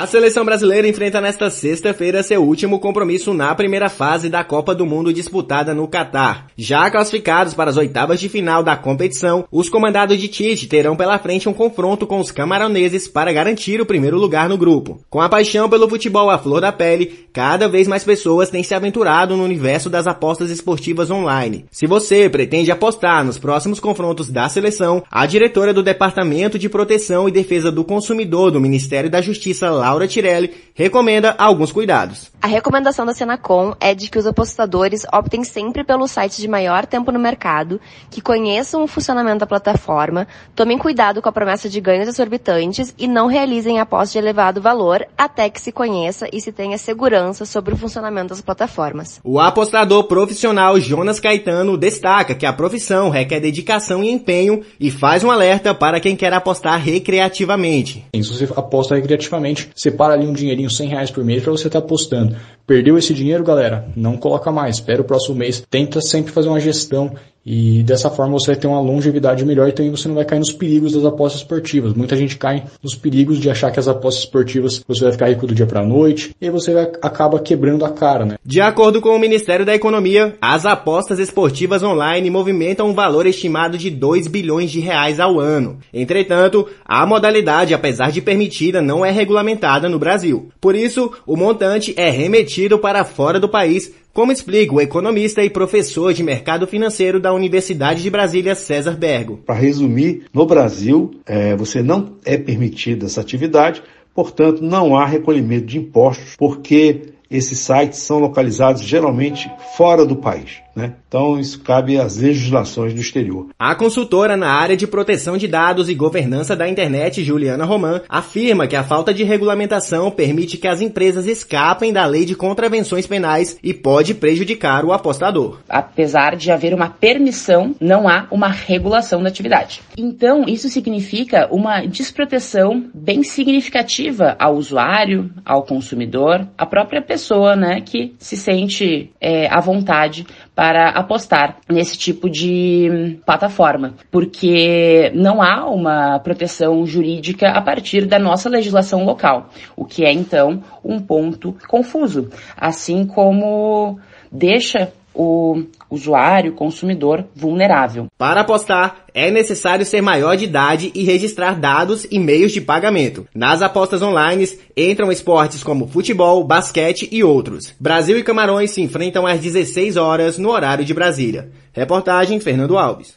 A 0.00 0.06
seleção 0.06 0.46
brasileira 0.46 0.88
enfrenta 0.88 1.20
nesta 1.20 1.50
sexta-feira 1.50 2.22
seu 2.22 2.42
último 2.42 2.80
compromisso 2.80 3.34
na 3.34 3.54
primeira 3.54 3.90
fase 3.90 4.30
da 4.30 4.42
Copa 4.42 4.74
do 4.74 4.86
Mundo 4.86 5.12
disputada 5.12 5.74
no 5.74 5.86
Catar. 5.86 6.46
Já 6.56 6.90
classificados 6.90 7.52
para 7.52 7.68
as 7.68 7.76
oitavas 7.76 8.18
de 8.18 8.26
final 8.26 8.62
da 8.62 8.74
competição, 8.78 9.44
os 9.52 9.68
comandados 9.68 10.16
de 10.16 10.26
Tite 10.26 10.66
terão 10.68 10.96
pela 10.96 11.18
frente 11.18 11.50
um 11.50 11.52
confronto 11.52 12.06
com 12.06 12.18
os 12.18 12.30
camaroneses 12.30 13.08
para 13.08 13.30
garantir 13.30 13.78
o 13.78 13.84
primeiro 13.84 14.16
lugar 14.16 14.48
no 14.48 14.56
grupo. 14.56 15.04
Com 15.10 15.20
a 15.20 15.28
paixão 15.28 15.68
pelo 15.68 15.86
futebol 15.86 16.30
à 16.30 16.38
flor 16.38 16.62
da 16.62 16.72
pele, 16.72 17.26
cada 17.30 17.68
vez 17.68 17.86
mais 17.86 18.02
pessoas 18.02 18.48
têm 18.48 18.62
se 18.62 18.72
aventurado 18.72 19.36
no 19.36 19.44
universo 19.44 19.90
das 19.90 20.06
apostas 20.06 20.50
esportivas 20.50 21.10
online. 21.10 21.66
Se 21.70 21.86
você 21.86 22.26
pretende 22.30 22.72
apostar 22.72 23.22
nos 23.22 23.36
próximos 23.36 23.78
confrontos 23.78 24.30
da 24.30 24.48
seleção, 24.48 25.02
a 25.10 25.26
diretora 25.26 25.74
do 25.74 25.82
Departamento 25.82 26.58
de 26.58 26.70
Proteção 26.70 27.28
e 27.28 27.30
Defesa 27.30 27.70
do 27.70 27.84
Consumidor 27.84 28.50
do 28.50 28.58
Ministério 28.58 29.10
da 29.10 29.20
Justiça, 29.20 29.68
Laura 29.90 30.06
Tirelli, 30.06 30.54
recomenda 30.72 31.34
alguns 31.36 31.72
cuidados. 31.72 32.30
A 32.40 32.46
recomendação 32.46 33.04
da 33.04 33.12
Senacom 33.12 33.74
é 33.78 33.94
de 33.94 34.08
que 34.08 34.18
os 34.18 34.26
apostadores 34.26 35.04
optem 35.12 35.44
sempre 35.44 35.84
pelos 35.84 36.12
sites 36.12 36.38
de 36.38 36.48
maior 36.48 36.86
tempo 36.86 37.12
no 37.12 37.18
mercado, 37.18 37.78
que 38.08 38.22
conheçam 38.22 38.82
o 38.82 38.86
funcionamento 38.86 39.40
da 39.40 39.46
plataforma, 39.46 40.26
tomem 40.54 40.78
cuidado 40.78 41.20
com 41.20 41.28
a 41.28 41.32
promessa 41.32 41.68
de 41.68 41.80
ganhos 41.80 42.08
exorbitantes 42.08 42.94
e 42.96 43.06
não 43.06 43.26
realizem 43.26 43.78
apostas 43.78 44.12
de 44.12 44.18
elevado 44.18 44.62
valor 44.62 45.06
até 45.18 45.50
que 45.50 45.60
se 45.60 45.70
conheça 45.70 46.28
e 46.32 46.40
se 46.40 46.50
tenha 46.50 46.78
segurança 46.78 47.44
sobre 47.44 47.74
o 47.74 47.76
funcionamento 47.76 48.28
das 48.28 48.40
plataformas. 48.40 49.20
O 49.22 49.38
apostador 49.38 50.04
profissional 50.04 50.80
Jonas 50.80 51.20
Caetano 51.20 51.76
destaca 51.76 52.34
que 52.34 52.46
a 52.46 52.52
profissão 52.52 53.10
requer 53.10 53.40
dedicação 53.40 54.02
e 54.02 54.10
empenho 54.10 54.62
e 54.78 54.90
faz 54.90 55.22
um 55.22 55.30
alerta 55.30 55.74
para 55.74 56.00
quem 56.00 56.16
quer 56.16 56.32
apostar 56.32 56.80
recreativamente. 56.80 58.06
Se 58.14 58.22
você 58.22 58.48
aposta 58.56 58.94
recreativamente, 58.94 59.68
separa 59.80 60.12
ali 60.12 60.26
um 60.26 60.32
dinheirinho, 60.34 60.68
100 60.68 60.88
reais 60.88 61.10
por 61.10 61.24
mês 61.24 61.42
para 61.42 61.52
você 61.52 61.68
estar 61.68 61.78
apostando. 61.78 62.36
Perdeu 62.70 62.96
esse 62.96 63.12
dinheiro, 63.12 63.42
galera? 63.42 63.84
Não 63.96 64.16
coloca 64.16 64.52
mais. 64.52 64.76
Espera 64.76 65.02
o 65.02 65.04
próximo 65.04 65.34
mês. 65.34 65.60
Tenta 65.68 66.00
sempre 66.00 66.30
fazer 66.30 66.48
uma 66.48 66.60
gestão 66.60 67.16
e 67.44 67.82
dessa 67.82 68.10
forma 68.10 68.38
você 68.38 68.48
vai 68.48 68.56
ter 68.56 68.66
uma 68.66 68.80
longevidade 68.80 69.44
melhor 69.44 69.68
e 69.68 69.72
também 69.72 69.90
você 69.90 70.06
não 70.06 70.14
vai 70.14 70.24
cair 70.24 70.38
nos 70.38 70.52
perigos 70.52 70.92
das 70.92 71.04
apostas 71.04 71.40
esportivas. 71.40 71.94
Muita 71.94 72.14
gente 72.14 72.36
cai 72.36 72.64
nos 72.82 72.94
perigos 72.94 73.38
de 73.38 73.48
achar 73.48 73.70
que 73.70 73.80
as 73.80 73.88
apostas 73.88 74.24
esportivas 74.24 74.84
você 74.86 75.04
vai 75.04 75.12
ficar 75.12 75.28
rico 75.28 75.46
do 75.46 75.54
dia 75.54 75.66
para 75.66 75.84
noite 75.84 76.34
e 76.40 76.44
aí 76.44 76.50
você 76.50 76.74
vai, 76.74 76.84
acaba 77.00 77.40
quebrando 77.40 77.84
a 77.84 77.90
cara, 77.90 78.26
né? 78.26 78.36
De 78.44 78.60
acordo 78.60 79.00
com 79.00 79.10
o 79.10 79.18
Ministério 79.18 79.64
da 79.64 79.74
Economia, 79.74 80.36
as 80.40 80.66
apostas 80.66 81.18
esportivas 81.18 81.82
online 81.82 82.28
movimentam 82.30 82.88
um 82.88 82.94
valor 82.94 83.26
estimado 83.26 83.78
de 83.78 83.90
2 83.90 84.26
bilhões 84.26 84.70
de 84.70 84.80
reais 84.80 85.18
ao 85.18 85.40
ano. 85.40 85.78
Entretanto, 85.94 86.66
a 86.84 87.06
modalidade, 87.06 87.72
apesar 87.72 88.10
de 88.10 88.20
permitida, 88.20 88.82
não 88.82 89.04
é 89.04 89.10
regulamentada 89.10 89.88
no 89.88 89.98
Brasil. 89.98 90.50
Por 90.60 90.74
isso, 90.74 91.10
o 91.26 91.36
montante 91.36 91.94
é 91.96 92.10
remetido 92.10 92.59
para 92.78 93.04
fora 93.04 93.40
do 93.40 93.48
país 93.48 93.92
como 94.12 94.32
explica 94.32 94.74
o 94.74 94.80
economista 94.80 95.42
e 95.42 95.48
professor 95.48 96.12
de 96.12 96.22
mercado 96.22 96.66
financeiro 96.66 97.20
da 97.20 97.32
Universidade 97.32 98.02
de 98.02 98.10
Brasília, 98.10 98.54
César 98.54 98.96
Bergo. 98.96 99.38
Para 99.46 99.54
resumir, 99.54 100.24
no 100.34 100.44
Brasil, 100.44 101.12
é, 101.24 101.54
você 101.54 101.82
não 101.82 102.16
é 102.24 102.36
permitida 102.36 103.06
essa 103.06 103.20
atividade, 103.20 103.82
portanto, 104.14 104.62
não 104.62 104.96
há 104.96 105.06
recolhimento 105.06 105.66
de 105.66 105.78
impostos, 105.78 106.34
porque 106.36 107.12
esses 107.30 107.60
sites 107.60 108.00
são 108.00 108.18
localizados 108.18 108.82
geralmente 108.82 109.48
fora 109.76 110.04
do 110.04 110.16
país. 110.16 110.58
Né? 110.74 110.94
Então 111.08 111.38
isso 111.38 111.60
cabe 111.60 111.98
às 111.98 112.18
legislações 112.18 112.94
do 112.94 113.00
exterior. 113.00 113.48
A 113.58 113.74
consultora 113.74 114.36
na 114.36 114.48
área 114.48 114.76
de 114.76 114.86
proteção 114.86 115.36
de 115.36 115.48
dados 115.48 115.88
e 115.88 115.94
governança 115.94 116.54
da 116.54 116.68
internet, 116.68 117.24
Juliana 117.24 117.64
Roman, 117.64 118.00
afirma 118.08 118.66
que 118.66 118.76
a 118.76 118.84
falta 118.84 119.12
de 119.12 119.24
regulamentação 119.24 120.10
permite 120.10 120.56
que 120.56 120.68
as 120.68 120.80
empresas 120.80 121.26
escapem 121.26 121.92
da 121.92 122.06
lei 122.06 122.24
de 122.24 122.36
contravenções 122.36 123.06
penais 123.06 123.58
e 123.62 123.74
pode 123.74 124.14
prejudicar 124.14 124.84
o 124.84 124.92
apostador. 124.92 125.58
Apesar 125.68 126.36
de 126.36 126.50
haver 126.50 126.72
uma 126.72 126.88
permissão, 126.88 127.74
não 127.80 128.08
há 128.08 128.26
uma 128.30 128.48
regulação 128.48 129.22
da 129.22 129.28
atividade. 129.28 129.82
Então, 129.96 130.44
isso 130.46 130.68
significa 130.68 131.48
uma 131.50 131.84
desproteção 131.86 132.84
bem 132.94 133.22
significativa 133.22 134.36
ao 134.38 134.54
usuário, 134.54 135.30
ao 135.44 135.64
consumidor, 135.64 136.46
à 136.56 136.64
própria 136.64 137.02
pessoa, 137.02 137.56
né, 137.56 137.80
que 137.80 138.14
se 138.18 138.36
sente 138.36 139.10
é, 139.20 139.48
à 139.48 139.60
vontade 139.60 140.26
para 140.54 140.90
apostar 140.90 141.56
nesse 141.68 141.96
tipo 141.96 142.28
de 142.28 143.18
plataforma, 143.24 143.94
porque 144.10 145.10
não 145.14 145.40
há 145.40 145.66
uma 145.66 146.18
proteção 146.18 146.84
jurídica 146.84 147.50
a 147.50 147.62
partir 147.62 148.06
da 148.06 148.18
nossa 148.18 148.48
legislação 148.48 149.04
local, 149.04 149.50
o 149.76 149.84
que 149.84 150.04
é 150.04 150.12
então 150.12 150.62
um 150.84 150.98
ponto 151.00 151.56
confuso, 151.68 152.28
assim 152.56 153.06
como 153.06 153.98
deixa 154.30 154.92
o 155.14 155.64
usuário, 155.90 156.52
consumidor 156.52 157.24
vulnerável. 157.34 158.06
Para 158.16 158.42
apostar, 158.42 159.04
é 159.12 159.30
necessário 159.30 159.84
ser 159.84 160.00
maior 160.00 160.36
de 160.36 160.44
idade 160.44 160.92
e 160.94 161.02
registrar 161.02 161.58
dados 161.58 162.06
e 162.10 162.18
meios 162.18 162.52
de 162.52 162.60
pagamento. 162.60 163.26
Nas 163.34 163.62
apostas 163.62 164.02
online 164.02 164.48
entram 164.76 165.10
esportes 165.10 165.62
como 165.62 165.88
futebol, 165.88 166.44
basquete 166.44 167.08
e 167.10 167.24
outros. 167.24 167.74
Brasil 167.78 168.18
e 168.18 168.22
Camarões 168.22 168.70
se 168.70 168.80
enfrentam 168.80 169.26
às 169.26 169.40
16 169.40 169.96
horas 169.96 170.38
no 170.38 170.50
horário 170.50 170.84
de 170.84 170.94
Brasília. 170.94 171.50
Reportagem 171.72 172.40
Fernando 172.40 172.78
Alves. 172.78 173.14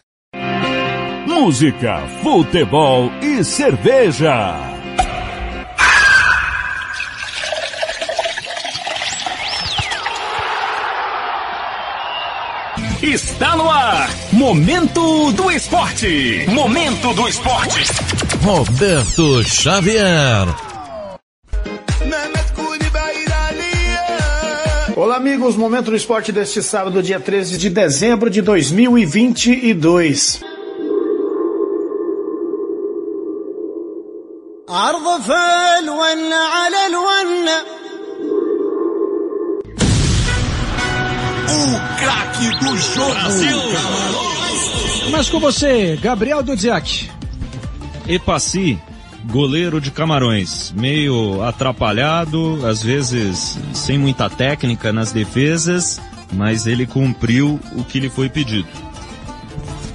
Música, 1.27 1.99
futebol 2.21 3.09
e 3.21 3.43
cerveja. 3.43 4.72
Está 13.02 13.56
no 13.56 13.70
ar. 13.70 14.10
Momento 14.32 15.32
do 15.32 15.50
esporte. 15.50 16.46
Momento 16.48 17.14
do 17.14 17.28
esporte. 17.28 17.80
Roberto 18.42 19.42
Xavier. 19.44 20.48
Olá, 24.96 25.16
amigos. 25.16 25.56
Momento 25.56 25.90
do 25.90 25.96
esporte 25.96 26.32
deste 26.32 26.62
sábado, 26.62 27.02
dia 27.02 27.20
13 27.20 27.56
de 27.56 27.70
dezembro 27.70 28.28
de 28.28 28.42
2022. 28.42 30.40
عرض 34.68 35.22
فالونة 35.22 36.36
على 36.36 36.86
الونة 36.86 37.62
O 41.48 41.98
craque 42.33 42.59
do 42.59 42.77
jogo. 42.77 43.13
Brasil. 43.13 43.57
Mas 45.11 45.29
com 45.29 45.39
você, 45.39 45.97
Gabriel 46.01 46.41
Dudziak. 46.41 47.09
Epaci, 48.07 48.79
goleiro 49.25 49.79
de 49.79 49.91
Camarões, 49.91 50.73
meio 50.75 51.43
atrapalhado, 51.43 52.65
às 52.65 52.81
vezes 52.81 53.57
sem 53.73 53.97
muita 53.97 54.29
técnica 54.29 54.91
nas 54.91 55.11
defesas, 55.11 56.01
mas 56.33 56.65
ele 56.65 56.85
cumpriu 56.85 57.59
o 57.73 57.83
que 57.83 57.99
lhe 57.99 58.09
foi 58.09 58.29
pedido. 58.29 58.67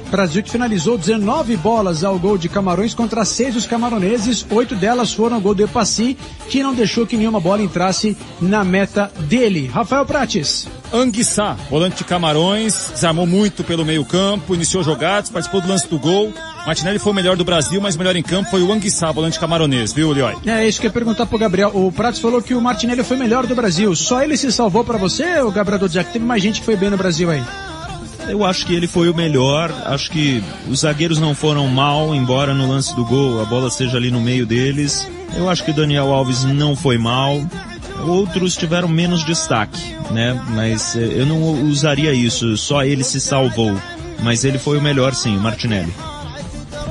Brasil 0.09 0.43
que 0.43 0.51
finalizou 0.51 0.99
19 0.99 1.57
bolas 1.57 2.03
ao 2.03 2.19
gol 2.19 2.39
de 2.39 2.49
Camarões 2.49 2.95
contra 2.95 3.25
6 3.25 3.55
dos 3.55 3.67
camaroneses, 3.67 4.45
oito 4.51 4.75
delas 4.75 5.13
foram 5.13 5.37
ao 5.37 5.43
gol 5.43 5.55
do 5.55 5.63
Epassi, 5.63 6.17
que 6.49 6.63
não 6.63 6.75
deixou 6.75 7.07
que 7.07 7.17
nenhuma 7.17 7.41
bola 7.41 7.63
entrasse 7.63 8.17
na 8.41 8.65
meta 8.65 9.13
dele. 9.21 9.67
Rafael 9.67 10.05
Prates. 10.05 10.67
Anguissá, 10.93 11.57
volante 11.69 11.99
de 11.99 12.05
Camarões, 12.05 12.91
desarmou 12.93 13.27
muito 13.27 13.63
pelo 13.63 13.85
meio 13.85 14.05
campo, 14.05 14.55
iniciou 14.55 14.83
jogadas, 14.83 15.31
participou 15.31 15.61
do 15.61 15.69
lance 15.69 15.87
do 15.87 15.99
gol. 15.99 16.33
Martinelli 16.67 16.99
foi 16.99 17.13
o 17.13 17.15
melhor 17.15 17.37
do 17.37 17.45
Brasil, 17.45 17.81
mas 17.81 17.95
o 17.95 17.99
melhor 17.99 18.17
em 18.17 18.23
campo 18.23 18.51
foi 18.51 18.63
o 18.63 18.73
Anguissá, 18.73 19.13
volante 19.13 19.39
camaronês, 19.39 19.93
viu, 19.93 20.13
Leoi? 20.13 20.37
É 20.47 20.67
isso 20.67 20.81
que 20.81 20.87
eu 20.87 20.89
ia 20.89 20.93
perguntar 20.93 21.27
pro 21.27 21.39
Gabriel. 21.39 21.71
O 21.75 21.93
Prates 21.93 22.21
falou 22.21 22.41
que 22.41 22.55
o 22.55 22.61
Martinelli 22.61 23.05
foi 23.05 23.17
o 23.17 23.21
melhor 23.21 23.47
do 23.47 23.55
Brasil. 23.55 23.95
Só 23.95 24.23
ele 24.23 24.37
se 24.37 24.51
salvou 24.51 24.85
para 24.85 24.99
você, 24.99 25.41
o 25.41 25.51
Gabriel 25.51 25.79
Dudziak? 25.79 26.13
Teve 26.13 26.25
mais 26.25 26.43
gente 26.43 26.61
que 26.61 26.67
foi 26.67 26.77
bem 26.77 26.91
no 26.91 26.97
Brasil 26.97 27.31
aí. 27.31 27.43
Eu 28.29 28.45
acho 28.45 28.67
que 28.67 28.75
ele 28.75 28.87
foi 28.87 29.09
o 29.09 29.15
melhor. 29.15 29.73
Acho 29.87 30.11
que 30.11 30.43
os 30.69 30.81
zagueiros 30.81 31.19
não 31.19 31.35
foram 31.35 31.67
mal, 31.67 32.15
embora 32.15 32.55
no 32.55 32.69
lance 32.69 32.95
do 32.95 33.05
gol 33.05 33.41
a 33.41 33.45
bola 33.45 33.71
seja 33.71 33.97
ali 33.97 34.11
no 34.11 34.21
meio 34.21 34.45
deles. 34.45 35.09
Eu 35.35 35.49
acho 35.49 35.65
que 35.65 35.71
o 35.71 35.75
Daniel 35.75 36.13
Alves 36.13 36.45
não 36.45 36.77
foi 36.77 36.99
mal. 36.99 37.41
Outros 38.07 38.57
tiveram 38.57 38.89
menos 38.89 39.25
destaque, 39.25 39.95
né? 40.11 40.41
Mas 40.51 40.95
eh, 40.95 41.01
eu 41.01 41.27
não 41.27 41.69
usaria 41.69 42.13
isso. 42.13 42.57
Só 42.57 42.85
ele 42.85 43.03
se 43.03 43.21
salvou. 43.21 43.77
Mas 44.23 44.45
ele 44.45 44.59
foi 44.59 44.79
o 44.79 44.83
melhor, 44.83 45.15
sim, 45.15 45.37
o 45.37 45.41
Martinelli. 45.41 45.93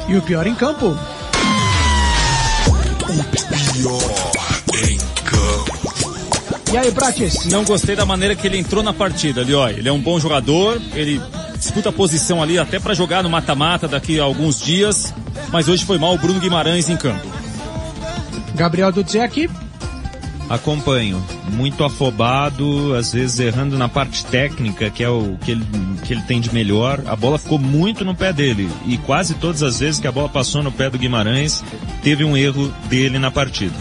E 0.07 0.15
o 0.15 0.21
pior 0.21 0.47
em 0.47 0.55
campo? 0.55 0.97
E 6.71 6.77
aí, 6.77 6.91
Prates? 6.91 7.45
Não 7.45 7.63
gostei 7.63 7.95
da 7.95 8.05
maneira 8.05 8.35
que 8.35 8.45
ele 8.45 8.57
entrou 8.57 8.83
na 8.83 8.91
partida, 8.91 9.41
Lioi. 9.41 9.73
Ele 9.73 9.87
é 9.87 9.91
um 9.91 10.01
bom 10.01 10.19
jogador, 10.19 10.81
ele 10.93 11.21
disputa 11.57 11.89
a 11.89 11.93
posição 11.93 12.43
ali 12.43 12.59
até 12.59 12.77
para 12.77 12.93
jogar 12.93 13.23
no 13.23 13.29
mata-mata 13.29 13.87
daqui 13.87 14.19
a 14.19 14.23
alguns 14.23 14.61
dias, 14.61 15.13
mas 15.51 15.69
hoje 15.69 15.85
foi 15.85 15.97
mal 15.97 16.13
o 16.13 16.17
Bruno 16.17 16.39
Guimarães 16.39 16.89
em 16.89 16.97
campo. 16.97 17.25
Gabriel 18.53 18.91
Dudzek. 18.91 19.49
Acompanho. 20.49 21.23
Muito 21.51 21.83
afobado, 21.85 22.93
às 22.95 23.13
vezes 23.13 23.39
errando 23.39 23.77
na 23.77 23.87
parte 23.87 24.25
técnica, 24.25 24.89
que 24.89 25.03
é 25.03 25.09
o 25.09 25.37
que 25.41 25.51
ele, 25.51 25.65
que 26.05 26.13
ele 26.13 26.21
tem 26.23 26.41
de 26.41 26.53
melhor. 26.53 27.01
A 27.05 27.15
bola 27.15 27.37
ficou 27.37 27.57
muito 27.57 28.03
no 28.03 28.13
pé 28.13 28.33
dele. 28.33 28.69
E 28.85 28.97
quase 28.97 29.35
todas 29.35 29.63
as 29.63 29.79
vezes 29.79 29.99
que 29.99 30.07
a 30.07 30.11
bola 30.11 30.27
passou 30.27 30.61
no 30.61 30.71
pé 30.71 30.89
do 30.89 30.97
Guimarães, 30.97 31.63
teve 32.01 32.25
um 32.25 32.35
erro 32.35 32.73
dele 32.89 33.19
na 33.19 33.31
partida. 33.31 33.75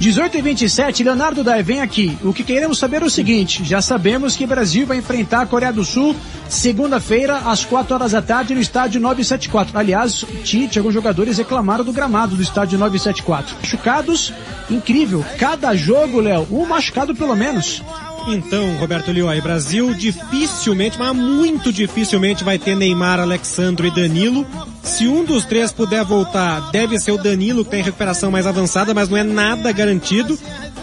18 0.00 0.38
e 0.38 0.42
27, 0.42 1.02
Leonardo 1.02 1.42
Dai, 1.42 1.60
vem 1.60 1.80
aqui. 1.80 2.16
O 2.22 2.32
que 2.32 2.44
queremos 2.44 2.78
saber 2.78 3.02
é 3.02 3.04
o 3.04 3.10
seguinte, 3.10 3.64
já 3.64 3.82
sabemos 3.82 4.36
que 4.36 4.44
o 4.44 4.46
Brasil 4.46 4.86
vai 4.86 4.98
enfrentar 4.98 5.40
a 5.42 5.46
Coreia 5.46 5.72
do 5.72 5.84
Sul 5.84 6.14
segunda-feira, 6.48 7.38
às 7.38 7.64
4 7.64 7.94
horas 7.94 8.12
da 8.12 8.22
tarde, 8.22 8.54
no 8.54 8.60
estádio 8.60 9.00
974. 9.00 9.76
Aliás, 9.76 10.24
Tite, 10.44 10.78
alguns 10.78 10.94
jogadores 10.94 11.38
reclamaram 11.38 11.84
do 11.84 11.92
gramado 11.92 12.36
do 12.36 12.42
estádio 12.42 12.78
974. 12.78 13.56
Machucados, 13.56 14.32
incrível. 14.70 15.24
Cada 15.36 15.74
jogo, 15.74 16.20
Léo, 16.20 16.46
um 16.50 16.64
machucado 16.64 17.14
pelo 17.14 17.34
menos. 17.34 17.82
Então, 18.28 18.76
Roberto 18.76 19.10
Lioy, 19.10 19.40
Brasil 19.40 19.94
dificilmente, 19.94 20.98
mas 20.98 21.16
muito 21.16 21.72
dificilmente 21.72 22.44
vai 22.44 22.58
ter 22.58 22.76
Neymar, 22.76 23.18
Alexandre 23.18 23.88
e 23.88 23.90
Danilo. 23.90 24.46
Se 24.88 25.06
um 25.06 25.24
dos 25.24 25.44
três 25.44 25.70
puder 25.70 26.02
voltar, 26.02 26.72
deve 26.72 26.98
ser 26.98 27.12
o 27.12 27.18
Danilo 27.18 27.64
que 27.64 27.70
tem 27.70 27.82
recuperação 27.82 28.32
mais 28.32 28.46
avançada, 28.46 28.92
mas 28.92 29.08
não 29.08 29.16
é 29.16 29.22
nada 29.22 29.70
garantido. 29.70 30.36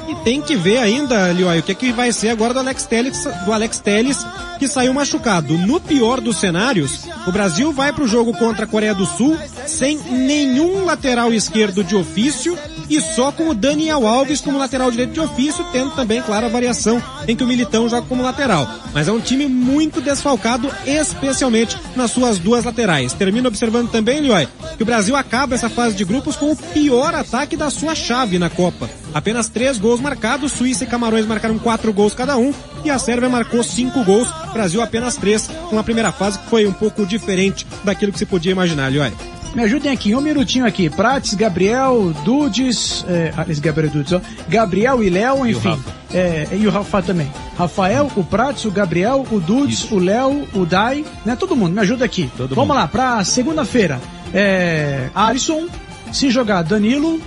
E 0.08 0.16
tem 0.24 0.42
que 0.42 0.56
ver 0.56 0.78
ainda, 0.78 1.32
Lioy, 1.32 1.60
o 1.60 1.64
que, 1.64 1.72
é 1.72 1.76
que 1.76 1.92
vai 1.92 2.12
ser 2.12 2.30
agora 2.30 2.54
do 2.54 2.60
Alex 2.60 2.86
Telles, 2.86 3.28
do 3.46 3.52
Alex 3.52 3.80
Telles, 3.80 4.26
que 4.60 4.68
saiu 4.68 4.94
machucado. 4.94 5.58
No 5.58 5.80
pior 5.80 6.22
dos 6.22 6.38
cenários, 6.38 7.06
o 7.26 7.32
Brasil 7.32 7.74
vai 7.74 7.92
para 7.92 8.04
o 8.04 8.08
jogo 8.08 8.34
contra 8.34 8.66
a 8.66 8.68
Coreia 8.68 8.94
do 8.94 9.06
Sul 9.06 9.38
sem 9.66 9.98
nenhum 9.98 10.86
lateral 10.86 11.34
esquerdo 11.34 11.84
de 11.84 11.96
ofício 11.96 12.58
e 12.90 13.02
só 13.02 13.32
com 13.32 13.50
o 13.50 13.54
Daniel 13.54 14.06
Alves 14.06 14.42
como 14.42 14.60
lateral 14.60 14.92
direito 14.92 15.14
de 15.14 15.20
ofício, 15.20 15.66
tendo 15.72 15.92
também, 15.92 16.22
claro, 16.22 16.46
a 16.46 16.50
variação 16.50 17.02
em 17.28 17.36
que 17.36 17.44
o 17.44 17.48
Militão 17.48 17.90
joga 17.90 18.06
como 18.08 18.22
lateral. 18.22 18.70
Mas 18.94 19.08
é 19.08 19.12
um 19.12 19.20
time 19.20 19.48
muito 19.48 20.02
desfalcado, 20.02 20.72
especialmente 20.86 21.78
nas 21.96 22.12
suas 22.12 22.38
duas 22.38 22.64
laterais. 22.64 23.14
Termina 23.14 23.48
observando 23.48 23.90
também, 23.90 24.22
Lioy, 24.22 24.48
que 24.78 24.84
o 24.84 24.86
Brasil 24.86 25.16
acaba 25.16 25.56
essa 25.56 25.70
fase 25.70 25.96
de 25.96 26.06
grupos 26.06 26.36
com 26.36 26.52
o 26.52 26.56
pior 26.56 27.14
ataque 27.16 27.58
da 27.58 27.70
sua 27.70 27.96
chave 27.96 28.38
na 28.38 28.50
Copa. 28.50 28.90
Apenas 29.14 29.48
três 29.48 29.78
gols 29.78 29.95
marcados, 30.00 30.52
Suíça 30.52 30.84
e 30.84 30.88
Camarões 30.88 31.26
marcaram 31.26 31.58
quatro 31.58 31.92
gols 31.94 32.14
cada 32.14 32.38
um, 32.38 32.54
e 32.84 32.90
a 32.90 32.98
Sérvia 33.00 33.30
marcou 33.30 33.64
cinco 33.64 34.04
gols, 34.04 34.28
Brasil 34.54 34.82
apenas 34.82 35.16
três, 35.16 35.50
uma 35.72 35.84
primeira 35.84 36.12
fase 36.12 36.40
que 36.40 36.50
foi 36.50 36.66
um 36.66 36.74
pouco 36.74 37.06
diferente 37.06 37.66
daquilo 37.84 38.12
que 38.12 38.20
se 38.20 38.26
podia 38.26 38.52
imaginar, 38.52 38.92
Lioy. 38.92 39.12
Me 39.56 39.64
ajudem 39.64 39.90
aqui, 39.90 40.14
um 40.14 40.20
minutinho 40.20 40.66
aqui. 40.66 40.90
Prates, 40.90 41.34
Gabriel, 41.34 42.14
Dudes, 42.26 43.06
é, 43.08 43.32
Gabriel 43.62 43.90
Dudes, 43.90 44.12
ó, 44.12 44.22
Gabriel 44.50 45.02
e 45.02 45.10
Léo, 45.10 45.48
enfim. 45.48 45.80
E 46.14 46.18
o, 46.18 46.18
é, 46.18 46.48
e 46.52 46.68
o 46.68 46.70
Rafa 46.70 47.02
também. 47.02 47.32
Rafael, 47.58 48.12
o 48.18 48.24
Prates, 48.24 48.66
o 48.66 48.72
Gabriel, 48.72 49.26
o 49.32 49.40
Dudes, 49.40 49.90
o 49.90 49.98
Léo, 49.98 50.46
o 50.54 50.66
Dai, 50.66 51.06
né? 51.26 51.38
Todo 51.38 51.56
mundo, 51.56 51.72
me 51.74 51.80
ajuda 51.80 52.04
aqui. 52.04 52.30
Todo 52.36 52.54
Vamos 52.54 52.68
mundo. 52.68 52.82
lá, 52.82 52.88
pra 52.90 53.24
segunda-feira. 53.24 54.02
É, 54.34 55.10
Alisson, 55.16 55.68
se 56.12 56.30
jogar 56.30 56.62
Danilo, 56.62 57.22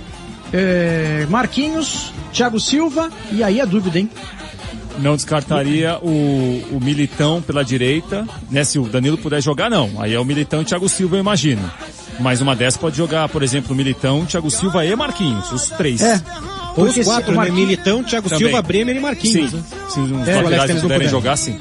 é, 0.53 1.25
Marquinhos, 1.29 2.11
Thiago 2.33 2.59
Silva, 2.59 3.09
e 3.31 3.43
aí 3.43 3.59
a 3.61 3.65
dúvida, 3.65 3.99
hein? 3.99 4.09
Não 4.99 5.15
descartaria 5.15 5.97
o, 6.01 6.09
o 6.73 6.79
Militão 6.81 7.41
pela 7.41 7.63
direita, 7.63 8.27
né? 8.51 8.63
Se 8.65 8.77
o 8.77 8.83
Danilo 8.83 9.17
puder 9.17 9.41
jogar, 9.41 9.69
não. 9.69 9.89
Aí 9.99 10.13
é 10.13 10.19
o 10.19 10.25
Militão 10.25 10.61
e 10.61 10.65
Thiago 10.65 10.89
Silva, 10.89 11.15
eu 11.15 11.21
imagino. 11.21 11.61
Mas 12.19 12.41
uma 12.41 12.53
dessas 12.53 12.75
pode 12.77 12.97
jogar, 12.97 13.29
por 13.29 13.41
exemplo, 13.41 13.71
o 13.73 13.75
Militão, 13.75 14.25
Thiago 14.25 14.51
Silva 14.51 14.85
e 14.85 14.93
Marquinhos, 14.95 15.49
os 15.53 15.69
três. 15.69 16.01
É. 16.01 16.21
Ou 16.75 16.83
os 16.85 16.97
quatro, 17.05 17.29
o 17.29 17.31
né? 17.31 17.37
Marquinhos- 17.37 17.59
Militão, 17.59 18.03
Thiago 18.03 18.27
Também. 18.27 18.47
Silva, 18.47 18.61
Bremer 18.61 18.95
e 18.97 18.99
Marquinhos. 18.99 19.51
Sim. 19.51 19.57
né? 19.57 19.63
Se 19.89 19.99
os 20.01 20.11
É, 20.27 20.37
o 20.39 20.49
não 20.49 20.81
puderem 20.81 20.81
puder. 20.81 21.09
jogar, 21.09 21.37
sim. 21.37 21.57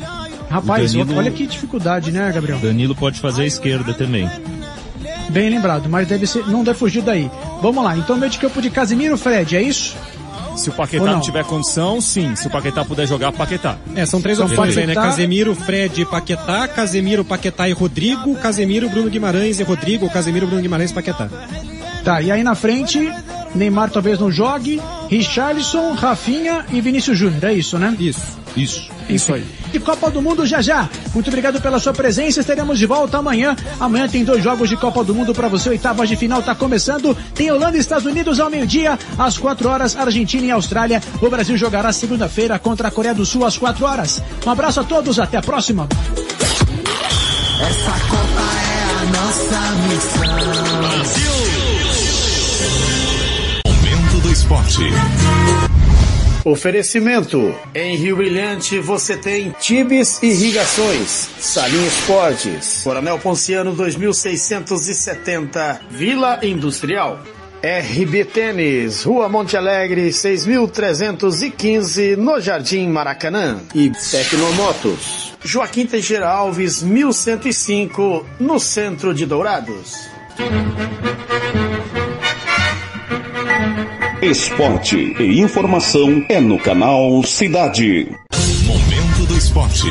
Rapaz, 0.50 0.94
O 0.94 0.98
Danilo- 0.98 1.18
olha 1.18 1.30
que 1.30 1.46
dificuldade, 1.46 2.10
né, 2.10 2.32
Gabriel? 2.32 2.58
Danilo 2.58 2.94
pode 2.96 3.20
fazer 3.20 3.42
a 3.42 3.46
esquerda 3.46 3.94
também. 3.94 4.28
Bem 5.28 5.50
lembrado, 5.50 5.88
mas 5.88 6.08
deve 6.08 6.26
ser, 6.26 6.46
não 6.46 6.64
deve 6.64 6.78
fugir 6.78 7.02
daí. 7.02 7.30
Vamos 7.60 7.84
lá, 7.84 7.96
então 7.96 8.16
meio 8.16 8.30
de 8.30 8.38
campo 8.38 8.62
de 8.62 8.70
Casimiro 8.70 9.16
Fred, 9.16 9.56
é 9.56 9.62
isso? 9.62 9.96
Se 10.56 10.70
o 10.70 10.72
Paquetá 10.72 11.04
não? 11.04 11.12
não? 11.14 11.20
tiver 11.20 11.44
condição, 11.44 12.00
sim. 12.00 12.34
Se 12.34 12.48
o 12.48 12.50
Paquetá 12.50 12.84
puder 12.84 13.06
jogar, 13.06 13.30
Paquetá. 13.30 13.76
É, 13.94 14.04
são 14.04 14.20
três 14.20 14.38
São 14.38 14.46
opções 14.46 14.76
aí, 14.76 14.86
né? 14.86 14.94
Casemiro, 14.94 15.54
Fred 15.54 16.02
e 16.02 16.04
Paquetá, 16.04 16.66
Casemiro, 16.66 17.24
Paquetá 17.24 17.68
e 17.68 17.72
Rodrigo, 17.72 18.34
Casemiro, 18.36 18.88
Bruno 18.88 19.08
Guimarães 19.08 19.60
e 19.60 19.62
Rodrigo, 19.62 20.10
Casemiro, 20.10 20.46
Bruno 20.46 20.60
Guimarães 20.60 20.90
e 20.90 20.94
Paquetá. 20.94 21.28
Tá, 22.04 22.20
e 22.20 22.30
aí 22.32 22.42
na 22.42 22.54
frente, 22.54 23.12
Neymar 23.54 23.90
talvez 23.90 24.18
não 24.18 24.30
jogue, 24.30 24.80
Richarlison, 25.08 25.92
Rafinha 25.92 26.66
e 26.72 26.80
Vinícius 26.80 27.18
Júnior, 27.18 27.44
é 27.44 27.52
isso, 27.54 27.78
né? 27.78 27.94
Isso. 27.98 28.38
Isso. 28.56 28.88
Isso 29.08 29.32
aí. 29.32 29.44
E 29.72 29.78
Copa 29.78 30.10
do 30.10 30.20
Mundo 30.20 30.44
já 30.44 30.60
já. 30.60 30.88
Muito 31.14 31.28
obrigado 31.28 31.60
pela 31.60 31.78
sua 31.78 31.92
presença. 31.92 32.40
Estaremos 32.40 32.78
de 32.78 32.86
volta 32.86 33.18
amanhã. 33.18 33.56
Amanhã 33.80 34.08
tem 34.08 34.24
dois 34.24 34.42
jogos 34.42 34.68
de 34.68 34.76
Copa 34.76 35.02
do 35.02 35.14
Mundo 35.14 35.34
para 35.34 35.48
você. 35.48 35.70
Oitavas 35.70 36.08
de 36.08 36.16
final 36.16 36.42
tá 36.42 36.54
começando. 36.54 37.16
Tem 37.34 37.50
Holanda 37.50 37.76
e 37.76 37.80
Estados 37.80 38.04
Unidos 38.04 38.38
ao 38.40 38.50
meio-dia. 38.50 38.98
Às 39.16 39.38
quatro 39.38 39.68
horas, 39.68 39.96
Argentina 39.96 40.46
e 40.46 40.50
Austrália. 40.50 41.02
O 41.22 41.30
Brasil 41.30 41.56
jogará 41.56 41.92
segunda-feira 41.92 42.58
contra 42.58 42.88
a 42.88 42.90
Coreia 42.90 43.14
do 43.14 43.24
Sul 43.24 43.46
às 43.46 43.56
quatro 43.56 43.86
horas. 43.86 44.22
Um 44.46 44.50
abraço 44.50 44.80
a 44.80 44.84
todos. 44.84 45.18
Até 45.18 45.38
a 45.38 45.42
próxima. 45.42 45.88
Essa 47.60 47.92
Copa 48.08 48.44
é 48.56 48.82
a 48.92 49.04
nossa 49.16 49.60
missão. 49.88 50.28
Momento 50.82 51.37
esporte. 54.48 54.84
Oferecimento. 56.42 57.54
Em 57.74 57.96
Rio 57.96 58.16
Brilhante 58.16 58.78
você 58.78 59.18
tem 59.18 59.54
Tibes 59.60 60.22
Irrigações, 60.22 61.28
Salim 61.38 61.86
Esportes, 61.86 62.80
Coronel 62.82 63.18
Ponciano 63.18 63.74
2670, 63.74 65.82
Vila 65.90 66.38
Industrial. 66.42 67.20
RB 67.60 68.24
Tênis, 68.24 69.02
Rua 69.02 69.28
Monte 69.28 69.56
Alegre 69.56 70.12
6315, 70.12 72.14
no 72.16 72.40
Jardim 72.40 72.88
Maracanã. 72.88 73.58
E 73.74 73.90
Tecnomotos, 73.90 75.34
Joaquim 75.44 75.84
Teixeira 75.84 76.28
Alves 76.28 76.80
1105, 76.82 78.24
no 78.38 78.60
centro 78.60 79.12
de 79.12 79.26
Dourados. 79.26 80.08
Esporte 84.22 84.96
e 84.96 85.40
informação 85.40 86.26
é 86.28 86.40
no 86.40 86.58
canal 86.58 87.22
Cidade. 87.22 88.10
Momento 88.66 89.28
do 89.28 89.36
esporte. 89.36 89.86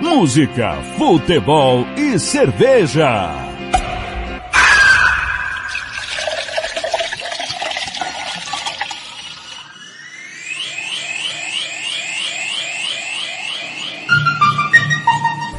Música, 0.00 0.72
futebol 0.96 1.84
e 1.98 2.18
cerveja. 2.18 3.30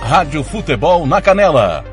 Rádio 0.01 0.43
Futebol 0.43 1.05
na 1.05 1.21
Canela. 1.21 1.92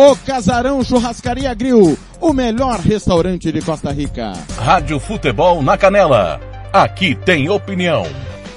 O 0.00 0.14
Casarão 0.14 0.80
Churrascaria 0.84 1.52
Grill, 1.54 1.98
o 2.20 2.32
melhor 2.32 2.78
restaurante 2.78 3.50
de 3.50 3.60
Costa 3.60 3.90
Rica. 3.90 4.32
Rádio 4.56 5.00
Futebol 5.00 5.60
na 5.60 5.76
Canela. 5.76 6.40
Aqui 6.72 7.16
tem 7.16 7.48
opinião. 7.48 8.06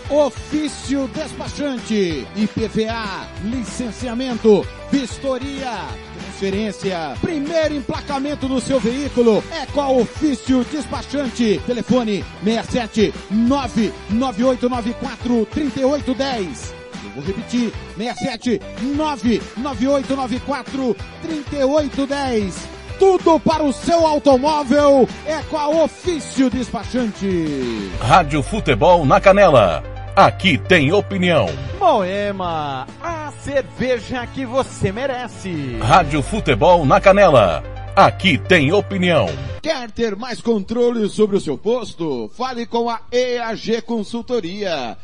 Ofício 0.08 1.08
despachante, 1.08 2.28
IPVA, 2.36 3.26
licenciamento, 3.44 4.64
vistoria, 4.92 5.80
transferência, 6.14 7.16
primeiro 7.20 7.74
emplacamento 7.74 8.48
do 8.48 8.62
seu 8.62 8.80
veículo 8.80 9.44
é 9.52 9.66
com 9.66 9.82
a 9.82 9.90
Ofício 9.90 10.64
Despachante. 10.66 11.60
Telefone 11.66 12.24
67 12.44 13.12
99894 13.32 15.48
3810. 15.48 16.81
Vou 17.16 17.24
repetir, 17.24 17.72
67 17.98 18.62
99894 18.96 20.96
3810. 21.22 22.82
Tudo 22.98 23.40
para 23.40 23.64
o 23.64 23.74
seu 23.74 24.06
automóvel 24.06 25.08
é 25.26 25.40
com 25.50 25.58
a 25.58 25.68
Ofício 25.68 26.50
Despachante. 26.50 27.90
Rádio 28.00 28.44
Futebol 28.44 29.06
na 29.06 29.20
Canela. 29.20 29.84
Aqui 30.16 30.58
tem 30.58 30.92
opinião. 30.92 31.48
Moema, 31.80 32.86
a 33.02 33.32
cerveja 33.44 34.28
que 34.28 34.46
você 34.46 34.92
merece. 34.92 35.78
Rádio 35.82 36.22
Futebol 36.22 36.86
na 36.86 37.02
Canela. 37.02 37.64
Aqui 37.96 38.38
tem 38.38 38.72
opinião. 38.72 39.28
Quer 39.62 39.92
ter 39.92 40.16
mais 40.16 40.42
controle 40.42 41.10
sobre 41.10 41.38
o 41.38 41.42
seu 41.42 41.58
posto? 41.58 42.32
Fale 42.38 42.66
com 42.66 42.90
a 42.90 43.02
EAG 43.12 43.82
Consultoria. 43.82 44.98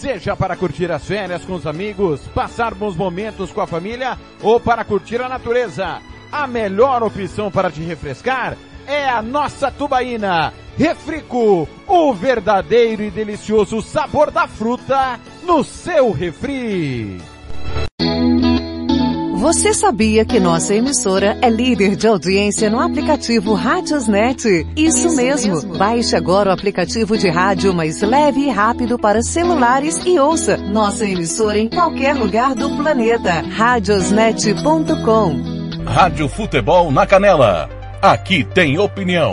Seja 0.00 0.34
para 0.34 0.56
curtir 0.56 0.90
as 0.90 1.04
férias 1.04 1.44
com 1.44 1.52
os 1.52 1.66
amigos, 1.66 2.22
passar 2.34 2.72
bons 2.72 2.96
momentos 2.96 3.52
com 3.52 3.60
a 3.60 3.66
família 3.66 4.16
ou 4.42 4.58
para 4.58 4.82
curtir 4.82 5.20
a 5.20 5.28
natureza. 5.28 6.00
A 6.32 6.46
melhor 6.46 7.02
opção 7.02 7.50
para 7.50 7.70
te 7.70 7.82
refrescar 7.82 8.56
é 8.86 9.06
a 9.06 9.20
nossa 9.20 9.70
Tubaína. 9.70 10.54
Refrico, 10.78 11.68
o 11.86 12.14
verdadeiro 12.14 13.02
e 13.02 13.10
delicioso 13.10 13.82
sabor 13.82 14.30
da 14.30 14.48
fruta 14.48 15.20
no 15.42 15.62
seu 15.62 16.12
refri. 16.12 17.20
Você 19.40 19.72
sabia 19.72 20.22
que 20.22 20.38
nossa 20.38 20.74
emissora 20.74 21.38
é 21.40 21.48
líder 21.48 21.96
de 21.96 22.06
audiência 22.06 22.68
no 22.68 22.78
aplicativo 22.78 23.54
Rádiosnet? 23.54 24.66
Isso, 24.76 25.08
Isso 25.08 25.16
mesmo. 25.16 25.54
mesmo. 25.54 25.78
Baixe 25.78 26.14
agora 26.14 26.50
o 26.50 26.52
aplicativo 26.52 27.16
de 27.16 27.30
rádio 27.30 27.72
mais 27.72 28.02
leve 28.02 28.40
e 28.40 28.50
rápido 28.50 28.98
para 28.98 29.22
celulares 29.22 29.98
e 30.04 30.18
ouça 30.18 30.58
nossa 30.58 31.06
emissora 31.06 31.58
em 31.58 31.70
qualquer 31.70 32.14
lugar 32.14 32.54
do 32.54 32.68
planeta. 32.76 33.42
Radiosnet.com 33.50 35.40
Rádio 35.86 36.28
Futebol 36.28 36.92
na 36.92 37.06
Canela. 37.06 37.70
Aqui 38.02 38.44
tem 38.44 38.78
opinião. 38.78 39.32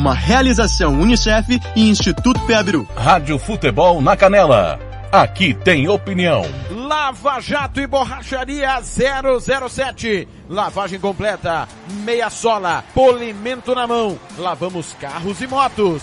uma 0.00 0.14
realização 0.14 0.98
Unicef 0.98 1.60
e 1.76 1.90
Instituto 1.90 2.40
Peabru. 2.46 2.88
Rádio 2.96 3.38
Futebol 3.38 4.00
na 4.00 4.16
Canela. 4.16 4.80
Aqui 5.12 5.52
tem 5.52 5.90
opinião. 5.90 6.42
Lava 6.70 7.38
Jato 7.38 7.82
e 7.82 7.86
Borracharia 7.86 8.80
007. 8.80 10.26
Lavagem 10.48 10.98
completa, 10.98 11.68
meia 12.02 12.30
sola, 12.30 12.82
polimento 12.94 13.74
na 13.74 13.86
mão. 13.86 14.18
Lavamos 14.38 14.96
carros 14.98 15.38
e 15.42 15.46
motos. 15.46 16.02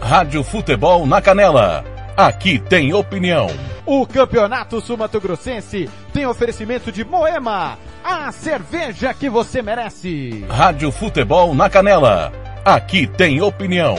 Rádio 0.00 0.42
Futebol 0.42 1.06
na 1.06 1.20
Canela. 1.20 1.84
Aqui 2.16 2.58
tem 2.58 2.92
opinião. 2.92 3.48
O 3.86 4.06
Campeonato 4.06 4.80
Sumato 4.80 5.20
Grossense 5.20 5.88
tem 6.12 6.26
oferecimento 6.26 6.92
de 6.92 7.04
Moema, 7.04 7.78
a 8.02 8.30
cerveja 8.32 9.12
que 9.12 9.28
você 9.28 9.60
merece. 9.62 10.44
Rádio 10.48 10.90
Futebol 10.90 11.54
na 11.54 11.68
Canela. 11.68 12.32
Aqui 12.64 13.06
tem 13.06 13.40
opinião. 13.40 13.96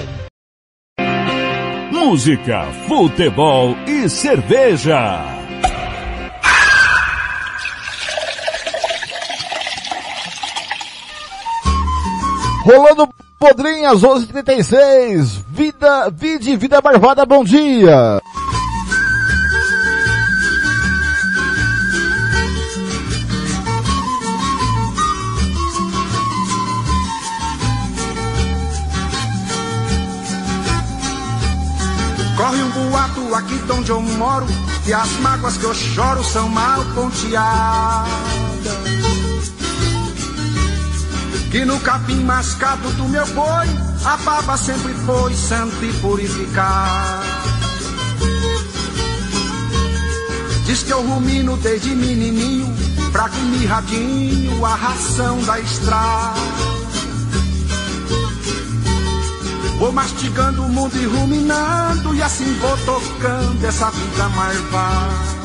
Música, 1.91 2.63
futebol 2.87 3.75
e 3.87 4.09
cerveja. 4.09 5.23
Rolando 12.63 13.07
Podrinhas, 13.39 14.01
11h36. 14.01 15.43
Vida, 15.49 16.09
vide, 16.09 16.55
vida 16.55 16.81
marvada, 16.81 17.25
bom 17.25 17.43
dia. 17.43 18.21
Corre 32.37 32.61
um 32.61 32.69
boato 32.69 33.35
aqui 33.35 33.57
de 33.57 33.71
onde 33.71 33.89
eu 33.89 34.01
moro 34.01 34.45
E 34.85 34.93
as 34.93 35.09
mágoas 35.19 35.57
que 35.57 35.63
eu 35.63 35.73
choro 35.73 36.23
são 36.23 36.47
mal 36.49 36.83
ponteadas 36.93 38.05
Que 41.55 41.63
no 41.63 41.79
capim 41.79 42.21
mascado 42.25 42.89
do 42.97 43.07
meu 43.07 43.25
boi 43.27 43.65
A 44.03 44.17
baba 44.17 44.57
sempre 44.57 44.93
foi 45.05 45.33
santa 45.33 45.85
e 45.85 45.93
purificada 46.01 47.23
Diz 50.65 50.83
que 50.83 50.91
eu 50.91 51.01
rumino 51.01 51.55
desde 51.55 51.95
menininho 51.95 52.67
Fraco 53.13 53.37
e 53.37 53.41
mirradinho 53.43 54.65
a 54.65 54.75
ração 54.75 55.41
da 55.43 55.57
estrada 55.57 56.41
Vou 59.79 59.93
mastigando 59.93 60.61
o 60.61 60.69
mundo 60.69 60.97
e 60.97 61.05
ruminando, 61.05 62.13
e 62.15 62.21
assim 62.21 62.53
vou 62.59 62.77
tocando 62.79 63.65
essa 63.65 63.91
vida 63.91 64.29
marvada. 64.29 65.35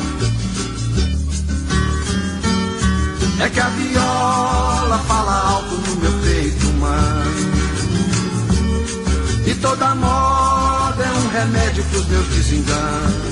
É 3.41 3.49
que 3.49 3.59
a 3.59 3.69
viola 3.71 4.99
fala 5.09 5.53
alto 5.53 5.75
no 5.75 6.00
E 9.47 9.55
toda 9.57 9.95
moda 9.95 11.05
é 11.05 11.13
um 11.13 11.29
remédio 11.29 11.85
pros 11.85 12.07
meus 12.07 12.27
desenganos. 12.29 13.31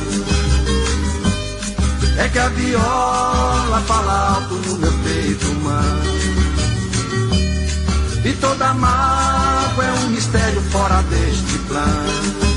É 2.18 2.28
que 2.28 2.38
a 2.38 2.48
viola 2.48 3.80
fala 3.86 4.36
alto 4.36 4.54
no 4.54 4.78
meu 4.78 4.92
peito 5.04 5.46
humano. 5.50 6.02
E 8.24 8.32
toda 8.34 8.74
mágoa 8.74 9.84
é 9.84 9.92
um 9.92 10.08
mistério 10.08 10.60
fora 10.70 11.02
deste 11.02 11.58
plano. 11.68 12.48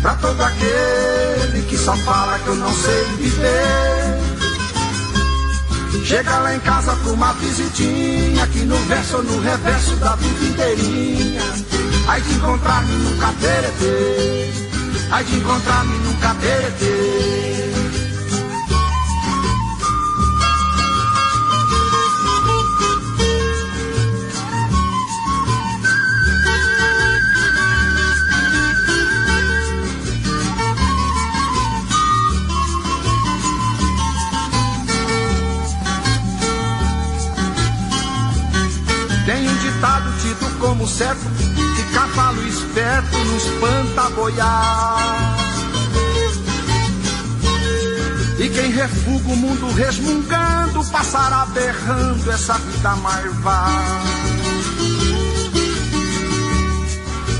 Pra 0.00 0.14
todo 0.14 0.40
aquele 0.40 1.62
que 1.68 1.76
só 1.76 1.94
fala 1.98 2.38
que 2.38 2.48
eu 2.48 2.56
não 2.56 2.72
sei 2.72 3.04
viver. 3.18 4.21
Chega 6.04 6.38
lá 6.38 6.54
em 6.54 6.60
casa 6.60 6.96
com 6.96 7.10
uma 7.10 7.32
visitinha, 7.34 8.46
que 8.48 8.60
no 8.64 8.76
verso 8.86 9.18
ou 9.18 9.22
no 9.22 9.40
reverso 9.40 9.96
da 9.96 10.16
vida 10.16 10.44
inteirinha. 10.44 11.42
Aí 12.08 12.20
de 12.22 12.34
encontrar-me 12.34 12.92
num 12.96 13.16
cateretê, 13.18 14.50
aí 15.12 15.24
de 15.24 15.36
encontrar-me 15.36 15.98
num 15.98 16.14
cateretê. 16.16 17.41
Como 40.62 40.86
certo 40.86 41.20
Que 41.76 41.82
cavalo 41.92 42.46
esperto 42.46 43.18
não 43.18 43.36
espanta 43.36 44.08
boiar 44.10 45.36
E 48.38 48.48
quem 48.48 48.70
refuga 48.70 49.28
o 49.28 49.36
mundo 49.36 49.72
resmungando 49.72 50.84
Passará 50.90 51.44
berrando 51.46 52.30
essa 52.30 52.54
vida 52.54 52.96
marvada 52.96 53.72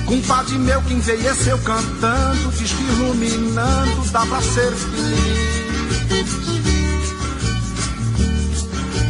Compadre 0.05 0.59
meu 0.59 0.83
que 0.83 0.95
envelheceu 0.95 1.59
cantando 1.59 2.53
Diz 2.59 2.73
que 2.73 2.83
iluminando 2.83 4.11
dá 4.11 4.27
pra 4.27 4.43
ser 4.43 4.73
feliz 4.73 5.52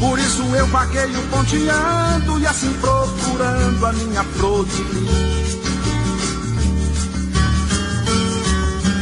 Por 0.02 0.18
isso 0.18 0.42
eu 0.56 0.66
vagueio 0.66 1.22
ponteando 1.30 2.40
e 2.40 2.44
assim 2.44 2.72
procurando 2.80 3.86
a 3.86 3.92
minha 3.92 4.24
flor 4.24 4.66
de 4.66 4.82
lis. 4.82 5.58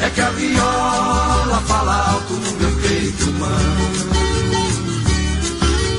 É 0.02 0.10
que 0.10 0.20
a 0.20 0.28
viola 0.28 1.62
fala 1.66 2.10
alto 2.10 2.34
no 2.34 2.52
meu 2.52 2.70
peito 2.82 3.30
humano. 3.30 3.90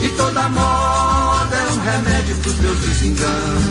E 0.04 0.10
toda 0.10 0.50
moda 0.50 1.56
é 1.56 1.72
um 1.72 1.80
remédio 1.80 2.36
pros 2.36 2.60
meus 2.60 2.78
desenganos. 2.82 3.64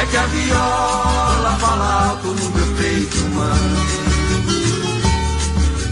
É 0.00 0.06
que 0.06 0.16
a 0.16 0.26
viola 0.26 1.56
fala 1.58 2.10
alto 2.10 2.28
no 2.28 2.50
meu 2.50 2.76
peito 2.76 3.18
humano. 3.24 4.04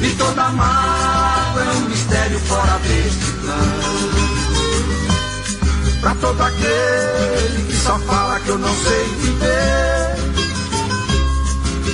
E 0.01 0.15
toda 0.15 0.51
mágoa 0.51 1.65
é 1.65 1.71
um 1.73 2.02
mistério 2.13 2.39
fora 2.41 2.79
deste 2.79 3.33
plano. 3.41 4.13
Pra 6.01 6.15
todo 6.17 6.43
aquele 6.43 7.67
que 7.67 7.77
só 7.77 7.99
fala 8.01 8.39
que 8.41 8.49
eu 8.51 8.59
não 8.59 8.75
sei 8.75 9.05
viver. 9.21 10.17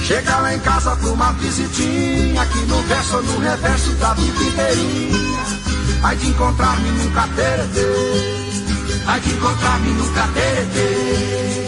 Chega 0.05 0.39
lá 0.39 0.55
em 0.55 0.59
casa 0.61 0.97
pra 0.97 1.11
uma 1.11 1.33
visitinha, 1.35 2.43
aqui 2.43 2.59
no 2.61 2.81
verso 2.83 3.17
ou 3.17 3.23
no 3.23 3.39
reverso 3.39 3.91
da 3.93 4.15
vida 4.15 4.43
inteirinha. 4.43 5.39
Aí 6.03 6.17
de 6.17 6.29
encontrar-me 6.29 6.91
num 6.91 7.11
cateretê, 7.11 7.87
aí 9.07 9.21
de 9.21 9.31
encontrar-me 9.31 9.91
num 9.91 10.13
cateretê. 10.15 11.68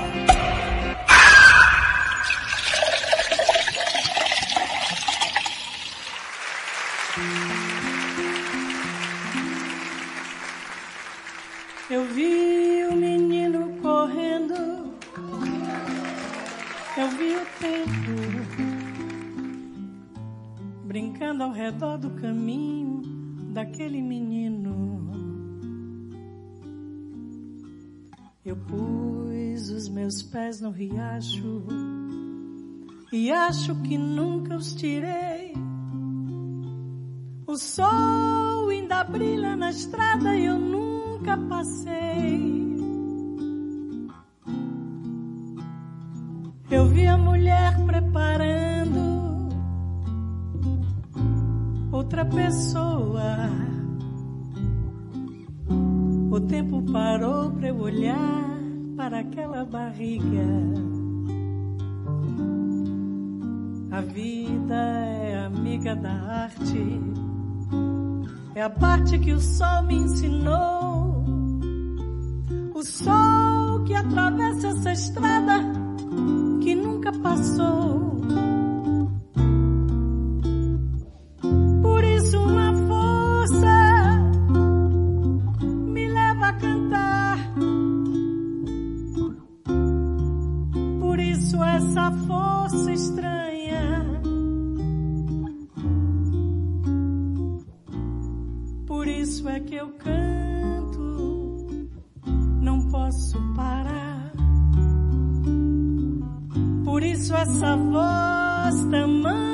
pés 30.51 30.59
no 30.59 30.71
riacho 30.71 31.63
e 33.13 33.31
acho 33.31 33.73
que 33.83 33.97
nunca 33.97 34.57
os 34.57 34.73
tirei. 34.73 35.53
O 37.47 37.55
sol 37.55 38.67
ainda 38.69 39.03
brilha 39.03 39.55
na 39.55 39.69
estrada 39.69 40.35
e 40.35 40.45
eu 40.45 40.59
nunca 40.59 41.37
passei. 41.37 42.61
Eu 46.69 46.85
vi 46.87 47.07
a 47.07 47.17
mulher 47.17 47.77
preparando 47.85 49.49
outra 51.93 52.25
pessoa. 52.25 53.49
O 56.29 56.39
tempo 56.41 56.81
parou 56.91 57.51
para 57.51 57.69
eu 57.69 57.77
olhar 57.77 58.60
para 59.01 59.21
aquela 59.21 59.65
barriga. 59.65 60.45
A 63.91 64.01
vida 64.01 64.75
é 64.75 65.43
amiga 65.43 65.95
da 65.95 66.11
arte, 66.11 67.01
é 68.53 68.61
a 68.61 68.69
parte 68.69 69.17
que 69.17 69.33
o 69.33 69.41
sol 69.41 69.81
me 69.87 69.95
ensinou. 69.95 71.25
O 72.75 72.83
sol 72.83 73.83
que 73.85 73.95
atravessa 73.95 74.67
essa 74.67 74.91
estrada 74.91 75.63
que 76.61 76.75
nunca 76.75 77.11
passou. 77.11 78.21
essa 91.63 92.11
força 92.27 92.91
estranha. 92.91 94.21
Por 98.85 99.07
isso 99.07 99.47
é 99.49 99.59
que 99.59 99.75
eu 99.75 99.89
canto, 99.93 101.89
não 102.61 102.89
posso 102.89 103.37
parar. 103.55 104.31
Por 106.83 107.03
isso 107.03 107.35
essa 107.35 107.75
voz 107.77 108.83
tamanha. 108.91 109.50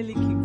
लिखी 0.00 0.41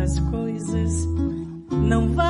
as 0.00 0.18
coisas 0.20 1.06
não 1.70 2.08
vai. 2.14 2.29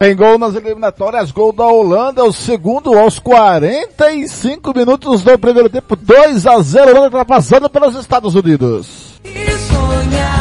Tem 0.00 0.16
gol 0.16 0.38
nas 0.38 0.54
eliminatórias, 0.54 1.30
gol 1.30 1.52
da 1.52 1.66
Holanda, 1.66 2.24
o 2.24 2.32
segundo 2.32 2.98
aos 2.98 3.18
45 3.18 4.72
minutos 4.74 5.20
do 5.20 5.38
primeiro 5.38 5.68
tempo, 5.68 5.94
2 5.94 6.46
a 6.46 6.58
0, 6.58 6.90
Holanda 6.92 7.06
está 7.08 7.24
passando 7.26 7.68
pelos 7.68 7.94
Estados 7.94 8.34
Unidos. 8.34 9.20
e 9.22 9.50
sonhar. 9.58 10.39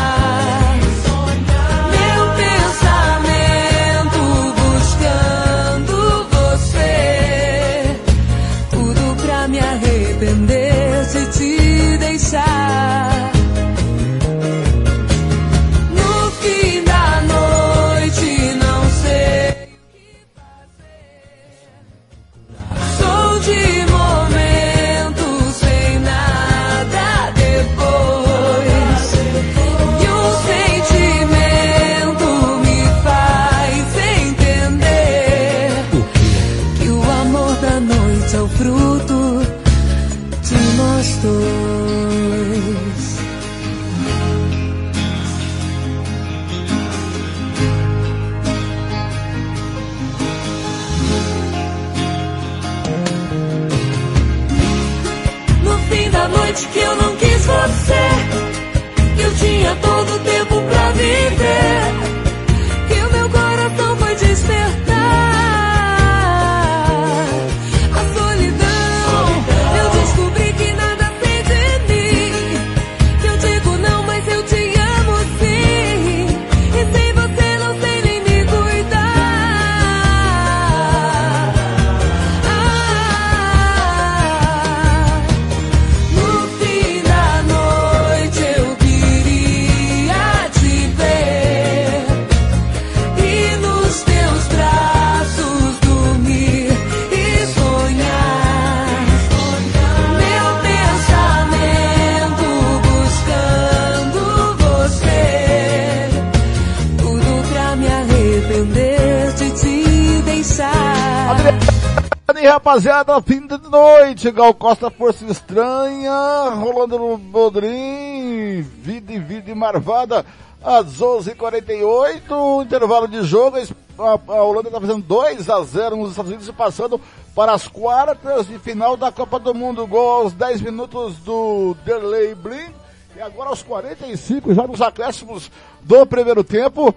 E 112.42 112.48
rapaziada, 112.48 113.22
fim 113.22 113.46
de 113.46 113.58
noite, 113.70 114.32
Gal 114.32 114.54
Costa 114.54 114.90
Força 114.90 115.26
Estranha, 115.26 116.50
rolando 116.52 116.98
no 116.98 117.18
Bodrim, 117.18 118.62
Vida 118.62 119.12
e 119.12 119.20
Vida 119.20 119.52
e 119.52 119.54
Marvada, 119.54 120.26
às 120.64 121.02
11h48, 121.02 122.64
intervalo 122.64 123.10
de 123.10 123.24
jogo, 123.24 123.58
a, 123.58 124.34
a 124.34 124.42
Holanda 124.42 124.70
está 124.70 124.80
fazendo 124.80 125.02
2 125.02 125.50
a 125.50 125.62
0 125.66 125.98
nos 125.98 126.12
Estados 126.12 126.30
Unidos 126.30 126.48
e 126.48 126.54
passando 126.54 127.02
para 127.36 127.52
as 127.52 127.68
quartas 127.68 128.48
de 128.48 128.58
final 128.58 128.96
da 128.96 129.12
Copa 129.12 129.38
do 129.38 129.54
Mundo, 129.54 129.86
gol 129.86 130.22
aos 130.22 130.32
10 130.32 130.62
minutos 130.62 131.18
do 131.18 131.76
Derley 131.84 132.36
Blin, 132.36 132.72
e 133.18 133.22
agora 133.22 133.50
aos 133.50 133.62
45, 133.62 134.54
já 134.54 134.66
nos 134.66 134.82
acréscimos 134.82 135.52
do 135.82 136.06
primeiro 136.06 136.42
tempo, 136.46 136.96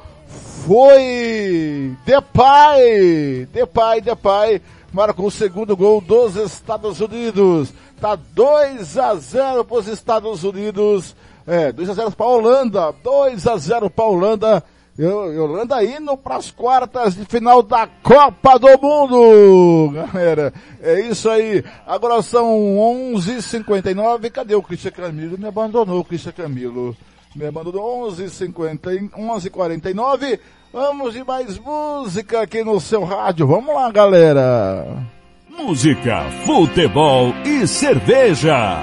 foi 0.64 1.96
Depay, 2.06 3.46
Depay, 3.46 4.00
Depay, 4.00 4.62
marcou 4.92 5.26
o 5.26 5.30
segundo 5.30 5.76
gol 5.76 6.00
dos 6.00 6.36
Estados 6.36 7.00
Unidos. 7.00 7.72
Tá 8.00 8.14
2 8.16 8.98
a 8.98 9.14
0 9.14 9.64
para 9.64 9.78
os 9.78 9.88
Estados 9.88 10.44
Unidos. 10.44 11.16
É, 11.46 11.72
2 11.72 11.90
a 11.90 11.94
0 11.94 12.10
para 12.12 12.26
a 12.26 12.28
Holanda. 12.28 12.94
2 13.02 13.46
a 13.46 13.56
0 13.56 13.90
para 13.90 14.04
a 14.04 14.08
Holanda. 14.08 14.64
E 14.98 15.06
Holanda 15.06 15.82
indo 15.82 16.14
para 16.18 16.36
as 16.36 16.50
quartas 16.50 17.14
de 17.14 17.24
final 17.24 17.62
da 17.62 17.86
Copa 17.86 18.58
do 18.58 18.68
Mundo, 18.78 19.92
galera. 20.12 20.52
É 20.82 21.00
isso 21.00 21.30
aí. 21.30 21.64
Agora 21.86 22.20
são 22.20 22.46
11h59. 23.14 24.30
Cadê 24.30 24.54
o 24.54 24.62
Cristian 24.62 24.90
Camilo? 24.90 25.38
Me 25.38 25.48
abandonou 25.48 26.00
o 26.00 26.04
Cristian 26.04 26.32
Camilo. 26.32 26.94
Me 27.34 27.46
abandonou 27.46 28.10
11h50, 28.10 29.10
11h49. 29.10 30.38
Vamos 30.72 31.14
de 31.14 31.24
mais 31.24 31.58
música 31.58 32.42
aqui 32.42 32.62
no 32.62 32.80
seu 32.80 33.04
rádio. 33.04 33.46
Vamos 33.46 33.74
lá, 33.74 33.90
galera. 33.90 34.86
Música, 35.48 36.24
futebol 36.44 37.32
e 37.44 37.66
cerveja. 37.66 38.78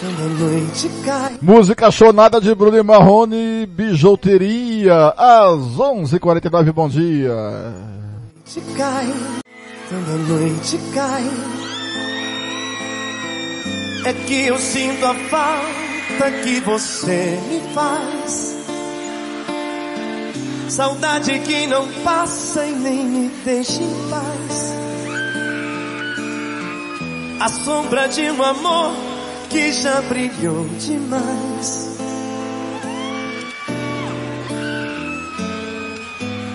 Quando 0.00 0.20
a 0.20 0.28
noite 0.28 0.90
cai. 1.04 1.38
Música 1.40 1.90
chonada 1.90 2.40
de 2.40 2.52
Bruno 2.54 2.76
e 2.76 2.82
Marrone, 2.82 3.66
bijuteria, 3.66 5.14
às 5.16 5.76
11h49, 5.76 6.72
bom 6.72 6.88
dia. 6.88 7.32
noite 8.44 8.60
cai, 8.76 9.06
quando 9.88 10.10
a 10.10 10.16
noite 10.28 10.78
cai, 10.92 11.22
é 14.04 14.12
que 14.12 14.46
eu 14.46 14.58
sinto 14.58 15.04
a 15.06 15.14
falta 15.14 16.30
que 16.42 16.60
você 16.60 17.38
me 17.48 17.74
faz. 17.74 18.56
Saudade 20.68 21.38
que 21.40 21.66
não 21.66 21.86
passa 22.02 22.64
e 22.66 22.72
nem 22.72 23.04
me 23.04 23.28
deixa 23.44 23.82
em 23.82 24.10
paz. 24.10 24.72
A 27.40 27.48
sombra 27.48 28.08
de 28.08 28.30
um 28.30 28.42
amor 28.42 28.92
que 29.50 29.72
já 29.72 30.00
brilhou 30.02 30.66
demais. 30.78 31.96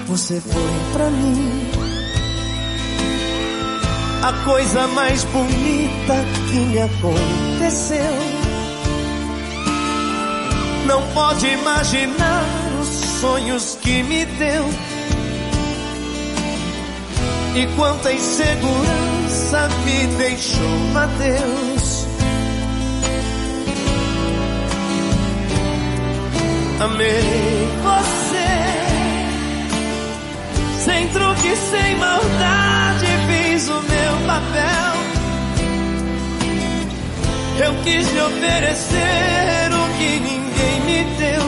Você 0.07 0.41
foi 0.41 0.93
pra 0.93 1.09
mim 1.09 1.76
a 4.27 4.33
coisa 4.43 4.85
mais 4.87 5.23
bonita 5.23 6.15
que 6.49 6.57
me 6.57 6.79
aconteceu. 6.81 8.13
Não 10.85 11.01
pode 11.13 11.47
imaginar 11.47 12.43
os 12.81 12.87
sonhos 13.21 13.77
que 13.81 14.03
me 14.03 14.25
deu. 14.25 14.65
E 17.55 17.67
quanta 17.77 18.11
insegurança 18.11 19.69
me 19.85 20.07
deixou, 20.17 20.97
adeus. 20.97 22.05
Amei 26.81 27.69
você. 27.81 28.47
Sem 30.83 31.07
truque, 31.07 31.55
sem 31.55 31.95
maldade, 31.95 33.07
fiz 33.27 33.69
o 33.69 33.81
meu 33.81 33.96
Eu 37.59 37.73
quis 37.83 38.07
lhe 38.13 38.21
oferecer 38.21 39.69
o 39.73 39.97
que 39.97 40.19
ninguém 40.19 40.79
me 40.85 41.03
deu. 41.17 41.41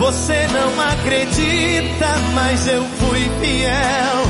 Você 0.00 0.48
não 0.48 0.80
acredita, 0.80 2.08
mas 2.34 2.66
eu 2.66 2.84
fui 2.84 3.30
fiel. 3.40 4.26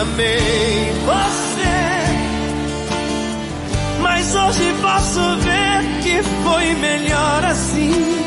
Amei 0.00 0.92
você, 1.06 1.76
mas 4.02 4.34
hoje 4.34 4.74
posso 4.82 5.36
ver 5.36 6.02
que 6.02 6.22
foi 6.42 6.74
melhor 6.74 7.44
assim. 7.44 8.21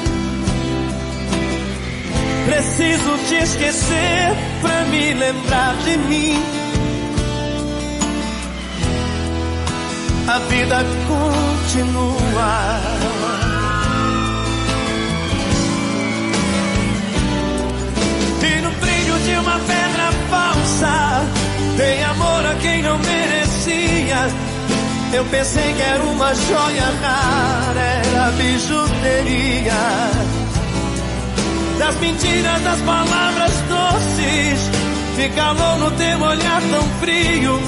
Preciso 2.45 3.17
te 3.27 3.37
esquecer 3.37 4.35
pra 4.61 4.85
me 4.85 5.15
lembrar 5.15 5.75
de 5.83 5.97
mim. 5.97 6.39
A 10.27 10.37
vida 10.39 10.85
continua. 11.07 12.81
E 18.43 18.61
no 18.61 18.71
brilho 18.73 19.19
de 19.25 19.37
uma 19.39 19.59
pedra 19.59 20.11
falsa, 20.29 21.25
tem 21.77 22.03
amor 22.03 22.45
a 22.45 22.53
quem 22.61 22.83
não 22.83 22.99
merecia. 22.99 24.29
Eu 25.13 25.25
pensei 25.25 25.73
que 25.73 25.81
era 25.81 26.03
uma 26.03 26.35
joia 26.35 26.83
rara, 27.01 27.81
era 27.81 28.31
bijuteria 28.33 30.44
das 31.79 31.95
mentiras, 31.99 32.61
das 32.61 32.81
palavras 32.81 33.53
doces. 33.69 34.69
Fica 35.15 35.35
calor 35.35 35.77
no 35.79 35.91
teu 35.91 36.21
olhar 36.21 36.61
tão 36.61 36.83
frio. 36.99 37.59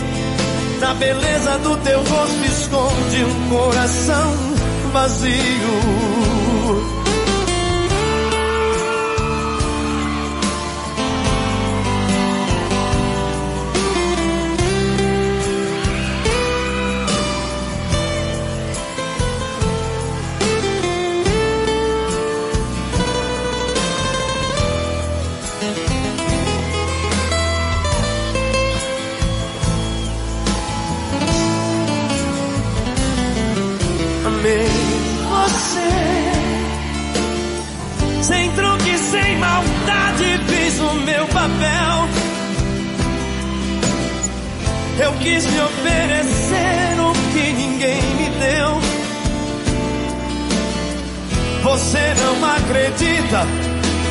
Na 0.79 0.93
beleza 0.93 1.57
do 1.59 1.77
teu 1.77 1.99
rosto 1.99 2.45
esconde 2.45 3.23
um 3.23 3.49
coração 3.49 4.33
vazio. 4.91 7.06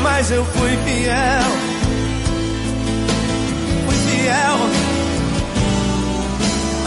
Mas 0.02 0.30
eu 0.30 0.44
fui 0.44 0.70
fiel. 0.84 1.50
Fui 3.84 3.96
fiel. 4.06 4.58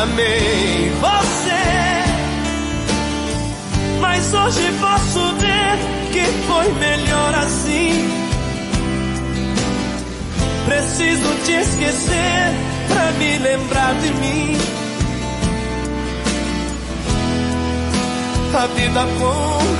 Amei 0.01 0.91
você. 1.01 1.63
Mas 3.99 4.33
hoje 4.33 4.71
posso 4.79 5.35
ver 5.35 5.77
que 6.11 6.25
foi 6.47 6.71
melhor 6.73 7.35
assim. 7.35 8.09
Preciso 10.65 11.35
te 11.45 11.53
esquecer 11.53 12.53
pra 12.87 13.11
me 13.13 13.37
lembrar 13.39 13.93
de 13.95 14.13
mim. 14.13 14.57
A 18.53 18.65
vida 18.67 19.01
continua. 19.19 19.79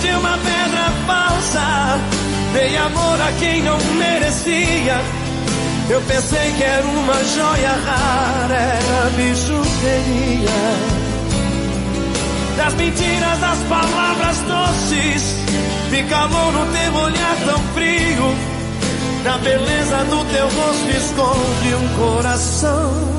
De 0.00 0.08
uma 0.10 0.38
pedra 0.38 0.90
falsa, 1.06 1.98
dei 2.52 2.76
amor 2.76 3.20
a 3.20 3.32
quem 3.38 3.62
não 3.62 3.78
merecia. 3.94 5.00
Eu 5.90 6.00
pensei 6.02 6.52
que 6.52 6.62
era 6.62 6.86
uma 6.86 7.24
joia 7.24 7.72
rara, 7.72 8.54
era 8.54 9.10
bijuteria. 9.16 10.48
Das 12.56 12.74
mentiras, 12.74 13.38
das 13.38 13.58
palavras 13.68 14.38
doces, 14.40 15.38
calor 16.08 16.52
no 16.52 16.72
teu 16.72 16.94
olhar 16.94 17.36
tão 17.46 17.58
frio. 17.74 18.36
Na 19.24 19.38
beleza 19.38 20.04
do 20.04 20.24
teu 20.32 20.48
rosto 20.48 20.90
esconde 20.90 21.74
um 21.74 21.88
coração 21.98 23.18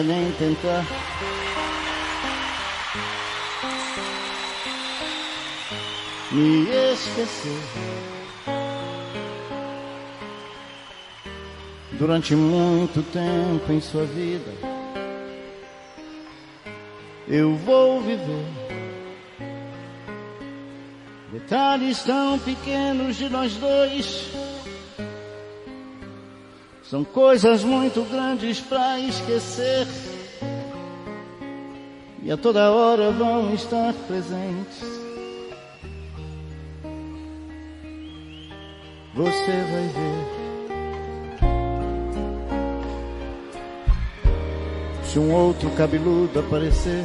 Nem 0.00 0.32
tentar. 0.32 0.86
Me 6.30 6.66
esquecer. 6.92 7.60
Durante 11.92 12.34
muito 12.34 13.02
tempo 13.12 13.70
em 13.70 13.80
sua 13.82 14.04
vida, 14.06 14.50
eu 17.28 17.54
vou 17.56 18.00
viver. 18.00 18.46
Detalhes 21.30 22.02
tão 22.02 22.38
pequenos 22.38 23.16
de 23.16 23.28
nós 23.28 23.54
dois. 23.56 24.30
São 26.92 27.02
coisas 27.04 27.64
muito 27.64 28.02
grandes 28.02 28.60
para 28.60 29.00
esquecer. 29.00 29.86
E 32.22 32.30
a 32.30 32.36
toda 32.36 32.70
hora 32.70 33.10
vão 33.10 33.54
estar 33.54 33.94
presentes. 34.06 34.82
Você 39.14 39.52
vai 39.70 39.88
ver. 39.88 40.26
Se 45.02 45.18
um 45.18 45.32
outro 45.32 45.70
cabeludo 45.70 46.40
aparecer 46.40 47.04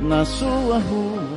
na 0.00 0.24
sua 0.24 0.78
rua. 0.78 1.29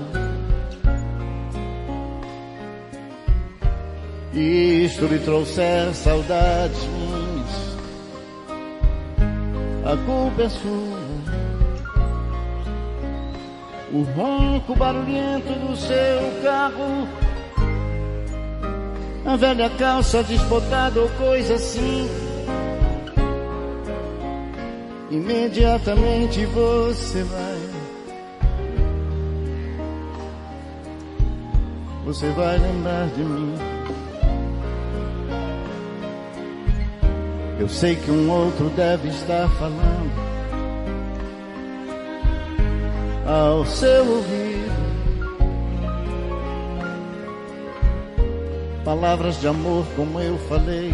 E 4.34 4.86
isto 4.86 5.06
lhe 5.06 5.20
trouxer 5.20 5.94
saudades 5.94 6.88
a 9.86 9.98
culpa 9.98 10.44
é 10.44 10.50
sua. 10.50 11.04
O 13.92 14.02
ronco 14.16 14.76
barulhento 14.76 15.54
do 15.54 15.76
seu 15.76 16.42
carro, 16.42 17.08
a 19.26 19.36
velha 19.36 19.70
calça 19.72 20.24
desbotada 20.24 21.02
ou 21.02 21.10
coisa 21.10 21.56
assim. 21.56 22.10
Imediatamente 25.12 26.46
você 26.46 27.24
vai. 27.24 27.60
Você 32.06 32.30
vai 32.32 32.58
lembrar 32.58 33.08
de 33.10 33.24
mim. 33.24 33.73
Eu 37.64 37.70
sei 37.70 37.96
que 37.96 38.12
um 38.12 38.30
outro 38.30 38.70
deve 38.72 39.08
estar 39.08 39.48
falando 39.52 40.12
ao 43.26 43.66
seu 43.66 44.06
ouvido. 44.06 44.74
Palavras 48.84 49.40
de 49.40 49.48
amor 49.48 49.86
como 49.96 50.20
eu 50.20 50.38
falei. 50.50 50.92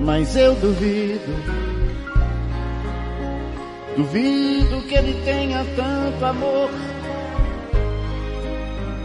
Mas 0.00 0.36
eu 0.36 0.54
duvido. 0.54 1.34
Duvido 3.96 4.80
que 4.82 4.94
ele 4.94 5.20
tenha 5.24 5.66
tanto 5.74 6.24
amor. 6.24 6.70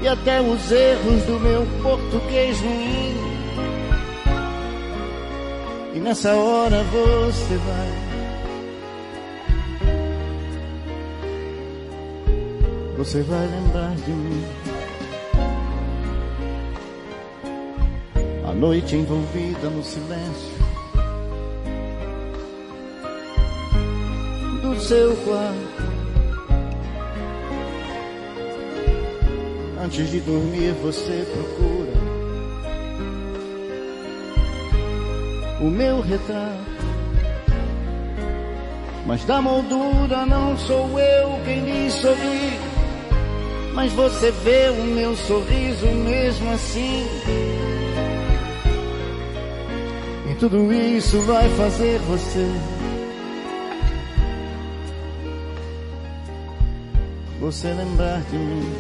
E 0.04 0.08
até 0.08 0.40
os 0.40 0.72
erros 0.72 1.24
do 1.24 1.40
meu 1.40 1.66
português 1.82 2.62
ruim. 2.62 3.09
E 6.00 6.02
nessa 6.02 6.34
hora 6.34 6.82
você 6.82 7.58
vai. 7.58 7.92
Você 12.98 13.22
vai 13.24 13.46
lembrar 13.46 13.94
de 13.96 14.12
mim. 14.12 14.46
A 18.48 18.54
noite 18.54 18.96
envolvida 18.96 19.70
no 19.70 19.84
silêncio 19.84 20.58
do 24.62 24.80
seu 24.80 25.18
quarto. 25.18 25.84
Antes 29.84 30.10
de 30.10 30.22
dormir, 30.22 30.72
você 30.82 31.28
procura 31.34 32.09
o 35.62 35.66
meu 35.66 36.02
retrato. 36.02 36.80
Mas 39.06 39.26
da 39.26 39.42
moldura 39.42 40.26
não 40.26 40.58
sou 40.58 41.00
eu 41.00 41.40
quem 41.44 41.62
lhe 41.62 41.92
sorri. 41.92 42.60
Mas 43.74 43.92
você 43.94 44.32
vê 44.32 44.70
o 44.70 44.84
meu 44.84 45.16
sorriso 45.16 45.86
mesmo 45.88 46.52
assim. 46.52 47.08
E 50.30 50.36
tudo 50.36 50.72
isso 50.72 51.20
vai 51.22 51.50
fazer 51.50 52.00
você. 52.00 52.48
Você 57.40 57.74
lembrar 57.74 58.22
de 58.30 58.38
mim. 58.38 58.74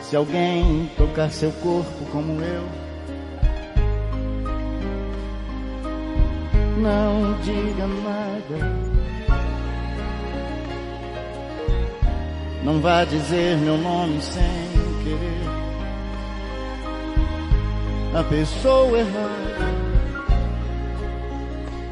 Se 0.00 0.16
alguém 0.16 0.90
tocar 0.96 1.30
seu 1.30 1.52
corpo 1.52 2.04
como 2.10 2.40
eu, 2.42 2.81
não 6.82 7.38
diga 7.42 7.86
nada. 7.86 8.82
Não 12.64 12.80
vá 12.80 13.04
dizer 13.04 13.56
meu 13.58 13.78
nome 13.78 14.20
sem 14.20 14.42
querer. 15.04 15.52
A 18.18 18.24
pessoa 18.24 18.98
errada, 18.98 19.72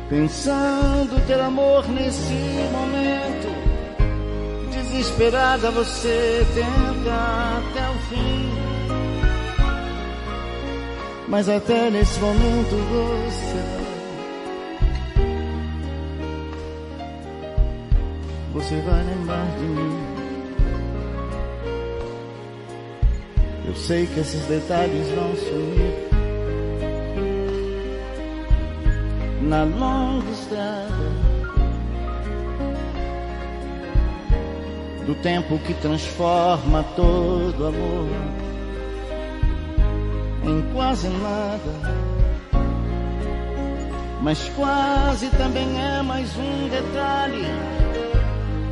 pensando 0.09 1.27
ter 1.27 1.41
amor 1.41 1.89
nesse 1.89 2.35
momento. 2.73 3.49
Desesperada 4.71 5.71
você 5.71 6.47
tenta 6.53 7.15
até 7.59 7.91
o 7.91 7.99
fim. 8.11 8.51
Mas 11.29 11.49
até 11.49 11.91
nesse 11.91 12.19
momento 12.21 12.77
você 12.91 13.80
Eu 23.67 23.75
sei 23.75 24.07
que 24.07 24.21
esses 24.21 24.45
detalhes 24.47 25.09
vão 25.11 25.37
sumir 25.37 26.11
na 29.43 29.65
longa 29.65 30.31
estrada 30.31 31.31
do 35.07 35.15
tempo 35.17 35.59
que 35.61 35.75
transforma 35.75 36.85
todo 36.95 37.67
amor 37.67 38.09
em 40.45 40.63
quase 40.73 41.09
nada. 41.09 42.01
Mas 44.23 44.49
quase 44.51 45.29
também 45.31 45.83
é 45.83 46.03
mais 46.03 46.37
um 46.37 46.69
detalhe. 46.69 47.80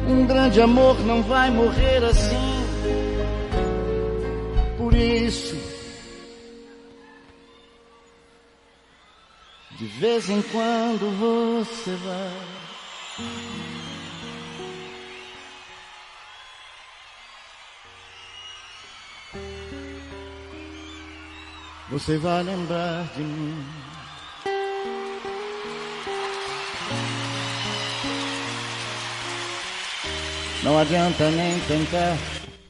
Um 0.08 0.26
grande 0.26 0.58
amor 0.60 0.98
não 1.00 1.22
vai 1.22 1.50
morrer 1.50 2.02
assim. 2.02 2.64
Por 4.78 4.94
isso, 4.94 5.54
de 9.78 9.84
vez 9.84 10.30
em 10.30 10.40
quando 10.40 11.10
você 11.18 11.94
vai. 11.96 12.58
Você 21.90 22.16
vai 22.18 22.42
lembrar 22.42 23.04
de 23.14 23.22
mim. 23.22 23.87
Não 30.62 30.78
adianta 30.78 31.30
nem 31.30 31.58
tentar. 31.60 32.16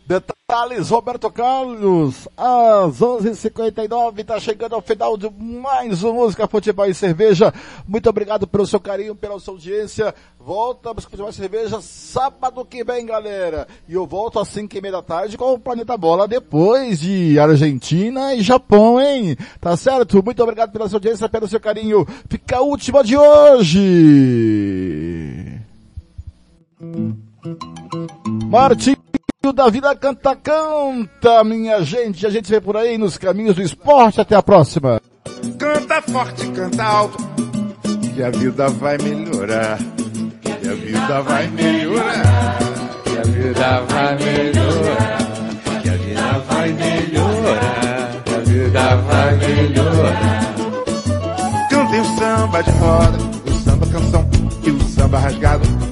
Detalhes, 0.08 0.88
Roberto 0.88 1.30
Carlos, 1.30 2.26
às 2.34 2.98
11h59, 2.98 4.24
tá 4.24 4.40
chegando 4.40 4.74
ao 4.74 4.80
final 4.80 5.18
de 5.18 5.28
mais 5.28 6.02
uma 6.02 6.14
Música 6.14 6.48
Futebol 6.48 6.86
e 6.86 6.94
Cerveja. 6.94 7.52
Muito 7.86 8.08
obrigado 8.08 8.46
pelo 8.46 8.66
seu 8.66 8.80
carinho, 8.80 9.14
pela 9.14 9.38
sua 9.38 9.52
audiência. 9.52 10.14
Volta 10.40 10.94
Música 10.94 11.10
Futebol 11.10 11.28
e 11.28 11.34
Cerveja 11.34 11.82
sábado 11.82 12.64
que 12.64 12.82
vem, 12.82 13.04
galera. 13.04 13.68
E 13.86 13.92
eu 13.92 14.06
volto 14.06 14.38
às 14.38 14.48
5 14.48 14.78
e 14.78 14.80
meia 14.80 14.92
da 14.92 15.02
tarde 15.02 15.36
com 15.36 15.52
o 15.52 15.58
Planeta 15.58 15.94
Bola, 15.98 16.26
depois 16.26 17.00
de 17.00 17.38
Argentina 17.38 18.34
e 18.34 18.40
Japão, 18.40 18.98
hein? 18.98 19.36
Tá 19.60 19.76
certo? 19.76 20.24
Muito 20.24 20.42
obrigado 20.42 20.72
pela 20.72 20.88
sua 20.88 20.96
audiência, 20.96 21.28
pelo 21.28 21.46
seu 21.46 21.60
carinho. 21.60 22.06
Fica 22.30 22.56
a 22.56 22.62
última 22.62 23.04
de 23.04 23.14
hoje. 23.14 24.48
Martinho 28.50 28.96
da 29.54 29.68
Vida 29.68 29.94
Canta 29.94 30.34
Canta, 30.34 31.44
minha 31.44 31.82
gente. 31.82 32.26
A 32.26 32.30
gente 32.30 32.46
se 32.46 32.52
vê 32.52 32.60
por 32.60 32.76
aí 32.76 32.98
nos 32.98 33.16
caminhos 33.16 33.56
do 33.56 33.62
esporte. 33.62 34.20
Até 34.20 34.34
a 34.34 34.42
próxima. 34.42 35.00
Canta 35.58 36.02
forte, 36.02 36.46
canta 36.48 36.82
alto, 36.84 37.16
que 38.14 38.22
a 38.22 38.30
vida 38.30 38.68
vai 38.68 38.98
melhorar. 38.98 39.78
Que 40.42 40.68
a 40.68 40.74
vida 40.74 41.22
vai 41.22 41.46
melhorar. 41.48 42.58
Que 43.04 43.18
a 43.18 43.22
vida 43.22 43.80
vai 43.88 44.16
melhorar. 44.16 45.18
Que 45.82 45.88
a 45.88 45.96
vida 45.96 46.38
vai 46.48 46.72
melhorar. 46.72 48.22
Que 48.24 48.34
a 48.34 48.38
vida 48.40 48.96
vai 48.96 49.36
melhorar. 49.36 50.54
Cantem 51.70 52.00
o 52.00 52.04
samba 52.18 52.62
de 52.62 52.70
roda, 52.72 53.18
o 53.46 53.52
samba 53.64 53.86
canção 53.86 54.28
e 54.64 54.70
o 54.70 54.80
samba 54.88 55.18
rasgado. 55.18 55.87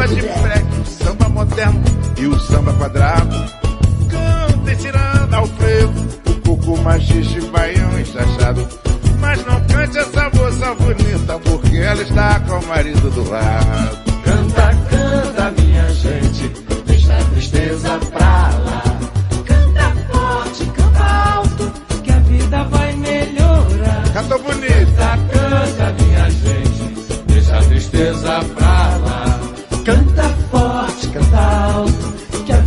Samba 0.00 0.14
de 0.14 0.22
freque, 0.22 0.80
o 0.80 0.86
samba 0.86 1.28
moderno 1.28 1.82
e 2.16 2.26
o 2.26 2.38
samba 2.38 2.72
quadrado. 2.72 3.36
Cantem 4.08 4.76
tirando 4.76 5.34
ao 5.34 5.46
frevo, 5.46 6.08
o 6.26 6.34
coco 6.40 6.78
machixe, 6.78 7.40
baião 7.48 8.00
enxachado. 8.00 8.66
Mas 9.20 9.44
não 9.44 9.60
cante 9.66 9.98
essa 9.98 10.30
moça 10.30 10.74
bonita, 10.76 11.38
porque 11.40 11.76
ela 11.76 12.00
está 12.00 12.40
com 12.40 12.60
o 12.60 12.66
marido 12.66 13.10
do 13.10 13.28
lado. 13.28 13.98
Canta, 14.24 14.74
canta, 14.88 15.50
minha 15.60 15.88
gente, 15.90 16.48
deixa 16.86 17.18
a 17.18 17.24
tristeza 17.24 17.98
pra 18.10 18.48
lá. 18.64 18.82
Canta 19.44 19.92
forte, 20.10 20.64
canta 20.64 21.34
alto, 21.34 21.72
que 22.02 22.10
a 22.10 22.18
vida 22.20 22.64
vai 22.64 22.92
melhorar. 22.96 24.12
Canta 24.14 24.38
bonito. 24.38 24.96
Canta, 24.96 25.18
canta, 25.30 26.02
minha 26.02 26.30
gente, 26.30 27.22
deixa 27.26 27.58
a 27.58 27.62
tristeza 27.64 28.40
pra 28.54 28.66
lá. 28.66 28.69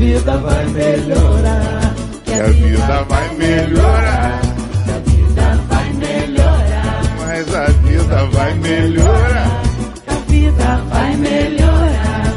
Vida 0.03 0.37
vai 0.37 0.65
melhorar. 0.67 1.95
Que 2.25 2.33
a 2.33 2.47
vida 2.47 3.03
vai 3.07 3.35
melhorar. 3.35 4.41
Que 4.83 4.91
a 4.91 4.99
vida 4.99 5.59
vai 5.69 5.93
melhorar. 5.93 7.01
Mas 7.19 7.55
a 7.55 7.65
vida 7.65 8.25
vai 8.25 8.53
melhorar. 8.55 9.61
A 10.07 10.13
vida 10.29 10.81
vai 10.89 11.15
melhorar. 11.15 12.33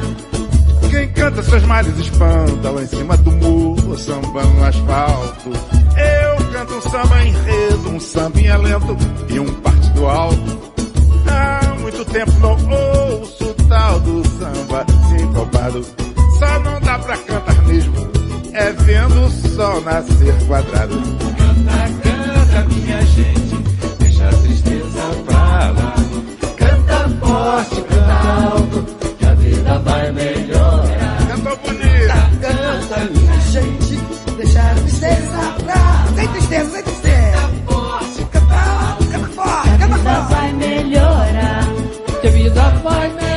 Quem 0.91 1.09
canta 1.13 1.43
seus 1.43 1.65
males 1.65 1.99
espanta 1.99 2.71
lá 2.71 2.83
em 2.83 2.87
cima 2.87 3.17
do 3.17 3.33
muro, 3.33 3.99
samba 3.99 4.45
no 4.45 4.65
asfalto. 4.65 5.51
Eu 5.51 6.53
canta 6.53 6.75
um 6.75 6.81
samba 6.83 7.25
enredo, 7.25 7.89
um 7.91 8.01
sambinha 8.01 8.57
lento 8.59 8.97
e 9.29 9.41
um 9.41 9.53
partido 9.55 10.07
alto. 10.07 10.67
Há 11.29 11.75
muito 11.81 12.05
tempo 12.05 12.33
não 12.39 12.57
ouço 12.71 13.55
tal 13.69 13.99
do 14.01 14.23
samba 14.29 14.87
sincopado. 15.09 16.07
Só 16.39 16.59
não 16.61 16.81
dá 16.81 16.99
pra 16.99 17.17
cantar 17.19 17.63
mesmo, 17.67 17.95
é 18.53 18.73
vendo 18.73 19.25
o 19.25 19.31
sol 19.31 19.81
nascer 19.83 20.35
quadrado. 20.47 20.97
Canta, 20.97 21.89
canta, 22.03 22.75
minha 22.75 23.01
gente, 23.03 23.57
deixa 23.99 24.29
a 24.29 24.33
tristeza 24.33 25.03
pra 25.27 25.71
lá. 25.71 25.95
Canta 26.57 27.09
forte, 27.21 27.81
canta 27.83 28.13
alto, 28.53 28.85
que 29.19 29.25
a 29.27 29.35
vida 29.35 29.79
vai 29.81 30.13
melhorar. 30.13 31.27
Canta 31.29 31.57
bonito. 31.57 31.87
Canta, 32.41 33.11
minha 33.13 33.41
gente, 33.41 33.97
deixa 34.37 34.61
a 34.61 34.75
tristeza 34.75 35.55
pra 35.65 35.75
lá. 35.75 36.07
Sem 36.17 36.29
tristeza, 36.29 36.71
sem 36.71 36.83
tristeza. 36.83 37.37
Canta 37.37 37.73
forte, 37.73 38.25
canta 38.31 38.55
alto, 38.55 39.05
canta 39.07 39.29
forte, 39.29 39.71
canta 39.79 39.85
A 39.85 39.99
vida 39.99 40.15
forte. 40.15 40.35
vai 40.35 40.53
melhorar. 40.53 41.65
Que 42.21 42.27
a 42.27 42.31
vida 42.31 42.71
vai 42.83 43.09
melhorar. 43.09 43.36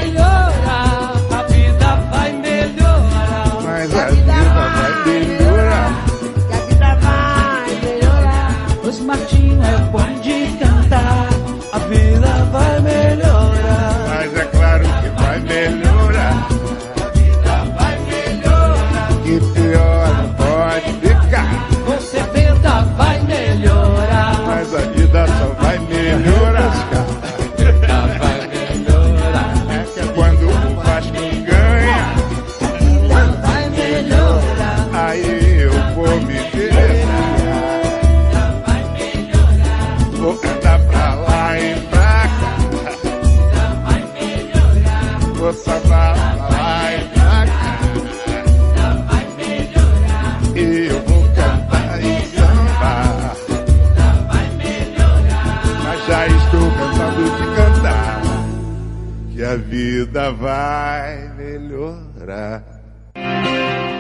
Vida 59.80 60.32
vai 60.34 61.32
melhorar. 61.38 62.64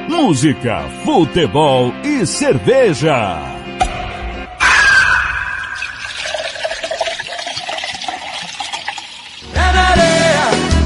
Música, 0.09 0.81
futebol 1.05 1.93
e 2.03 2.25
cerveja. 2.25 3.39
É 9.53 9.73
na 9.73 9.89
areia, 9.93 10.45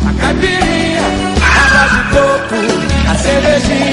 a 0.10 0.14
caipirinha, 0.22 1.06
água 1.64 1.86
de 1.94 2.02
coco, 2.14 3.10
a 3.10 3.16
cervejinha. 3.16 3.93